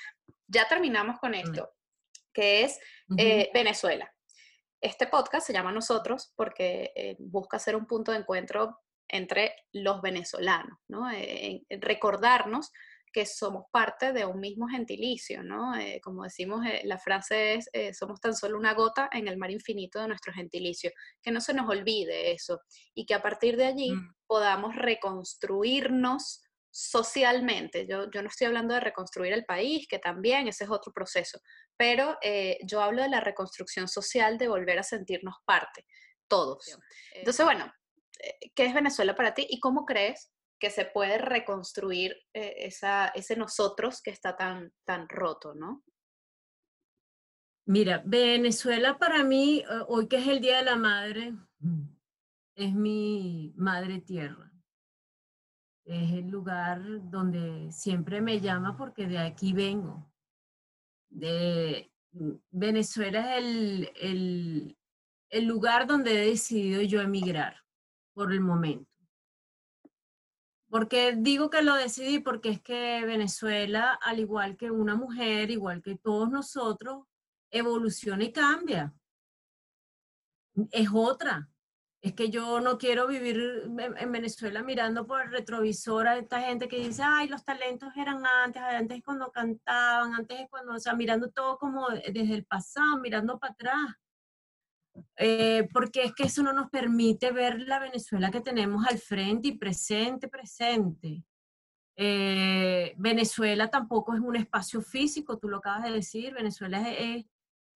Ya 0.48 0.66
terminamos 0.66 1.20
con 1.20 1.34
esto 1.34 1.70
que 2.32 2.64
es 2.64 2.78
eh, 3.16 3.50
Venezuela. 3.52 4.12
Este 4.80 5.06
podcast 5.06 5.46
se 5.46 5.52
llama 5.52 5.72
Nosotros 5.72 6.32
porque 6.36 6.92
eh, 6.96 7.16
busca 7.18 7.58
ser 7.58 7.76
un 7.76 7.86
punto 7.86 8.12
de 8.12 8.18
encuentro 8.18 8.78
entre 9.08 9.54
los 9.72 10.00
venezolanos, 10.00 10.78
¿no? 10.88 11.10
Eh, 11.10 11.62
recordarnos 11.68 12.70
que 13.12 13.26
somos 13.26 13.64
parte 13.70 14.12
de 14.12 14.24
un 14.24 14.40
mismo 14.40 14.66
gentilicio, 14.68 15.42
¿no? 15.42 15.72
como 16.02 16.22
decimos, 16.24 16.64
la 16.84 16.96
frase 16.96 17.56
es, 17.56 17.68
somos 17.94 18.22
tan 18.22 18.34
solo 18.34 18.56
una 18.56 18.72
gota 18.72 19.10
en 19.12 19.28
el 19.28 19.36
mar 19.36 19.50
infinito 19.50 20.00
de 20.00 20.08
nuestro 20.08 20.32
gentilicio, 20.32 20.90
que 21.20 21.30
no 21.30 21.42
se 21.42 21.52
nos 21.52 21.68
olvide 21.68 22.32
eso 22.32 22.62
y 22.94 23.04
que 23.04 23.12
a 23.12 23.20
partir 23.20 23.58
de 23.58 23.66
allí 23.66 23.92
mm. 23.92 24.14
podamos 24.26 24.74
reconstruirnos 24.76 26.40
socialmente. 26.72 27.86
Yo, 27.86 28.10
yo 28.10 28.22
no 28.22 28.28
estoy 28.28 28.46
hablando 28.46 28.74
de 28.74 28.80
reconstruir 28.80 29.32
el 29.34 29.44
país, 29.44 29.86
que 29.86 29.98
también 29.98 30.48
ese 30.48 30.64
es 30.64 30.70
otro 30.70 30.90
proceso, 30.92 31.38
pero 31.76 32.16
eh, 32.22 32.58
yo 32.64 32.80
hablo 32.80 33.02
de 33.02 33.10
la 33.10 33.20
reconstrucción 33.20 33.86
social, 33.86 34.38
de 34.38 34.48
volver 34.48 34.78
a 34.78 34.82
sentirnos 34.82 35.36
parte, 35.44 35.84
todos. 36.28 36.78
Entonces, 37.12 37.44
bueno, 37.44 37.70
eh, 38.18 38.50
¿qué 38.54 38.64
es 38.64 38.74
Venezuela 38.74 39.14
para 39.14 39.34
ti 39.34 39.46
y 39.48 39.60
cómo 39.60 39.84
crees 39.84 40.32
que 40.58 40.70
se 40.70 40.86
puede 40.86 41.18
reconstruir 41.18 42.16
eh, 42.32 42.54
esa, 42.58 43.08
ese 43.08 43.36
nosotros 43.36 44.00
que 44.00 44.10
está 44.10 44.36
tan, 44.36 44.72
tan 44.84 45.08
roto, 45.08 45.54
¿no? 45.54 45.84
Mira, 47.66 48.02
Venezuela 48.04 48.98
para 48.98 49.22
mí, 49.22 49.62
hoy 49.86 50.08
que 50.08 50.16
es 50.16 50.26
el 50.26 50.40
Día 50.40 50.56
de 50.56 50.64
la 50.64 50.76
Madre, 50.76 51.32
es 52.56 52.74
mi 52.74 53.52
madre 53.56 54.00
tierra 54.00 54.51
es 55.84 56.12
el 56.12 56.28
lugar 56.28 56.80
donde 57.10 57.70
siempre 57.72 58.20
me 58.20 58.40
llama 58.40 58.76
porque 58.76 59.06
de 59.06 59.18
aquí 59.18 59.52
vengo. 59.52 60.10
De 61.08 61.92
Venezuela 62.50 63.36
es 63.36 63.44
el, 63.44 63.92
el, 63.96 64.78
el 65.30 65.44
lugar 65.46 65.86
donde 65.86 66.12
he 66.12 66.30
decidido 66.30 66.82
yo 66.82 67.00
emigrar 67.00 67.56
por 68.14 68.32
el 68.32 68.40
momento. 68.40 68.90
Porque 70.68 71.14
digo 71.18 71.50
que 71.50 71.62
lo 71.62 71.74
decidí 71.74 72.18
porque 72.18 72.48
es 72.48 72.62
que 72.62 73.04
Venezuela, 73.04 73.98
al 74.02 74.20
igual 74.20 74.56
que 74.56 74.70
una 74.70 74.94
mujer, 74.94 75.50
igual 75.50 75.82
que 75.82 75.96
todos 75.96 76.30
nosotros, 76.30 77.04
evoluciona 77.50 78.24
y 78.24 78.32
cambia. 78.32 78.94
Es 80.70 80.88
otra. 80.92 81.51
Es 82.02 82.14
que 82.14 82.30
yo 82.30 82.60
no 82.60 82.78
quiero 82.78 83.06
vivir 83.06 83.70
en 83.78 84.10
Venezuela 84.10 84.64
mirando 84.64 85.06
por 85.06 85.22
el 85.22 85.30
retrovisor 85.30 86.08
a 86.08 86.18
esta 86.18 86.40
gente 86.40 86.66
que 86.66 86.78
dice, 86.78 87.02
ay, 87.04 87.28
los 87.28 87.44
talentos 87.44 87.90
eran 87.96 88.26
antes, 88.26 88.60
antes 88.60 89.00
cuando 89.04 89.30
cantaban, 89.30 90.12
antes 90.12 90.48
cuando, 90.50 90.74
o 90.74 90.80
sea, 90.80 90.94
mirando 90.94 91.30
todo 91.30 91.58
como 91.58 91.88
desde 91.90 92.34
el 92.34 92.44
pasado, 92.44 92.98
mirando 92.98 93.38
para 93.38 93.52
atrás. 93.52 93.96
Eh, 95.16 95.68
porque 95.72 96.02
es 96.02 96.12
que 96.12 96.24
eso 96.24 96.42
no 96.42 96.52
nos 96.52 96.70
permite 96.70 97.30
ver 97.30 97.60
la 97.60 97.78
Venezuela 97.78 98.32
que 98.32 98.40
tenemos 98.40 98.84
al 98.86 98.98
frente 98.98 99.48
y 99.48 99.56
presente, 99.56 100.26
presente. 100.26 101.24
Eh, 101.96 102.94
Venezuela 102.96 103.70
tampoco 103.70 104.14
es 104.14 104.20
un 104.20 104.34
espacio 104.34 104.82
físico, 104.82 105.38
tú 105.38 105.48
lo 105.48 105.58
acabas 105.58 105.84
de 105.84 105.92
decir, 105.92 106.34
Venezuela 106.34 106.90
es, 106.90 107.26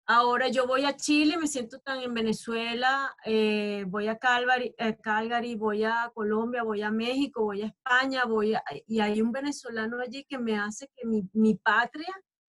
Ahora 0.08 0.46
yo 0.48 0.68
voy 0.68 0.84
a 0.84 0.96
Chile, 0.96 1.36
me 1.36 1.48
siento 1.48 1.80
tan 1.80 2.00
en 2.00 2.14
Venezuela, 2.14 3.16
eh, 3.24 3.84
voy 3.88 4.06
a 4.06 4.16
Calgary, 4.18 4.72
eh, 4.78 4.96
Calgary, 5.02 5.56
voy 5.56 5.82
a 5.82 6.12
Colombia, 6.14 6.62
voy 6.62 6.82
a 6.82 6.92
México, 6.92 7.42
voy 7.42 7.62
a 7.62 7.66
España, 7.66 8.24
voy 8.24 8.54
y 8.86 9.00
hay 9.00 9.20
un 9.20 9.32
venezolano 9.32 9.98
allí 10.00 10.24
que 10.24 10.38
me 10.38 10.56
hace 10.56 10.88
que 10.94 11.04
mi, 11.08 11.28
mi 11.32 11.56
patria, 11.56 12.14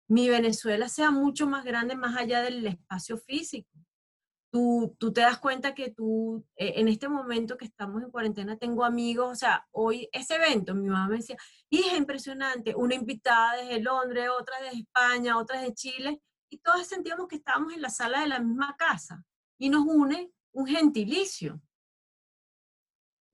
mi 0.09 0.29
Venezuela 0.29 0.91
sea 0.91 1.11
mucho 1.11 1.47
más 1.47 1.65
grande 1.65 1.97
más 1.97 2.19
allá 2.19 2.43
del 2.43 2.67
espacio 2.67 3.17
físico. 3.17 3.71
tú, 4.51 4.97
tú 4.99 5.13
te 5.13 5.23
das 5.23 5.39
cuenta 5.39 5.75
que 5.75 5.91
tú, 5.91 6.45
eh, 6.57 6.75
en 6.77 6.89
este 6.89 7.09
momento 7.09 7.57
que 7.57 7.67
estamos 7.67 8.03
en 8.03 8.11
cuarentena, 8.11 8.59
tengo 8.59 8.85
amigos, 8.85 9.33
o 9.33 9.35
sea, 9.37 9.67
hoy 9.73 10.09
ese 10.13 10.37
evento, 10.37 10.75
mi 10.75 10.89
mamá 10.89 11.09
me 11.09 11.17
decía, 11.17 11.37
es 11.71 11.95
impresionante, 11.99 12.75
una 12.75 12.95
invitada 12.95 13.57
desde 13.57 13.81
Londres, 13.81 14.29
otra 14.39 14.57
desde 14.63 14.81
España, 14.81 15.39
otra 15.39 15.61
de 15.63 15.75
Chile, 15.75 16.21
y 16.51 16.59
todas 16.59 16.87
sentíamos 16.87 17.29
que 17.29 17.37
estábamos 17.37 17.73
en 17.75 17.83
la 17.83 17.91
sala 17.91 18.21
de 18.21 18.29
la 18.29 18.41
misma 18.41 18.77
casa, 18.77 19.25
y 19.59 19.71
nos 19.71 19.85
une 19.87 20.33
un 20.53 20.67
gentilicio. 20.67 21.61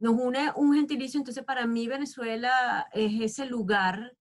Nos 0.01 0.15
une 0.15 0.53
un 0.57 0.75
gentilicio, 0.75 1.19
entonces 1.19 1.45
para 1.45 1.67
mí 1.67 1.87
Venezuela 1.87 2.89
es 2.93 3.21
ese 3.21 3.47
lugar 3.47 4.17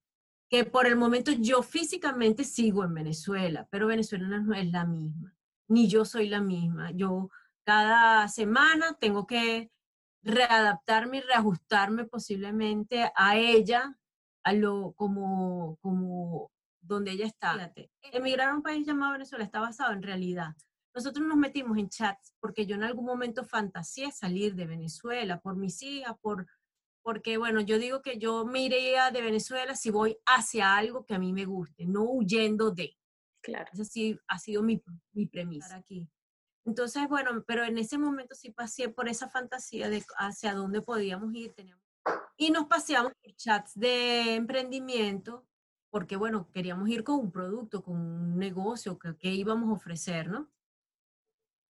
que 0.50 0.66
por 0.66 0.86
el 0.86 0.96
momento 0.96 1.32
yo 1.32 1.64
físicamente 1.64 2.44
sigo 2.44 2.84
en 2.84 2.94
Venezuela, 2.94 3.68
pero 3.72 3.88
Venezuela 3.88 4.28
no 4.39 4.54
es 4.54 4.72
la 4.72 4.86
misma 4.86 5.34
ni 5.68 5.88
yo 5.88 6.06
soy 6.06 6.30
la 6.30 6.41
misma. 6.41 6.91
Yo 6.91 7.30
cada 7.66 8.28
semana 8.28 8.96
tengo 9.00 9.26
que 9.28 9.72
readaptarme 10.22 11.18
y 11.18 11.22
reajustarme 11.22 12.06
posiblemente 12.06 13.12
a 13.16 13.38
ella, 13.38 13.98
a 14.44 14.54
lo 14.54 14.94
como, 14.94 15.78
como 15.82 16.52
donde 16.84 17.11
ella 17.11 17.25
está. 17.25 17.73
Emigrar 18.11 18.49
a 18.49 18.55
un 18.55 18.61
país 18.61 18.86
llamado 18.86 19.13
Venezuela 19.13 19.43
está 19.43 19.59
basado 19.59 19.93
en 19.93 20.03
realidad. 20.03 20.55
Nosotros 20.93 21.25
nos 21.25 21.38
metimos 21.38 21.77
en 21.77 21.89
chats 21.89 22.36
porque 22.39 22.65
yo 22.65 22.75
en 22.75 22.84
algún 22.84 23.05
momento 23.05 23.43
fantaseé 23.43 24.11
salir 24.11 24.53
de 24.53 24.67
Venezuela 24.67 25.39
por 25.39 25.55
mis 25.55 25.81
hijas, 25.81 26.15
por, 26.21 26.45
porque 27.01 27.38
bueno, 27.38 27.61
yo 27.61 27.79
digo 27.79 28.01
que 28.01 28.19
yo 28.19 28.45
me 28.45 28.61
iría 28.61 29.09
de 29.09 29.21
Venezuela 29.21 29.75
si 29.75 29.89
voy 29.89 30.17
hacia 30.25 30.75
algo 30.75 31.05
que 31.05 31.15
a 31.15 31.19
mí 31.19 31.34
me 31.34 31.45
guste, 31.45 31.86
no 31.86 32.03
huyendo 32.03 32.71
de. 32.71 32.95
Claro. 33.41 33.69
Esa 33.73 33.86
sí 33.86 34.19
ha 34.27 34.38
sido 34.38 34.61
mi, 34.61 34.81
mi 35.13 35.25
premisa 35.25 35.77
aquí. 35.77 36.07
Entonces, 36.65 37.09
bueno, 37.09 37.43
pero 37.45 37.63
en 37.63 37.77
ese 37.77 37.97
momento 37.97 38.36
sí 38.36 38.51
pasé 38.51 38.88
por 38.88 39.09
esa 39.09 39.29
fantasía 39.29 39.89
de 39.89 40.03
hacia 40.17 40.53
dónde 40.53 40.81
podíamos 40.81 41.34
ir. 41.34 41.53
Teníamos, 41.53 41.84
y 42.38 42.51
nos 42.51 42.67
paseamos 42.67 43.13
por 43.21 43.36
chats 43.36 43.73
de 43.75 44.36
emprendimiento, 44.36 45.45
porque, 45.94 46.16
bueno, 46.16 46.50
queríamos 46.52 46.89
ir 46.89 47.04
con 47.04 47.20
un 47.20 47.32
producto, 47.32 47.84
con 47.84 47.98
un 47.98 48.39
negocio 48.39 48.98
que, 48.98 49.16
que 49.16 49.30
íbamos 49.30 49.70
a 49.70 49.74
ofrecer, 49.74 50.28
¿no? 50.28 50.52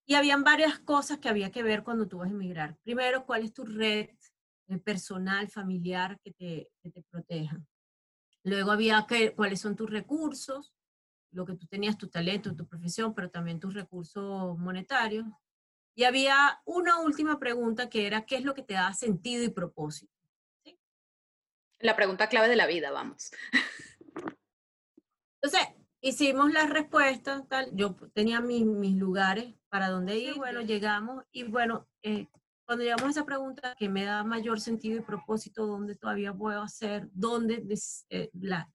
Y 0.05 0.15
habían 0.15 0.45
varias 0.45 0.79
cosas 0.79 1.17
que 1.17 1.27
había 1.27 1.51
que 1.51 1.61
ver 1.61 1.83
cuando 1.83 2.07
tú 2.07 2.19
vas 2.19 2.29
a 2.29 2.31
emigrar. 2.31 2.77
Primero, 2.83 3.25
¿cuál 3.25 3.43
es 3.43 3.51
tu 3.51 3.65
red 3.65 4.11
eh, 4.69 4.77
personal, 4.77 5.49
familiar 5.49 6.17
que 6.21 6.31
te, 6.31 6.71
que 6.81 6.89
te 6.89 7.03
proteja? 7.03 7.59
Luego 8.43 8.71
había 8.71 9.05
que, 9.05 9.35
cuáles 9.35 9.59
son 9.59 9.75
tus 9.75 9.89
recursos, 9.89 10.73
lo 11.31 11.45
que 11.45 11.55
tú 11.55 11.67
tenías, 11.67 11.97
tu 11.97 12.07
talento, 12.07 12.55
tu 12.55 12.65
profesión, 12.65 13.13
pero 13.13 13.29
también 13.29 13.59
tus 13.59 13.73
recursos 13.73 14.57
monetarios. 14.57 15.27
Y 15.95 16.05
había 16.05 16.61
una 16.63 17.01
última 17.01 17.39
pregunta 17.39 17.89
que 17.89 18.07
era, 18.07 18.25
¿qué 18.25 18.37
es 18.37 18.45
lo 18.45 18.53
que 18.53 18.63
te 18.63 18.75
da 18.75 18.93
sentido 18.93 19.43
y 19.43 19.49
propósito? 19.49 20.13
La 21.79 21.97
pregunta 21.97 22.29
clave 22.29 22.47
de 22.47 22.55
la 22.55 22.67
vida, 22.67 22.91
vamos. 22.91 23.33
Entonces, 25.43 25.75
hicimos 26.01 26.51
las 26.53 26.69
respuestas, 26.69 27.47
tal. 27.49 27.69
yo 27.73 27.95
tenía 28.13 28.39
mis, 28.39 28.65
mis 28.65 28.95
lugares 28.95 29.53
para 29.69 29.89
dónde 29.89 30.17
ir, 30.17 30.35
bueno, 30.35 30.61
llegamos 30.61 31.25
y 31.31 31.43
bueno, 31.43 31.87
eh, 32.01 32.27
cuando 32.65 32.83
llegamos 32.85 33.07
a 33.07 33.09
esa 33.09 33.25
pregunta, 33.25 33.75
¿qué 33.77 33.89
me 33.89 34.05
da 34.05 34.23
mayor 34.23 34.61
sentido 34.61 34.97
y 34.97 35.01
propósito? 35.01 35.67
¿Dónde 35.67 35.95
todavía 35.95 36.33
puedo 36.33 36.61
hacer? 36.61 37.09
¿Dónde 37.11 37.61
eh, 38.09 38.29
la, 38.33 38.69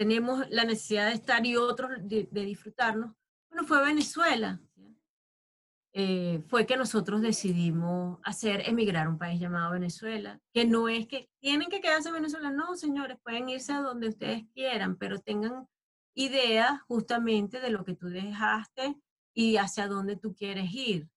tenemos 0.00 0.48
la 0.48 0.64
necesidad 0.64 1.08
de 1.08 1.12
estar 1.12 1.44
y 1.44 1.56
otros 1.56 1.90
de, 2.00 2.26
disfrutarnos. 2.32 3.14
Bueno, 3.50 3.68
fue 3.68 3.84
Venezuela. 3.84 4.58
Eh, 5.92 6.44
fue 6.46 6.66
que 6.66 6.76
nosotros 6.76 7.20
decidimos 7.20 8.20
hacer 8.22 8.68
emigrar 8.68 9.06
a 9.06 9.10
un 9.10 9.18
país 9.18 9.40
llamado 9.40 9.72
Venezuela, 9.72 10.40
que 10.52 10.64
no 10.64 10.88
es 10.88 11.08
que 11.08 11.28
tienen 11.40 11.68
que 11.68 11.80
quedarse 11.80 12.08
en 12.08 12.14
Venezuela, 12.14 12.50
no, 12.50 12.76
señores, 12.76 13.18
pueden 13.24 13.48
irse 13.48 13.72
a 13.72 13.80
donde 13.80 14.08
ustedes 14.08 14.44
quieran, 14.54 14.96
pero 14.96 15.18
tengan 15.18 15.66
idea 16.14 16.84
justamente 16.86 17.60
de 17.60 17.70
lo 17.70 17.84
que 17.84 17.94
tú 17.96 18.08
dejaste 18.08 18.94
y 19.34 19.56
hacia 19.56 19.88
dónde 19.88 20.16
tú 20.16 20.34
quieres 20.34 20.72
ir. 20.72 21.08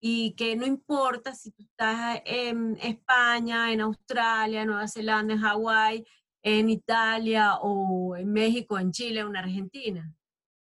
Y 0.00 0.34
que 0.34 0.56
no 0.56 0.66
importa 0.66 1.34
si 1.34 1.52
tú 1.52 1.62
estás 1.62 2.20
en 2.24 2.76
España, 2.82 3.72
en 3.72 3.80
Australia, 3.80 4.62
en 4.62 4.68
Nueva 4.68 4.88
Zelanda, 4.88 5.34
en 5.34 5.40
Hawái, 5.40 6.04
en 6.42 6.68
Italia 6.70 7.56
o 7.60 8.16
en 8.16 8.32
México, 8.32 8.78
en 8.78 8.92
Chile 8.92 9.24
o 9.24 9.28
en 9.28 9.36
Argentina. 9.36 10.12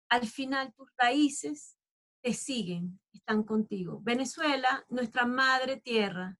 Al 0.09 0.27
final 0.27 0.73
tus 0.73 0.89
raíces 0.97 1.77
te 2.23 2.33
siguen, 2.33 2.99
están 3.27 3.43
contigo. 3.43 3.99
Venezuela, 4.03 4.85
nuestra 4.89 5.25
madre 5.25 5.77
tierra, 5.77 6.37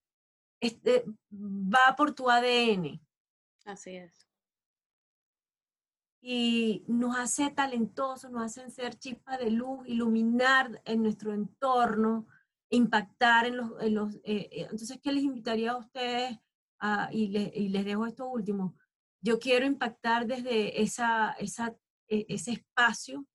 este, 0.62 1.04
va 1.32 1.96
por 1.98 2.14
tu 2.14 2.30
ADN. 2.30 3.02
Así 3.66 3.96
es. 3.96 4.26
Y 6.22 6.86
nos 6.88 7.18
hace 7.18 7.52
talentosos, 7.52 8.32
nos 8.32 8.44
hacen 8.44 8.72
ser 8.72 8.96
chispas 8.96 9.40
de 9.40 9.52
luz, 9.52 9.88
iluminar 9.88 10.82
en 10.86 11.04
nuestro 11.04 11.34
entorno, 11.34 12.28
impactar 12.70 13.46
en 13.46 13.58
los... 13.58 13.72
los 13.92 14.16
eh, 14.24 14.50
eh, 14.52 14.68
entonces, 14.72 15.00
¿qué 15.02 15.12
les 15.12 15.24
invitaría 15.24 15.72
a 15.72 15.78
ustedes? 15.78 16.38
y, 17.12 17.30
les, 17.30 17.56
y 17.56 17.70
les 17.70 17.84
dejo 17.86 18.06
esto 18.06 18.28
último 18.28 18.76
yo 19.22 19.40
quiero 19.40 19.66
impactar 19.66 20.26
desde 20.26 20.82
esa, 20.82 21.32
esa, 21.34 21.76
e, 22.08 22.26
ese 22.30 22.52
espacio 22.52 23.26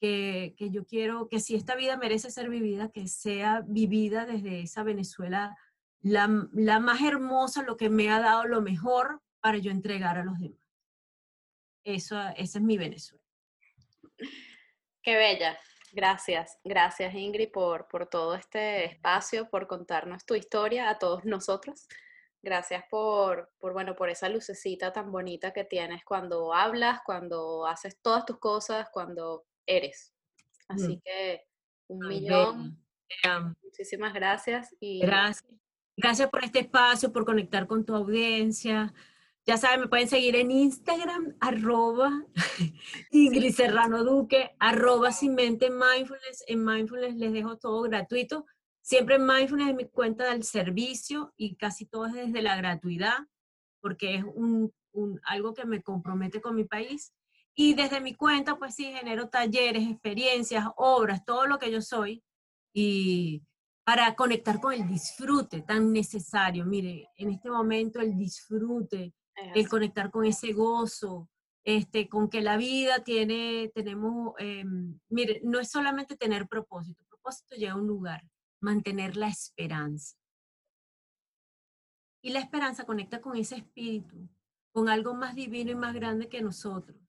que, 0.00 0.54
yo 0.58 0.86
quiero, 0.86 1.28
que 1.28 1.40
si 1.40 1.54
esta 1.54 1.74
vida 1.74 1.96
merece 1.96 2.30
ser 2.30 2.48
vivida, 2.48 2.90
que 2.90 3.08
sea 3.08 3.62
vivida 3.66 4.26
desde 4.26 4.60
esa 4.60 4.82
Venezuela, 4.82 5.56
la, 6.00 6.28
la 6.52 6.80
más 6.80 7.02
hermosa, 7.02 7.62
lo 7.62 7.76
que 7.76 7.90
me 7.90 8.10
ha 8.10 8.20
dado 8.20 8.44
lo 8.46 8.60
mejor 8.60 9.20
para 9.40 9.58
yo 9.58 9.70
entregar 9.70 10.18
a 10.18 10.24
los 10.24 10.38
demás. 10.38 10.58
Eso, 11.84 12.20
esa 12.36 12.58
es 12.58 12.64
mi 12.64 12.76
Venezuela. 12.76 13.24
Qué 15.02 15.16
bella. 15.16 15.58
Gracias, 15.92 16.58
gracias 16.64 17.14
Ingrid 17.14 17.50
por, 17.50 17.88
por 17.88 18.06
todo 18.06 18.34
este 18.34 18.84
espacio, 18.84 19.48
por 19.48 19.66
contarnos 19.66 20.24
tu 20.26 20.34
historia 20.34 20.90
a 20.90 20.98
todos 20.98 21.24
nosotros. 21.24 21.88
Gracias 22.42 22.84
por, 22.90 23.50
por, 23.58 23.72
bueno, 23.72 23.96
por 23.96 24.10
esa 24.10 24.28
lucecita 24.28 24.92
tan 24.92 25.10
bonita 25.10 25.52
que 25.52 25.64
tienes 25.64 26.04
cuando 26.04 26.54
hablas, 26.54 27.00
cuando 27.04 27.66
haces 27.66 28.00
todas 28.00 28.24
tus 28.26 28.38
cosas, 28.38 28.88
cuando 28.92 29.46
eres. 29.68 30.14
Así 30.68 30.96
mm. 30.96 31.00
que 31.04 31.42
un 31.88 32.08
millón. 32.08 32.84
Muchísimas 33.62 34.12
gracias. 34.12 34.74
Y... 34.80 35.00
Gracias. 35.00 35.52
Gracias 35.96 36.30
por 36.30 36.44
este 36.44 36.60
espacio, 36.60 37.12
por 37.12 37.24
conectar 37.24 37.66
con 37.66 37.84
tu 37.84 37.94
audiencia. 37.94 38.94
Ya 39.44 39.56
saben, 39.56 39.80
me 39.80 39.88
pueden 39.88 40.08
seguir 40.08 40.36
en 40.36 40.50
Instagram, 40.50 41.36
arroba 41.40 42.24
Ingrid 43.10 43.52
Serrano 43.52 44.04
Duque, 44.04 44.54
arroba 44.60 45.10
Sin 45.10 45.34
Mente 45.34 45.70
Mindfulness. 45.70 46.44
En 46.46 46.64
Mindfulness 46.64 47.16
les 47.16 47.32
dejo 47.32 47.56
todo 47.56 47.82
gratuito. 47.82 48.46
Siempre 48.88 49.18
mindfulness 49.18 49.68
es 49.68 49.74
mi 49.74 49.84
cuenta 49.86 50.30
del 50.30 50.44
servicio 50.44 51.34
y 51.36 51.56
casi 51.56 51.84
todo 51.84 52.06
es 52.06 52.14
desde 52.14 52.40
la 52.40 52.56
gratuidad, 52.56 53.18
porque 53.80 54.14
es 54.14 54.24
un, 54.24 54.72
algo 55.24 55.52
que 55.52 55.66
me 55.66 55.82
compromete 55.82 56.40
con 56.40 56.54
mi 56.54 56.64
país. 56.64 57.12
Y 57.60 57.74
desde 57.74 58.00
mi 58.00 58.14
cuenta, 58.14 58.56
pues 58.56 58.76
sí, 58.76 58.84
genero 58.84 59.30
talleres, 59.30 59.82
experiencias, 59.90 60.64
obras, 60.76 61.24
todo 61.24 61.44
lo 61.48 61.58
que 61.58 61.72
yo 61.72 61.82
soy. 61.82 62.22
Y 62.72 63.42
para 63.84 64.14
conectar 64.14 64.60
con 64.60 64.72
el 64.72 64.86
disfrute 64.86 65.62
tan 65.62 65.92
necesario. 65.92 66.64
Mire, 66.64 67.08
en 67.16 67.30
este 67.30 67.50
momento 67.50 67.98
el 67.98 68.16
disfrute, 68.16 69.12
el 69.56 69.68
conectar 69.68 70.08
con 70.12 70.24
ese 70.24 70.52
gozo, 70.52 71.28
este, 71.64 72.08
con 72.08 72.30
que 72.30 72.42
la 72.42 72.56
vida 72.56 73.02
tiene, 73.02 73.72
tenemos, 73.74 74.34
em, 74.38 74.96
mire, 75.08 75.40
no 75.42 75.58
es 75.58 75.68
solamente 75.68 76.16
tener 76.16 76.46
propósito, 76.46 77.04
propósito 77.08 77.56
llega 77.56 77.72
a 77.72 77.76
un 77.76 77.88
lugar, 77.88 78.22
mantener 78.60 79.16
la 79.16 79.26
esperanza. 79.26 80.16
Y 82.22 82.30
la 82.30 82.38
esperanza 82.38 82.84
conecta 82.84 83.20
con 83.20 83.36
ese 83.36 83.56
espíritu, 83.56 84.28
con 84.70 84.88
algo 84.88 85.12
más 85.14 85.34
divino 85.34 85.72
y 85.72 85.74
más 85.74 85.92
grande 85.92 86.28
que 86.28 86.40
nosotros, 86.40 87.07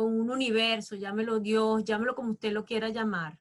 con 0.00 0.18
un 0.18 0.30
universo, 0.30 0.96
llámelo 0.96 1.40
Dios, 1.40 1.84
llámelo 1.84 2.14
como 2.14 2.32
usted 2.32 2.52
lo 2.52 2.64
quiera 2.64 2.88
llamar. 2.88 3.38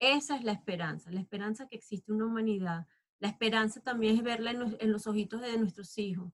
Esa 0.00 0.36
es 0.36 0.44
la 0.44 0.52
esperanza, 0.52 1.10
la 1.10 1.20
esperanza 1.20 1.68
que 1.68 1.76
existe 1.76 2.12
una 2.12 2.26
humanidad. 2.26 2.86
La 3.18 3.28
esperanza 3.28 3.80
también 3.80 4.16
es 4.16 4.22
verla 4.22 4.52
en, 4.52 4.76
en 4.80 4.92
los 4.92 5.06
ojitos 5.06 5.40
de 5.40 5.58
nuestros 5.58 5.96
hijos. 5.98 6.32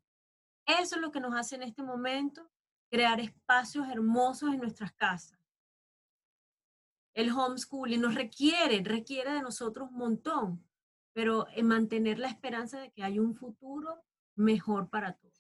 Eso 0.64 0.94
es 0.94 1.00
lo 1.00 1.10
que 1.10 1.20
nos 1.20 1.34
hace 1.34 1.56
en 1.56 1.64
este 1.64 1.82
momento 1.82 2.48
crear 2.88 3.18
espacios 3.20 3.88
hermosos 3.88 4.52
en 4.52 4.60
nuestras 4.60 4.92
casas 4.92 5.40
el 7.14 7.30
homeschooling 7.30 8.00
nos 8.00 8.14
requiere, 8.14 8.82
requiere 8.84 9.32
de 9.32 9.42
nosotros 9.42 9.90
un 9.90 9.98
montón, 9.98 10.64
pero 11.12 11.46
en 11.54 11.66
mantener 11.66 12.18
la 12.18 12.28
esperanza 12.28 12.80
de 12.80 12.90
que 12.92 13.02
hay 13.02 13.18
un 13.18 13.34
futuro 13.34 14.02
mejor 14.36 14.88
para 14.88 15.14
todos. 15.14 15.30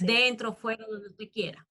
Dentro, 0.00 0.54
fuera, 0.54 0.86
donde 0.86 1.08
usted 1.10 1.30
quiera. 1.30 1.66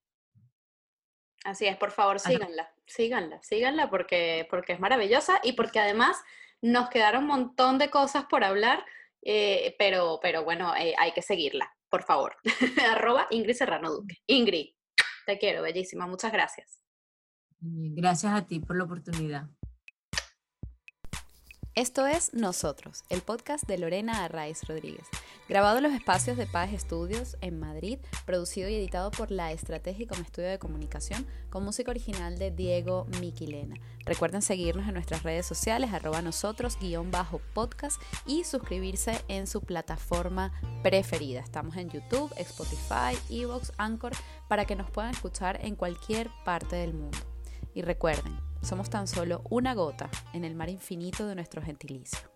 Así 1.43 1.65
es, 1.65 1.75
por 1.75 1.91
favor, 1.91 2.19
síganla, 2.19 2.71
síganla, 2.85 3.41
síganla 3.43 3.89
porque, 3.89 4.47
porque 4.49 4.73
es 4.73 4.79
maravillosa 4.79 5.39
y 5.43 5.53
porque 5.53 5.79
además 5.79 6.17
nos 6.61 6.89
quedaron 6.89 7.23
un 7.23 7.27
montón 7.27 7.77
de 7.77 7.89
cosas 7.89 8.25
por 8.25 8.45
hablar, 8.45 8.85
eh, 9.21 9.75
pero, 9.77 10.19
pero 10.21 10.45
bueno, 10.45 10.73
eh, 10.75 10.95
hay 10.97 11.11
que 11.11 11.21
seguirla, 11.21 11.69
por 11.89 12.03
favor. 12.03 12.37
Arroba 12.89 13.27
Ingrid 13.29 13.55
Serrano 13.55 13.91
Duque. 13.91 14.15
Ingrid, 14.27 14.73
te 15.25 15.37
quiero, 15.37 15.61
bellísima, 15.61 16.07
muchas 16.07 16.31
gracias. 16.31 16.79
Gracias 17.59 18.33
a 18.33 18.45
ti 18.45 18.59
por 18.59 18.77
la 18.77 18.85
oportunidad. 18.85 19.47
Esto 21.75 22.05
es 22.05 22.35
Nosotros, 22.35 23.03
el 23.09 23.23
podcast 23.23 23.65
de 23.65 23.79
Lorena 23.79 24.23
Arraiz 24.23 24.61
Rodríguez, 24.67 25.07
grabado 25.49 25.77
en 25.77 25.83
los 25.83 25.93
espacios 25.93 26.37
de 26.37 26.45
Paz 26.45 26.71
Estudios 26.71 27.35
en 27.41 27.59
Madrid, 27.59 27.97
producido 28.27 28.69
y 28.69 28.75
editado 28.75 29.09
por 29.09 29.31
La 29.31 29.51
Estrategia 29.51 30.05
como 30.05 30.21
estudio 30.21 30.49
de 30.49 30.59
comunicación, 30.59 31.25
con 31.49 31.63
música 31.63 31.89
original 31.89 32.37
de 32.37 32.51
Diego 32.51 33.07
Miquilena. 33.19 33.75
Recuerden 34.05 34.43
seguirnos 34.43 34.87
en 34.87 34.93
nuestras 34.93 35.23
redes 35.23 35.47
sociales, 35.47 35.91
arroba 35.91 36.21
nosotros, 36.21 36.77
guion 36.79 37.09
bajo 37.09 37.41
podcast 37.55 37.99
y 38.27 38.43
suscribirse 38.43 39.19
en 39.27 39.47
su 39.47 39.61
plataforma 39.61 40.53
preferida. 40.83 41.39
Estamos 41.39 41.75
en 41.77 41.89
YouTube, 41.89 42.31
Spotify, 42.37 43.17
Evox, 43.31 43.73
Anchor, 43.79 44.11
para 44.47 44.65
que 44.65 44.75
nos 44.75 44.91
puedan 44.91 45.09
escuchar 45.09 45.59
en 45.65 45.75
cualquier 45.75 46.29
parte 46.45 46.75
del 46.75 46.93
mundo. 46.93 47.17
Y 47.73 47.81
recuerden, 47.81 48.52
somos 48.63 48.89
tan 48.89 49.07
solo 49.07 49.41
una 49.49 49.73
gota 49.73 50.09
en 50.33 50.45
el 50.45 50.55
mar 50.55 50.69
infinito 50.69 51.27
de 51.27 51.35
nuestro 51.35 51.61
gentilicio. 51.61 52.32